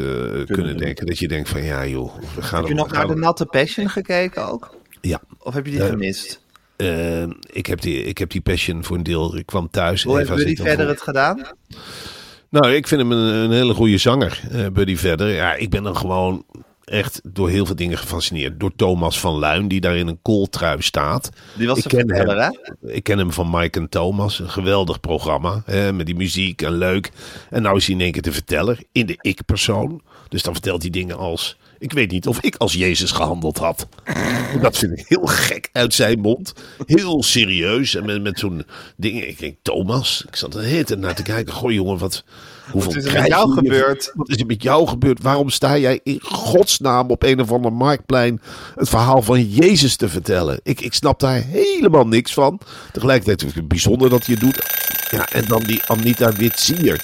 kunnen, 0.45 0.77
denken. 0.77 1.05
Dat 1.05 1.19
je 1.19 1.27
denkt 1.27 1.49
van 1.49 1.63
ja 1.63 1.85
joh, 1.85 2.15
we 2.35 2.41
gaan 2.41 2.59
Heb 2.59 2.69
je 2.69 2.75
nog 2.75 2.91
naar 2.91 3.07
de 3.07 3.15
Natte 3.15 3.45
Passion 3.45 3.89
gekeken 3.89 4.47
ook? 4.47 4.75
Ja, 5.01 5.21
Of 5.39 5.53
heb 5.53 5.65
je 5.65 5.71
die 5.71 5.81
Eh, 5.81 5.89
gemist? 5.89 6.42
Eh, 6.75 7.23
ik, 7.51 7.65
heb 7.65 7.81
die, 7.81 8.03
ik 8.03 8.17
heb 8.17 8.29
die 8.29 8.41
passion 8.41 8.83
voor 8.83 8.97
een 8.97 9.03
deel. 9.03 9.37
Ik 9.37 9.45
kwam 9.45 9.69
thuis. 9.69 10.03
Hoe 10.03 10.17
heeft 10.17 10.29
Eva 10.29 10.43
Buddy 10.43 10.55
verder 10.61 10.87
het 10.87 11.01
gedaan? 11.01 11.41
Nou, 12.49 12.73
ik 12.73 12.87
vind 12.87 13.01
hem 13.01 13.11
een, 13.11 13.33
een 13.33 13.51
hele 13.51 13.73
goede 13.73 13.97
zanger, 13.97 14.41
eh, 14.51 14.67
Buddy 14.67 14.95
Verder. 14.95 15.29
Ja, 15.29 15.53
ik 15.53 15.69
ben 15.69 15.83
dan 15.83 15.97
gewoon 15.97 16.45
echt 16.83 17.21
door 17.23 17.49
heel 17.49 17.65
veel 17.65 17.75
dingen 17.75 17.97
gefascineerd. 17.97 18.59
Door 18.59 18.71
Thomas 18.75 19.19
van 19.19 19.39
Luin, 19.39 19.67
die 19.67 19.81
daar 19.81 19.95
in 19.97 20.07
een 20.07 20.19
kooltrui 20.21 20.81
staat. 20.81 21.29
Die 21.57 21.67
was 21.67 21.77
Ik 21.77 21.83
de 21.83 21.89
ken 21.89 22.07
verteller, 22.07 22.41
hem. 22.41 22.59
hè? 22.81 22.91
Ik 22.91 23.03
ken 23.03 23.17
hem 23.17 23.31
van 23.31 23.49
Mike 23.51 23.79
en 23.79 23.89
Thomas. 23.89 24.39
Een 24.39 24.49
geweldig 24.49 24.99
programma. 24.99 25.61
Hè, 25.65 25.93
met 25.93 26.05
die 26.05 26.15
muziek 26.15 26.61
en 26.61 26.77
leuk. 26.77 27.11
En 27.49 27.61
nou 27.61 27.77
is 27.77 27.85
hij 27.85 27.95
in 27.95 28.01
één 28.01 28.11
keer 28.11 28.21
de 28.21 28.31
verteller. 28.31 28.79
In 28.91 29.05
de 29.05 29.17
ik-persoon. 29.21 30.01
Dus 30.29 30.43
dan 30.43 30.53
vertelt 30.53 30.81
hij 30.81 30.91
dingen 30.91 31.17
als... 31.17 31.57
Ik 31.83 31.91
weet 31.91 32.11
niet 32.11 32.27
of 32.27 32.41
ik 32.41 32.55
als 32.55 32.73
Jezus 32.73 33.11
gehandeld 33.11 33.57
had. 33.57 33.87
Dat 34.61 34.77
vind 34.77 34.99
ik 34.99 35.05
heel 35.07 35.25
gek 35.25 35.69
uit 35.71 35.93
zijn 35.93 36.19
mond. 36.19 36.53
Heel 36.85 37.23
serieus. 37.23 37.95
En 37.95 38.05
met, 38.05 38.21
met 38.21 38.39
zo'n 38.39 38.65
ding. 38.97 39.23
Ik 39.23 39.39
denk, 39.39 39.55
Thomas. 39.61 40.23
Ik 40.27 40.35
zat 40.35 40.55
er 40.55 40.61
tijd 40.61 40.99
naar 40.99 41.15
te 41.15 41.21
kijken. 41.23 41.53
Goh 41.53 41.71
jongen, 41.71 41.97
wat... 41.97 42.23
Hoeveel 42.71 42.93
Wat 42.93 43.03
is 43.03 43.13
er 43.13 43.21
met 43.21 43.27
jou 43.27 43.47
je 43.47 43.61
hier? 43.61 43.71
gebeurd? 43.73 44.11
Wat 44.13 44.29
is 44.29 44.37
er 44.37 44.45
met 44.45 44.63
jou 44.63 44.87
gebeurd? 44.87 45.21
Waarom 45.21 45.49
sta 45.49 45.77
jij 45.77 45.99
in 46.03 46.19
godsnaam 46.21 47.09
op 47.09 47.23
een 47.23 47.41
of 47.41 47.51
ander 47.51 47.73
marktplein 47.73 48.41
het 48.75 48.89
verhaal 48.89 49.21
van 49.21 49.49
Jezus 49.49 49.95
te 49.95 50.09
vertellen? 50.09 50.59
Ik, 50.63 50.81
ik 50.81 50.93
snap 50.93 51.19
daar 51.19 51.43
helemaal 51.43 52.07
niks 52.07 52.33
van. 52.33 52.59
Tegelijkertijd 52.91 53.39
vind 53.39 53.51
ik 53.51 53.57
het 53.57 53.67
bijzonder 53.67 54.09
dat 54.09 54.25
hij 54.25 54.35
het 54.39 54.43
doet. 54.43 54.63
Ja, 55.11 55.29
en 55.29 55.45
dan 55.47 55.63
die 55.63 55.81
Anita 55.87 56.31
Witsier. 56.31 57.01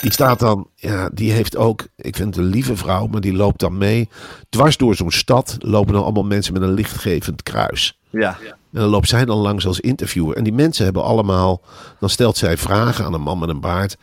Die 0.00 0.12
staat 0.12 0.38
dan, 0.38 0.68
ja, 0.74 1.08
die 1.12 1.32
heeft 1.32 1.56
ook, 1.56 1.86
ik 1.96 2.16
vind 2.16 2.34
het 2.34 2.44
een 2.44 2.50
lieve 2.50 2.76
vrouw, 2.76 3.06
maar 3.06 3.20
die 3.20 3.32
loopt 3.32 3.60
dan 3.60 3.78
mee. 3.78 4.08
Dwars 4.48 4.76
door 4.76 4.94
zo'n 4.94 5.10
stad 5.10 5.56
lopen 5.58 5.92
dan 5.92 6.02
allemaal 6.02 6.24
mensen 6.24 6.52
met 6.52 6.62
een 6.62 6.74
lichtgevend 6.74 7.42
kruis. 7.42 7.98
Ja. 8.10 8.38
En 8.72 8.80
dan 8.80 8.88
loopt 8.88 9.08
zij 9.08 9.24
dan 9.24 9.38
langs 9.38 9.66
als 9.66 9.80
interviewer. 9.80 10.36
En 10.36 10.44
die 10.44 10.52
mensen 10.52 10.84
hebben 10.84 11.04
allemaal, 11.04 11.62
dan 12.00 12.10
stelt 12.10 12.36
zij 12.36 12.56
vragen 12.56 13.04
aan 13.04 13.14
een 13.14 13.20
man 13.20 13.38
met 13.38 13.48
een 13.48 13.60
baard. 13.60 13.96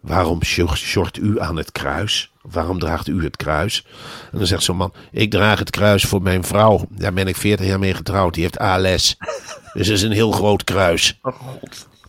Waarom 0.00 0.42
short 0.74 1.16
u 1.16 1.40
aan 1.40 1.56
het 1.56 1.72
kruis? 1.72 2.32
Waarom 2.42 2.78
draagt 2.78 3.08
u 3.08 3.24
het 3.24 3.36
kruis? 3.36 3.86
En 4.32 4.38
dan 4.38 4.46
zegt 4.46 4.62
zo'n 4.62 4.76
man, 4.76 4.92
ik 5.10 5.30
draag 5.30 5.58
het 5.58 5.70
kruis 5.70 6.04
voor 6.04 6.22
mijn 6.22 6.44
vrouw. 6.44 6.86
Daar 6.88 7.12
ben 7.12 7.26
ik 7.26 7.36
40 7.36 7.66
jaar 7.66 7.78
mee 7.78 7.94
getrouwd. 7.94 8.34
Die 8.34 8.42
heeft 8.42 8.58
ALS. 8.58 9.16
Dus 9.72 9.86
het 9.86 9.96
is 9.96 10.02
een 10.02 10.12
heel 10.12 10.32
groot 10.32 10.64
kruis. 10.64 11.20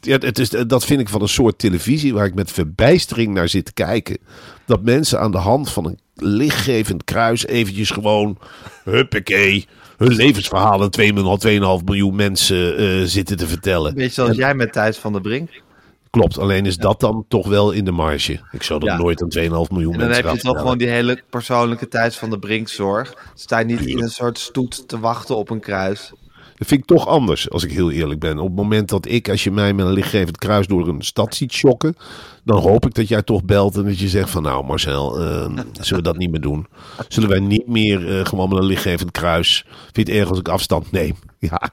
Ja, 0.06 0.18
het 0.18 0.40
is, 0.40 0.50
dat 0.50 0.86
vind 0.86 1.00
ik 1.00 1.10
van 1.10 1.22
een 1.22 1.28
soort 1.28 1.58
televisie 1.60 2.14
waar 2.14 2.26
ik 2.26 2.36
met 2.36 2.52
verbijstering 2.52 3.34
naar 3.34 3.50
zit 3.50 3.66
te 3.66 3.74
kijken. 3.74 4.18
Dat 4.66 4.84
mensen 4.84 5.20
aan 5.20 5.32
de 5.32 5.38
hand 5.38 5.72
van 5.72 5.86
een 5.86 6.00
lichtgevend 6.16 7.04
kruis 7.04 7.46
eventjes 7.46 7.90
gewoon, 7.90 8.38
huppakee, 8.84 9.66
hun 9.98 10.14
levensverhaal 10.14 10.82
aan 10.82 11.80
2,5 11.80 11.84
miljoen 11.86 12.16
mensen 12.16 12.78
eh, 12.78 13.04
zitten 13.06 13.38
te 13.38 13.48
vertellen. 13.48 13.94
Beetje 13.94 14.12
zoals 14.12 14.38
jij 14.38 14.56
met 14.56 14.74
Thijs 14.74 14.98
van 14.98 15.12
der 15.12 15.22
Brink. 15.22 15.64
Klopt, 16.10 16.38
alleen 16.40 16.66
is 16.66 16.78
dat 16.78 17.00
dan 17.00 17.26
toch 17.28 17.48
wel 17.48 17.72
in 17.72 17.86
de 17.86 17.92
marge. 17.92 18.40
Ik 18.52 18.64
zou 18.64 18.80
dat 18.80 18.90
Ja. 18.90 18.98
nooit 18.98 19.22
aan 19.22 19.30
2,5 19.30 19.72
miljoen 19.72 19.94
En 19.94 20.00
dan 20.00 20.08
mensen 20.08 20.26
heb 20.28 20.36
je 20.36 20.42
toch 20.42 20.58
gewoon 20.58 20.78
die 20.78 20.88
hele 20.88 21.22
persoonlijke 21.30 21.88
Thijs 21.88 22.18
van 22.18 22.30
der 22.30 22.40
Brink 22.40 22.68
zorg. 22.68 23.32
Sta 23.34 23.60
je 23.60 23.66
niet 23.66 23.86
in 23.86 24.02
een 24.02 24.10
soort 24.10 24.38
stoet 24.40 24.88
te 24.88 25.00
wachten 25.00 25.36
op 25.36 25.50
een 25.50 25.60
kruis. 25.60 26.14
Dat 26.56 26.68
vind 26.68 26.82
ik 26.82 26.86
toch 26.88 27.08
anders, 27.08 27.50
als 27.50 27.64
ik 27.64 27.72
heel 27.72 27.92
eerlijk 27.92 28.20
ben. 28.20 28.38
Op 28.40 28.48
het 28.48 28.56
moment 28.56 28.90
dat 28.90 29.08
ik, 29.08 29.30
als 29.30 29.44
je 29.44 29.52
mij 29.52 29.74
met 29.74 29.86
een 29.86 29.92
lichtgevend 29.94 30.38
kruis 30.38 30.68
door 30.68 30.88
een 30.88 31.02
stad 31.02 31.36
ziet 31.36 31.54
schokken, 31.54 31.96
dan 32.44 32.60
hoop 32.62 32.86
ik 32.86 32.94
dat 32.94 33.08
jij 33.08 33.22
toch 33.22 33.44
belt 33.44 33.76
en 33.76 33.84
dat 33.84 34.00
je 34.00 34.08
zegt 34.08 34.30
van 34.30 34.44
nou 34.44 34.66
Marcel, 34.66 35.20
eh, 35.20 35.50
zullen 35.72 36.04
we 36.04 36.10
dat 36.10 36.18
niet 36.18 36.32
meer 36.32 36.42
doen? 36.42 36.68
Zullen 37.08 37.30
wij 37.30 37.40
niet 37.40 37.68
meer 37.68 38.20
eh, 38.20 38.26
gewoon 38.26 38.50
met 38.50 38.58
een 38.58 38.66
lichtgevend 38.66 39.12
kruis? 39.12 39.66
Vind 39.94 40.08
je 40.08 40.14
het 40.14 40.22
erg 40.22 40.30
als 40.30 40.40
ik 40.40 40.48
afstand 40.50 40.92
neem? 40.92 41.16
Ja, 41.40 41.70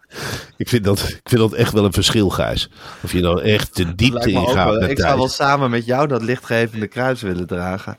ik 0.56 0.68
vind 0.68 0.84
dat, 0.84 0.98
ik 0.98 1.28
vind 1.28 1.40
dat 1.40 1.52
echt 1.52 1.72
wel 1.72 1.84
een 1.84 1.92
verschil, 1.92 2.28
Gijs. 2.30 2.70
Of 3.02 3.12
je 3.12 3.20
nou 3.20 3.42
echt 3.42 3.76
de 3.76 3.94
diepte 3.94 4.32
wel- 4.32 4.72
met 4.72 4.90
ik 4.90 4.98
zou 4.98 5.08
tijd. 5.08 5.16
wel 5.16 5.28
samen 5.28 5.70
met 5.70 5.84
jou 5.86 6.08
dat 6.08 6.22
lichtgevende 6.22 6.86
kruis 6.86 7.22
willen 7.22 7.46
dragen. 7.46 7.96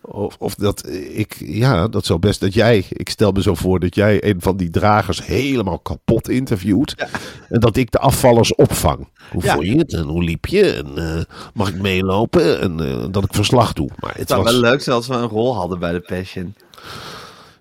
Of, 0.00 0.36
of 0.38 0.54
dat 0.54 0.88
ik, 1.12 1.36
ja, 1.38 1.88
dat 1.88 2.04
zou 2.06 2.18
best 2.18 2.40
dat 2.40 2.54
jij, 2.54 2.84
ik 2.88 3.08
stel 3.08 3.32
me 3.32 3.42
zo 3.42 3.54
voor 3.54 3.80
dat 3.80 3.94
jij 3.94 4.24
een 4.24 4.40
van 4.40 4.56
die 4.56 4.70
dragers 4.70 5.26
helemaal 5.26 5.78
kapot 5.78 6.28
interviewt. 6.28 6.94
En 7.48 7.60
dat 7.60 7.76
ik 7.76 7.90
de 7.90 7.98
afvallers 7.98 8.54
opvang. 8.54 9.08
Hoe 9.32 9.42
Ja. 9.44 9.54
vond 9.54 9.66
je 9.66 9.76
het 9.78 9.92
en 9.92 10.02
hoe 10.04 10.22
liep 10.24 10.46
je? 10.46 10.70
En 10.72 11.16
eh, 11.16 11.22
mag 11.54 11.68
ik 11.68 11.80
meelopen? 11.80 12.60
En 12.60 12.80
eh, 12.80 13.04
dat 13.10 13.24
ik 13.24 13.34
verslag 13.34 13.72
doe. 13.72 13.88
Maar 13.98 14.10
het 14.10 14.18
Het 14.18 14.28
zou 14.28 14.42
was, 14.42 14.52
wel 14.52 14.60
leuk 14.60 14.80
zijn 14.82 14.96
als 14.96 15.06
we 15.06 15.14
een 15.14 15.28
rol 15.28 15.54
hadden 15.56 15.78
bij 15.78 15.92
de 15.92 16.00
Passion. 16.00 16.54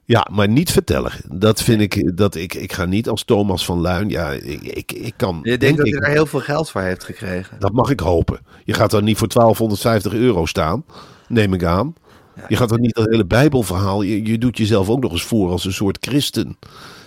ja, 0.06 0.28
maar 0.32 0.48
niet 0.50 0.72
vertellen. 0.72 1.12
Dat 1.32 1.62
vind 1.62 1.82
ik, 1.82 2.18
dat 2.18 2.36
ik, 2.36 2.54
ik 2.54 2.74
ga 2.74 2.86
niet 2.86 3.10
als 3.10 3.24
Thomas 3.24 3.66
van 3.66 3.82
Luin. 3.82 4.10
Ja, 4.10 4.32
ik, 4.32 4.62
ik, 4.64 4.92
ik 4.92 5.14
kan. 5.18 5.40
Je 5.44 5.58
denkt 5.58 5.62
denk 5.62 5.78
dat 5.78 5.88
hij 5.88 6.00
daar 6.00 6.10
heel 6.12 6.26
veel 6.26 6.40
geld 6.40 6.70
voor 6.70 6.82
heeft 6.82 7.04
gekregen. 7.04 7.60
Dat 7.60 7.72
mag 7.74 7.90
ik 7.90 8.00
hopen. 8.00 8.40
Je 8.64 8.74
gaat 8.74 8.94
er 8.94 9.04
niet 9.04 9.18
voor 9.18 9.28
1250 9.28 10.14
euro 10.14 10.46
staan, 10.46 10.84
neem 11.28 11.54
ik 11.54 11.64
aan. 11.64 11.94
Je 12.48 12.56
gaat 12.56 12.72
er 12.72 12.80
niet 12.80 12.96
dat 12.96 13.06
hele 13.10 13.26
Bijbelverhaal. 13.26 14.02
Je, 14.02 14.26
je 14.26 14.38
doet 14.38 14.58
jezelf 14.58 14.90
ook 14.90 15.02
nog 15.02 15.12
eens 15.12 15.24
voor 15.24 15.50
als 15.52 15.66
een 15.66 15.74
soort 15.74 15.98
christen. 16.02 16.58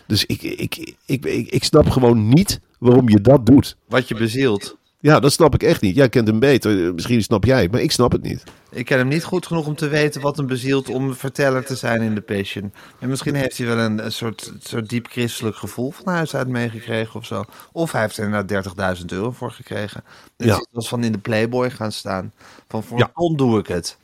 Dus 0.07 0.25
ik, 0.27 0.43
ik, 0.43 0.95
ik, 1.07 1.25
ik, 1.25 1.49
ik 1.51 1.65
snap 1.65 1.91
gewoon 1.91 2.29
niet 2.29 2.61
waarom 2.79 3.09
je 3.09 3.21
dat 3.21 3.47
doet. 3.47 3.77
Wat 3.89 4.09
je 4.09 4.15
bezielt. 4.15 4.79
Ja, 5.03 5.21
dat 5.21 5.33
snap 5.33 5.55
ik 5.55 5.63
echt 5.63 5.81
niet. 5.81 5.95
Jij 5.95 6.09
kent 6.09 6.27
hem 6.27 6.39
beter. 6.39 6.95
Misschien 6.95 7.23
snap 7.23 7.45
jij 7.45 7.63
het, 7.63 7.71
maar 7.73 7.81
ik 7.81 7.91
snap 7.93 8.13
het 8.13 8.23
niet. 8.23 8.45
Ik 8.71 8.85
ken 8.85 8.99
hem 8.99 9.09
niet 9.09 9.25
goed 9.25 9.47
genoeg 9.47 9.67
om 9.67 9.75
te 9.75 9.89
weten 9.89 10.21
wat 10.21 10.37
hem 10.37 10.47
bezielt 10.47 10.89
om 10.89 11.15
verteller 11.15 11.65
te 11.65 11.77
zijn 11.77 12.03
in 12.03 12.15
de 12.15 12.21
Passion. 12.21 12.73
En 12.99 13.09
misschien 13.09 13.35
heeft 13.35 13.59
hij 13.59 13.67
wel 13.67 13.79
een, 13.79 14.05
een 14.05 14.13
soort, 14.13 14.53
soort 14.63 14.89
diep 14.89 15.07
christelijk 15.11 15.57
gevoel 15.57 15.91
van 15.91 16.13
huis 16.13 16.35
uit 16.35 16.49
meegekregen 16.49 17.21
of 17.21 17.27
zo. 17.27 17.45
Of 17.73 17.93
hij 17.93 18.01
heeft 18.01 18.17
er 18.17 18.25
inderdaad 18.25 18.99
30.000 18.99 19.05
euro 19.07 19.31
voor 19.31 19.51
gekregen. 19.51 20.05
Dus 20.37 20.47
Ja. 20.47 20.67
was 20.71 20.89
van 20.89 21.05
in 21.05 21.13
de 21.13 21.19
Playboy 21.19 21.71
gaan 21.71 21.93
staan. 21.93 22.33
Van 22.69 22.83
voor 22.83 22.99
Ja. 22.99 23.11
doe 23.37 23.59
ik 23.59 23.67
het. 23.67 23.99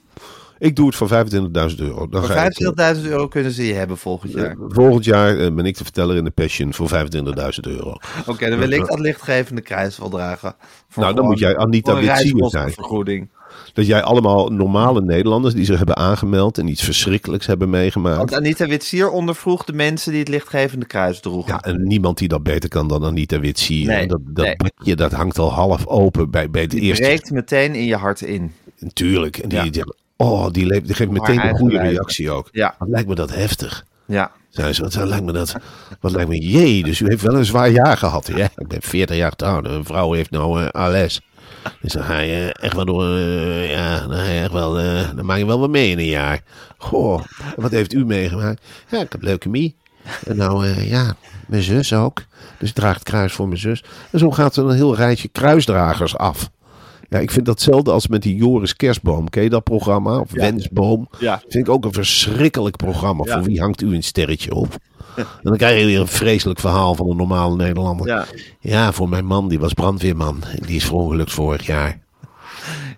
Ik 0.58 0.76
doe 0.76 0.86
het 0.86 0.96
voor 0.96 1.08
25.000 1.08 1.76
euro. 1.78 2.08
Dan 2.08 2.24
Voor 2.24 2.30
ga 2.34 2.44
ik, 2.44 2.96
25.000 2.96 3.02
euro 3.02 3.28
kunnen 3.28 3.52
ze 3.52 3.66
je 3.66 3.72
hebben 3.74 3.96
volgend 3.98 4.32
jaar. 4.32 4.50
eh, 4.50 4.56
volgend 4.68 5.04
jaar 5.04 5.38
eh, 5.38 5.54
ben 5.54 5.64
ik 5.64 5.78
de 5.78 5.84
verteller 5.84 6.16
in 6.16 6.24
de 6.24 6.30
Passion 6.30 6.74
voor 6.74 6.88
25.000 6.88 7.60
euro. 7.60 7.96
Oké, 8.26 8.48
dan 8.50 8.58
wil 8.58 8.70
ik 8.70 8.86
dat 8.86 8.98
lichtgevende 8.98 9.60
kruis 9.60 9.98
wel 9.98 10.08
dragen. 10.08 10.54
Voor 10.88 11.02
Nou, 11.02 11.14
dan 11.14 11.24
gewoon- 11.24 11.28
moet 11.28 11.38
jij 11.38 11.56
Anita 11.56 11.94
Witsier 12.00 12.48
zijn. 12.48 13.30
Dat 13.72 13.86
jij 13.86 14.02
allemaal 14.02 14.48
normale 14.52 15.00
Nederlanders 15.02 15.54
die 15.54 15.64
zich 15.64 15.76
hebben 15.76 15.96
aangemeld 15.96 16.58
en 16.58 16.68
iets 16.68 16.82
verschrikkelijks 16.84 17.46
hebben 17.46 17.70
meegemaakt. 17.70 18.16
Want 18.16 18.34
Anita 18.34 18.66
Witsier 18.66 19.10
ondervroeg 19.10 19.64
de 19.64 19.72
mensen 19.72 20.10
die 20.10 20.20
het 20.20 20.28
lichtgevende 20.28 20.86
kruis 20.86 21.20
droegen. 21.20 21.52
Ja, 21.52 21.60
en 21.60 21.82
niemand 21.82 22.18
die 22.18 22.28
dat 22.28 22.42
beter 22.42 22.68
kan 22.68 22.88
dan 22.88 23.04
Anita 23.04 23.40
Witsier. 23.40 23.86
Nee, 23.86 24.06
dat 24.06 24.20
dat 24.26 24.44
nee. 24.44 24.56
bakje, 24.56 24.96
dat 24.96 25.12
hangt 25.12 25.38
al 25.38 25.52
half 25.52 25.86
open 25.86 26.30
bij, 26.30 26.50
bij 26.50 26.62
het 26.62 26.70
Die 26.70 26.80
eerste. 26.80 27.02
breekt 27.02 27.30
meteen 27.30 27.74
in 27.74 27.84
je 27.84 27.96
hart 27.96 28.20
in. 28.20 28.52
Natuurlijk. 28.78 29.38
En 29.38 29.48
die, 29.48 29.58
Ja. 29.58 29.64
die, 29.70 29.84
oh, 30.16 30.50
die, 30.50 30.94
geeft 30.94 31.10
meteen 31.10 31.46
een 31.46 31.56
goede 31.56 31.78
reactie 31.78 32.30
ook. 32.30 32.48
Ja. 32.52 32.74
Wat 32.78 32.88
lijkt 32.88 33.08
me 33.08 33.14
dat 33.14 33.34
heftig. 33.34 33.84
Ja. 34.06 34.32
Zei 34.48 34.72
ze, 34.72 34.82
wat 34.82 34.94
lijkt 34.94 35.24
me 35.24 35.32
dat? 35.32 35.54
Wat 36.00 36.12
lijkt 36.12 36.28
me, 36.28 36.38
jee, 36.38 36.82
dus 36.82 37.00
u 37.00 37.06
heeft 37.06 37.22
wel 37.22 37.34
een 37.34 37.44
zwaar 37.44 37.70
jaar 37.70 37.96
gehad. 37.96 38.26
Ja, 38.34 38.48
ik 38.56 38.68
ben 38.68 38.82
40 38.82 39.16
jaar 39.16 39.30
getrouwd. 39.30 39.66
Een 39.66 39.84
vrouw 39.84 40.12
heeft 40.12 40.30
nou 40.30 40.62
eh 40.62 40.68
ALS. 40.68 41.20
Dus 41.80 41.92
dan 41.92 42.02
ga 42.02 42.18
je 42.18 42.52
echt 42.52 42.74
wel 42.74 42.84
door, 42.84 43.16
eh, 43.16 43.70
ja, 43.70 44.06
dan, 44.06 44.16
ga 44.16 44.30
je 44.30 44.40
echt 44.40 44.52
wel, 44.52 44.78
eh, 44.78 45.16
dan 45.16 45.24
maak 45.24 45.38
je 45.38 45.46
wel 45.46 45.60
wat 45.60 45.70
mee 45.70 45.90
in 45.90 45.98
een 45.98 46.04
jaar. 46.04 46.42
Goh, 46.78 47.22
wat 47.56 47.70
heeft 47.70 47.92
u 47.92 48.04
meegemaakt? 48.04 48.64
Ja, 48.90 49.00
ik 49.00 49.12
heb 49.12 49.22
leukemie. 49.22 49.76
En 50.24 50.36
nou, 50.36 50.66
eh, 50.66 50.90
ja, 50.90 51.16
mijn 51.46 51.62
zus 51.62 51.92
ook. 51.92 52.22
Dus 52.58 52.68
ik 52.68 52.74
draag 52.74 52.94
het 52.94 53.02
kruis 53.02 53.32
voor 53.32 53.48
mijn 53.48 53.60
zus. 53.60 53.84
En 54.10 54.18
zo 54.18 54.30
gaat 54.30 54.56
er 54.56 54.64
een 54.64 54.74
heel 54.74 54.96
rijtje 54.96 55.28
kruisdragers 55.28 56.16
af. 56.16 56.50
Ja, 57.08 57.18
ik 57.18 57.30
vind 57.30 57.46
datzelfde 57.46 57.90
als 57.90 58.06
met 58.08 58.22
die 58.22 58.36
Joris 58.36 58.76
Kerstboom. 58.76 59.28
Ken 59.28 59.42
je 59.42 59.48
dat 59.50 59.64
programma? 59.64 60.18
Of 60.18 60.32
Wensboom? 60.32 61.08
Ja. 61.18 61.38
Vind 61.48 61.66
ik 61.66 61.72
ook 61.72 61.84
een 61.84 61.92
verschrikkelijk 61.92 62.76
programma. 62.76 63.24
Voor 63.24 63.42
wie 63.42 63.60
hangt 63.60 63.82
u 63.82 63.94
een 63.94 64.02
sterretje 64.02 64.54
op? 64.54 64.76
En 65.16 65.24
dan 65.42 65.56
krijg 65.56 65.80
je 65.80 65.86
weer 65.86 66.00
een 66.00 66.06
vreselijk 66.06 66.60
verhaal 66.60 66.94
van 66.94 67.10
een 67.10 67.16
normale 67.16 67.56
Nederlander. 67.56 68.06
Ja. 68.06 68.24
Ja, 68.60 68.92
voor 68.92 69.08
mijn 69.08 69.24
man, 69.24 69.48
die 69.48 69.58
was 69.58 69.72
brandweerman. 69.72 70.42
Die 70.66 70.76
is 70.76 70.84
verongelukt 70.84 71.32
vorig 71.32 71.66
jaar. 71.66 71.98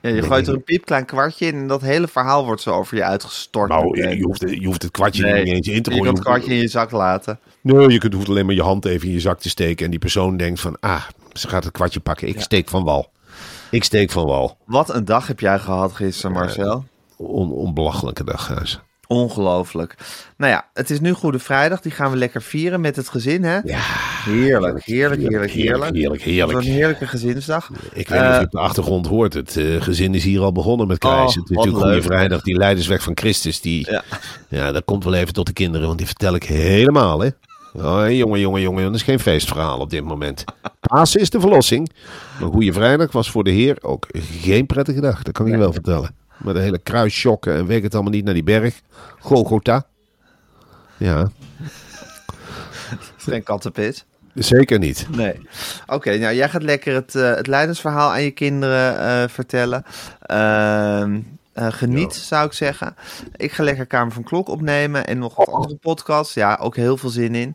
ja, 0.02 0.10
je 0.10 0.22
gooit 0.22 0.46
er 0.48 0.54
een 0.54 0.64
piepklein 0.64 1.04
kwartje 1.04 1.46
in 1.46 1.54
en 1.54 1.66
dat 1.66 1.80
hele 1.80 2.08
verhaal 2.08 2.44
wordt 2.44 2.60
zo 2.60 2.70
over 2.70 2.96
je 2.96 3.04
uitgestort. 3.04 3.68
Nou, 3.68 4.00
je, 4.02 4.16
je 4.16 4.22
hoeft, 4.22 4.40
je 4.40 4.66
hoeft 4.66 4.82
het 4.82 4.90
kwartje 4.90 5.22
Nee, 5.22 5.44
niet 5.44 5.54
eens 5.54 5.68
in 5.68 5.82
te 5.82 5.90
je 5.90 5.96
gooien. 5.96 6.04
kan 6.04 6.14
het 6.14 6.24
kwartje 6.24 6.50
in 6.50 6.60
je 6.60 6.68
zak 6.68 6.90
laten. 6.90 7.38
Nee, 7.60 7.88
je 7.88 7.98
kunt, 7.98 8.14
hoeft 8.14 8.28
alleen 8.28 8.46
maar 8.46 8.54
je 8.54 8.62
hand 8.62 8.84
even 8.84 9.06
in 9.08 9.14
je 9.14 9.20
zak 9.20 9.40
te 9.40 9.48
steken. 9.48 9.84
En 9.84 9.90
die 9.90 10.00
persoon 10.00 10.36
denkt 10.36 10.60
van, 10.60 10.76
ah, 10.80 11.02
ze 11.32 11.48
gaat 11.48 11.64
het 11.64 11.72
kwartje 11.72 12.00
pakken. 12.00 12.28
Ik 12.28 12.40
steek 12.40 12.68
van 12.68 12.84
wal. 12.84 13.10
Ik 13.70 13.84
steek 13.84 14.10
van 14.10 14.26
wal. 14.26 14.56
Wat 14.66 14.94
een 14.94 15.04
dag 15.04 15.26
heb 15.26 15.40
jij 15.40 15.58
gehad 15.58 15.92
gisteren, 15.92 16.32
Marcel. 16.32 16.84
On, 17.16 17.52
onbelachelijke 17.52 18.24
dag, 18.24 18.44
Gijs. 18.46 18.80
Ongelooflijk. 19.06 19.94
Nou 20.36 20.52
ja, 20.52 20.68
het 20.74 20.90
is 20.90 21.00
nu 21.00 21.12
Goede 21.12 21.38
Vrijdag. 21.38 21.80
Die 21.80 21.92
gaan 21.92 22.10
we 22.10 22.16
lekker 22.16 22.42
vieren 22.42 22.80
met 22.80 22.96
het 22.96 23.08
gezin, 23.08 23.44
hè? 23.44 23.58
Ja, 23.64 23.78
Heerlijk, 24.24 24.84
heerlijk, 24.84 25.20
heerlijk, 25.20 25.50
heerlijk. 25.52 25.94
heerlijk, 25.96 26.22
heerlijk. 26.22 26.58
een 26.58 26.72
heerlijke 26.72 27.06
gezinsdag. 27.06 27.70
Ik 27.92 28.08
weet 28.08 28.20
niet 28.20 28.28
of 28.28 28.34
Eh, 28.34 28.38
je 28.38 28.44
op 28.44 28.50
de 28.50 28.58
achtergrond 28.58 29.06
hoort. 29.06 29.34
Het 29.34 29.56
eh, 29.56 29.82
gezin 29.82 30.14
is 30.14 30.24
hier 30.24 30.40
al 30.40 30.52
begonnen 30.52 30.86
met 30.86 31.04
Oh, 31.04 31.10
krijzen. 31.10 31.40
het 31.40 31.50
is 31.50 31.56
natuurlijk 31.56 31.84
Goede. 31.84 32.02
Vrijdag. 32.02 32.42
Die 32.42 32.56
leidersweg 32.56 33.02
van 33.02 33.16
Christus. 33.16 33.60
Die, 33.60 33.90
Ja. 33.90 34.02
ja. 34.48 34.72
dat 34.72 34.84
komt 34.84 35.04
wel 35.04 35.14
even 35.14 35.32
tot 35.32 35.46
de 35.46 35.52
kinderen. 35.52 35.86
Want 35.86 35.98
die 35.98 36.06
vertel 36.06 36.34
ik 36.34 36.44
helemaal, 36.44 37.20
hè. 37.20 37.28
Oh, 37.74 38.10
jongen, 38.10 38.40
jongen, 38.40 38.60
jongen. 38.60 38.84
Dat 38.84 38.94
is 38.94 39.02
geen 39.02 39.20
feestverhaal 39.20 39.78
op 39.78 39.90
dit 39.90 40.04
moment. 40.04 40.44
Pasen 40.80 41.20
is 41.20 41.30
de 41.30 41.40
verlossing. 41.40 41.90
Maar 42.40 42.48
Goede 42.48 42.72
Vrijdag 42.72 43.12
was 43.12 43.30
voor 43.30 43.44
de 43.44 43.50
Heer 43.50 43.78
ook 43.80 44.06
geen 44.12 44.66
prettige 44.66 45.00
dag. 45.00 45.22
Dat 45.22 45.34
kan 45.34 45.46
ik 45.46 45.52
je 45.52 45.58
wel 45.58 45.72
vertellen. 45.72 46.14
Met 46.36 46.56
een 46.56 46.62
hele 46.62 46.78
kruisschokken 46.78 47.54
en 47.54 47.66
weet 47.66 47.82
het 47.82 47.94
allemaal 47.94 48.12
niet 48.12 48.24
naar 48.24 48.34
die 48.34 48.42
berg. 48.42 48.80
Golgotha. 49.18 49.86
Ja, 50.96 51.30
Geen 53.16 53.42
kattenpit. 53.42 54.04
zeker 54.34 54.78
niet. 54.78 55.06
Nee. 55.10 55.40
Oké, 55.86 56.18
nou 56.18 56.34
jij 56.34 56.48
gaat 56.48 56.62
lekker 56.62 56.94
het, 56.94 57.14
eh, 57.14 57.34
het 57.34 57.46
aan 57.84 58.22
je 58.22 58.30
kinderen 58.30 58.98
eh, 58.98 59.28
vertellen. 59.28 59.84
Ehm, 60.20 61.20
eh, 61.58 61.66
geniet, 61.72 62.14
zou 62.14 62.46
ik 62.46 62.52
zeggen. 62.52 62.94
Ik 63.36 63.52
ga 63.52 63.62
lekker 63.62 63.86
Kamer 63.86 64.12
van 64.12 64.22
Klok 64.22 64.48
opnemen 64.48 65.06
en 65.06 65.18
nog 65.18 65.36
wat 65.36 65.48
andere 65.48 65.76
podcasts. 65.76 66.34
Ja, 66.34 66.58
ook 66.60 66.76
heel 66.76 66.96
veel 66.96 67.10
zin 67.10 67.34
in. 67.34 67.54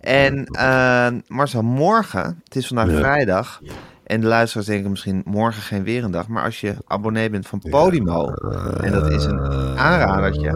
En 0.00 0.44
eh, 0.46 1.08
Marcel, 1.26 1.62
morgen, 1.62 2.40
het 2.44 2.56
is 2.56 2.66
vandaag 2.66 2.90
Ja. 2.90 2.96
vrijdag. 2.98 3.60
En 4.04 4.20
de 4.20 4.26
luisteraars 4.26 4.66
denken 4.68 4.90
misschien 4.90 5.22
morgen 5.24 5.62
geen 5.62 5.82
weer 5.84 6.04
een 6.04 6.10
dag. 6.10 6.28
Maar 6.28 6.44
als 6.44 6.60
je 6.60 6.74
abonnee 6.86 7.30
bent 7.30 7.46
van 7.46 7.58
Podimo, 7.70 8.28
en 8.80 8.92
dat 8.92 9.10
is 9.10 9.24
een 9.24 9.40
aanradertje, 9.78 10.50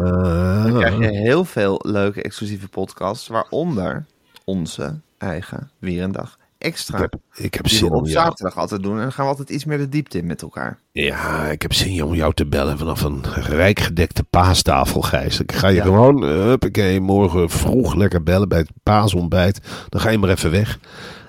dan 0.63 0.75
krijg 0.79 0.99
je 0.99 1.11
heel 1.19 1.45
veel 1.45 1.81
leuke 1.83 2.23
exclusieve 2.23 2.69
podcasts. 2.69 3.29
Waaronder 3.29 4.05
onze 4.45 5.01
eigen 5.19 5.71
Weerendag 5.79 6.38
Extra. 6.59 6.97
Ik 6.97 7.03
heb, 7.11 7.21
ik 7.45 7.55
heb 7.55 7.63
we 7.63 7.75
zin 7.75 7.87
op 7.91 7.95
om 7.95 8.05
jou, 8.05 8.27
zaterdag 8.27 8.57
altijd 8.57 8.83
doen. 8.83 8.95
En 8.97 9.03
dan 9.03 9.13
gaan 9.13 9.25
we 9.25 9.31
altijd 9.31 9.51
iets 9.51 9.65
meer 9.65 9.79
de 9.79 9.89
diepte 9.89 10.19
in 10.19 10.27
met 10.27 10.43
elkaar. 10.43 10.79
Ja, 10.93 11.45
ik 11.47 11.63
heb 11.63 11.73
zin 11.73 12.03
om 12.05 12.15
jou 12.15 12.35
te 12.35 12.47
bellen 12.47 12.79
vanaf 12.79 13.03
een 13.03 13.25
rijk 13.33 13.81
gedekte 13.81 14.23
paastafel, 14.25 15.01
Gijs. 15.03 15.41
Ik 15.41 15.53
ga 15.53 15.69
je 15.69 15.75
Ja. 15.77 15.83
gewoon, 15.83 16.23
huppakee, 16.23 17.01
morgen 17.01 17.51
vroeg 17.51 17.95
lekker 17.95 18.23
bellen 18.23 18.49
bij 18.49 18.59
het 18.59 18.71
paasontbijt. 18.83 19.61
Dan 19.89 20.01
ga 20.01 20.11
je 20.11 20.19
maar 20.19 20.31
even 20.31 20.51
weg. 20.51 20.79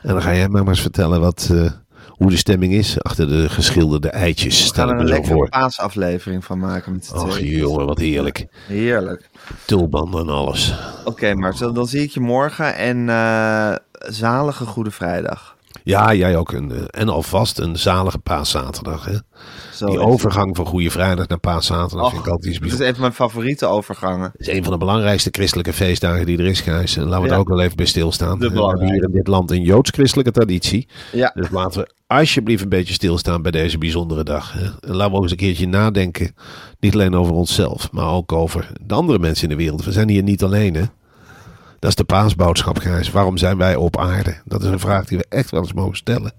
En 0.01 0.13
dan 0.13 0.21
ga 0.21 0.35
jij 0.35 0.49
mij 0.49 0.61
maar 0.61 0.69
eens 0.69 0.81
vertellen 0.81 1.21
wat, 1.21 1.49
eh, 1.51 1.71
hoe 2.19 2.29
de 2.29 2.37
stemming 2.37 2.73
is 2.73 3.01
achter 3.03 3.27
de 3.27 3.49
geschilderde 3.49 4.09
eitjes. 4.09 4.59
We 4.59 4.65
Stel 4.65 4.89
ik 4.89 4.95
me 4.95 5.01
een 5.01 5.07
zo 5.07 5.13
lekkere 5.13 5.33
voor. 5.33 5.49
paasaflevering 5.49 6.45
van 6.45 6.59
maken 6.59 6.91
met 6.91 7.11
Och 7.13 7.39
jongen, 7.39 7.85
wat 7.85 7.97
heerlijk. 7.97 8.45
Heerlijk. 8.67 9.29
Tulbanden 9.65 10.21
en 10.21 10.29
alles. 10.29 10.73
Oké, 11.05 11.33
maar 11.33 11.57
dan, 11.57 11.73
dan 11.73 11.87
zie 11.87 12.01
ik 12.01 12.11
je 12.11 12.19
morgen. 12.19 12.75
En 12.75 13.09
eh, 13.09 13.75
zalige 13.91 14.65
Goede 14.65 14.91
Vrijdag. 14.91 15.57
Ja, 15.89 16.13
jij 16.13 16.37
ook. 16.37 16.51
Een, 16.51 16.71
eh, 16.71 16.81
en 16.89 17.09
alvast 17.09 17.59
een 17.59 17.77
zalige 17.77 18.17
paaszaterdag. 18.19 19.05
Hè? 19.05 19.11
Zo 19.73 19.85
Die 19.85 19.95
is 19.95 20.01
het. 20.01 20.09
overgang 20.11 20.55
van 20.55 20.65
Goede 20.65 20.89
Vrijdag 20.91 21.27
naar 21.27 21.39
paaszaterdag 21.39 22.05
Och, 22.05 22.11
vind 22.11 22.25
ik 22.25 22.31
altijd 22.31 22.45
iets 22.51 22.59
Dit 22.59 22.69
is 22.71 22.77
bijzonders. 22.77 22.89
een 22.89 22.93
van 22.95 23.01
mijn 23.01 23.13
favoriete 23.29 23.65
overgangen. 23.65 24.29
Het 24.31 24.41
is 24.47 24.47
een 24.47 24.63
van 24.63 24.71
de 24.73 24.77
belangrijkste 24.79 25.29
christelijke 25.31 25.73
feestdagen 25.73 26.25
die 26.25 26.37
er 26.37 26.45
is, 26.45 26.61
Gijs. 26.61 26.97
En 26.97 27.03
laten 27.03 27.21
we 27.21 27.27
Ja. 27.27 27.33
er 27.33 27.39
ook 27.39 27.47
wel 27.49 27.61
even 27.61 27.75
bij 27.75 27.85
stilstaan. 27.85 28.39
De 28.39 28.49
We 28.49 28.65
hebben 28.65 28.85
hier 28.93 29.03
in 29.03 29.11
dit 29.11 29.27
land 29.27 29.51
een 29.51 29.61
joods-christelijke 29.61 30.31
traditie. 30.31 30.87
Ja, 31.11 31.31
Dus 31.35 31.49
laten 31.49 31.81
we 31.81 31.89
alsjeblieft 32.07 32.63
een 32.63 32.69
beetje 32.69 32.93
stilstaan 32.93 33.41
bij 33.41 33.51
deze 33.51 33.77
bijzondere 33.77 34.23
dag. 34.23 34.53
Hè? 34.53 34.65
En 34.65 34.95
laten 34.95 35.11
we 35.11 35.17
ook 35.17 35.21
eens 35.23 35.31
een 35.31 35.37
keertje 35.37 35.67
nadenken. 35.67 36.35
Niet 36.79 36.93
alleen 36.93 37.15
over 37.15 37.33
onszelf, 37.33 37.91
maar 37.91 38.07
ook 38.11 38.31
over 38.31 38.71
de 38.85 38.93
andere 38.93 39.19
mensen 39.19 39.43
in 39.43 39.57
de 39.57 39.63
wereld. 39.63 39.85
We 39.85 39.91
zijn 39.91 40.09
hier 40.09 40.23
niet 40.23 40.43
alleen, 40.43 40.73
hè. 40.75 40.83
Dat 41.79 41.89
is 41.89 41.95
de 41.95 42.03
paasboodschap, 42.03 42.77
Gijs. 42.77 43.11
Waarom 43.11 43.37
zijn 43.37 43.57
wij 43.57 43.75
op 43.75 43.97
aarde? 43.97 44.35
Dat 44.45 44.63
is 44.63 44.69
een 44.69 44.79
vraag 44.79 45.05
die 45.05 45.17
we 45.17 45.25
echt 45.29 45.51
wel 45.51 45.61
eens 45.61 45.73
mogen 45.73 45.95
stellen. 45.97 46.31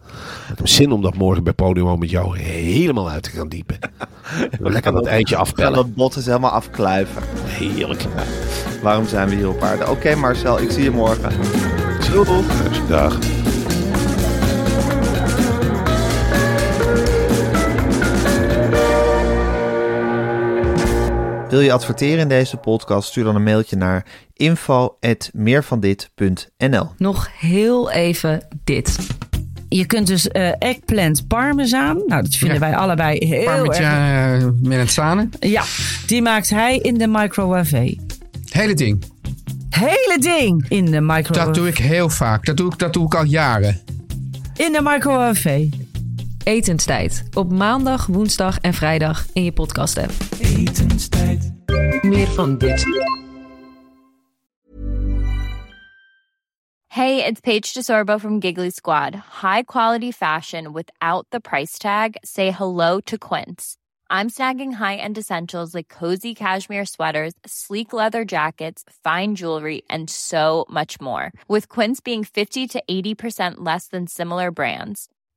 Ik 0.51 0.57
heb 0.57 0.69
zin 0.69 0.93
om 0.93 1.03
dat 1.03 1.15
morgen 1.15 1.45
bij 1.45 1.53
Podium 1.53 1.99
met 1.99 2.11
jou 2.11 2.39
helemaal 2.39 3.11
uit 3.11 3.23
te 3.23 3.31
gaan 3.31 3.49
diepen. 3.49 3.79
Lekker 4.61 4.93
dat 4.93 5.07
eindje 5.07 5.37
afpellen. 5.37 5.75
dat 5.75 5.95
bot 5.95 6.17
eens 6.17 6.27
helemaal 6.27 6.51
afkluiven. 6.51 7.23
Heerlijk. 7.45 8.05
Waarom 8.83 9.07
zijn 9.07 9.29
we 9.29 9.35
hier 9.35 9.49
op 9.49 9.63
aarde? 9.63 9.91
Oké 9.91 10.15
Marcel, 10.15 10.61
ik 10.61 10.71
zie 10.71 10.83
je 10.83 10.91
morgen. 10.91 11.33
Doei. 12.13 12.45
Dag. 12.89 13.40
Wil 21.51 21.61
je 21.61 21.73
adverteren 21.73 22.19
in 22.19 22.29
deze 22.29 22.57
podcast? 22.57 23.09
Stuur 23.09 23.25
dan 23.25 23.35
een 23.35 23.43
mailtje 23.43 23.77
naar 23.77 24.05
info.meervandit.nl 24.35 26.89
Nog 26.99 27.29
heel 27.39 27.91
even 27.91 28.47
dit. 28.65 28.97
Je 29.69 29.87
kunt 29.87 30.07
dus 30.07 30.29
eh 30.29 30.53
eggplant 30.59 31.27
parmesan. 31.29 32.03
Nou, 32.07 32.23
dat 32.23 32.35
vinden 32.35 32.57
Ja. 32.59 32.63
wij 32.63 32.77
allebei 32.77 33.27
heel 33.27 33.49
erg. 33.49 33.55
Parmigiano 33.55 34.47
uh, 34.47 34.53
melanzane. 34.63 35.29
Ja, 35.41 35.63
die 36.07 36.23
maakt 36.23 36.51
hij 36.51 36.77
in 36.79 36.95
de 36.99 37.07
microwave. 37.07 37.99
Hele 38.51 38.75
ding. 38.75 39.03
Hele 39.71 40.17
ding 40.21 40.65
in 40.69 40.85
de 40.85 41.01
microwave. 41.01 41.33
Dat 41.47 41.55
doe 41.55 41.69
ik 41.69 41.79
heel 41.79 42.09
vaak. 42.09 42.45
Dat 42.45 42.57
doe 42.57 42.73
ik, 42.73 42.79
dat 42.79 42.93
doe 42.93 43.05
ik 43.07 43.15
al 43.15 43.25
jaren. 43.25 43.81
In 44.57 44.73
de 44.73 44.81
microwave. 44.83 45.69
Etenstijd. 46.51 47.25
Op 47.35 47.51
maandag, 47.51 48.07
woensdag 48.07 48.59
en 48.59 48.75
vrijdag 48.75 49.27
in 49.33 49.45
je 49.45 49.53
podcast 49.53 49.99
app. 49.99 50.13
Meer 52.03 52.27
van 52.27 52.59
dit. 52.59 52.85
Hey, 56.87 57.25
it's 57.25 57.41
Paige 57.41 57.73
DeSorbo 57.73 58.19
from 58.19 58.41
Giggly 58.41 58.71
Squad. 58.71 59.15
High 59.43 59.63
quality 59.65 60.13
fashion 60.13 60.73
without 60.73 61.27
the 61.29 61.41
price 61.41 61.79
tag. 61.79 62.15
Say 62.21 62.51
hello 62.51 63.01
to 63.01 63.17
Quince. 63.17 63.77
I'm 64.13 64.29
snagging 64.29 64.73
high-end 64.73 65.19
essentials 65.19 65.73
like 65.73 65.95
cozy 65.99 66.35
cashmere 66.35 66.85
sweaters, 66.85 67.33
sleek 67.47 67.93
leather 67.93 68.25
jackets, 68.25 68.83
fine 69.05 69.35
jewelry, 69.37 69.83
and 69.89 70.11
so 70.11 70.65
much 70.69 71.01
more. 71.01 71.31
With 71.47 71.69
Quince 71.69 72.01
being 72.01 72.25
50 72.25 72.67
to 72.69 72.83
80% 72.91 73.65
less 73.65 73.87
than 73.87 74.09
similar 74.09 74.51
brands. 74.51 75.09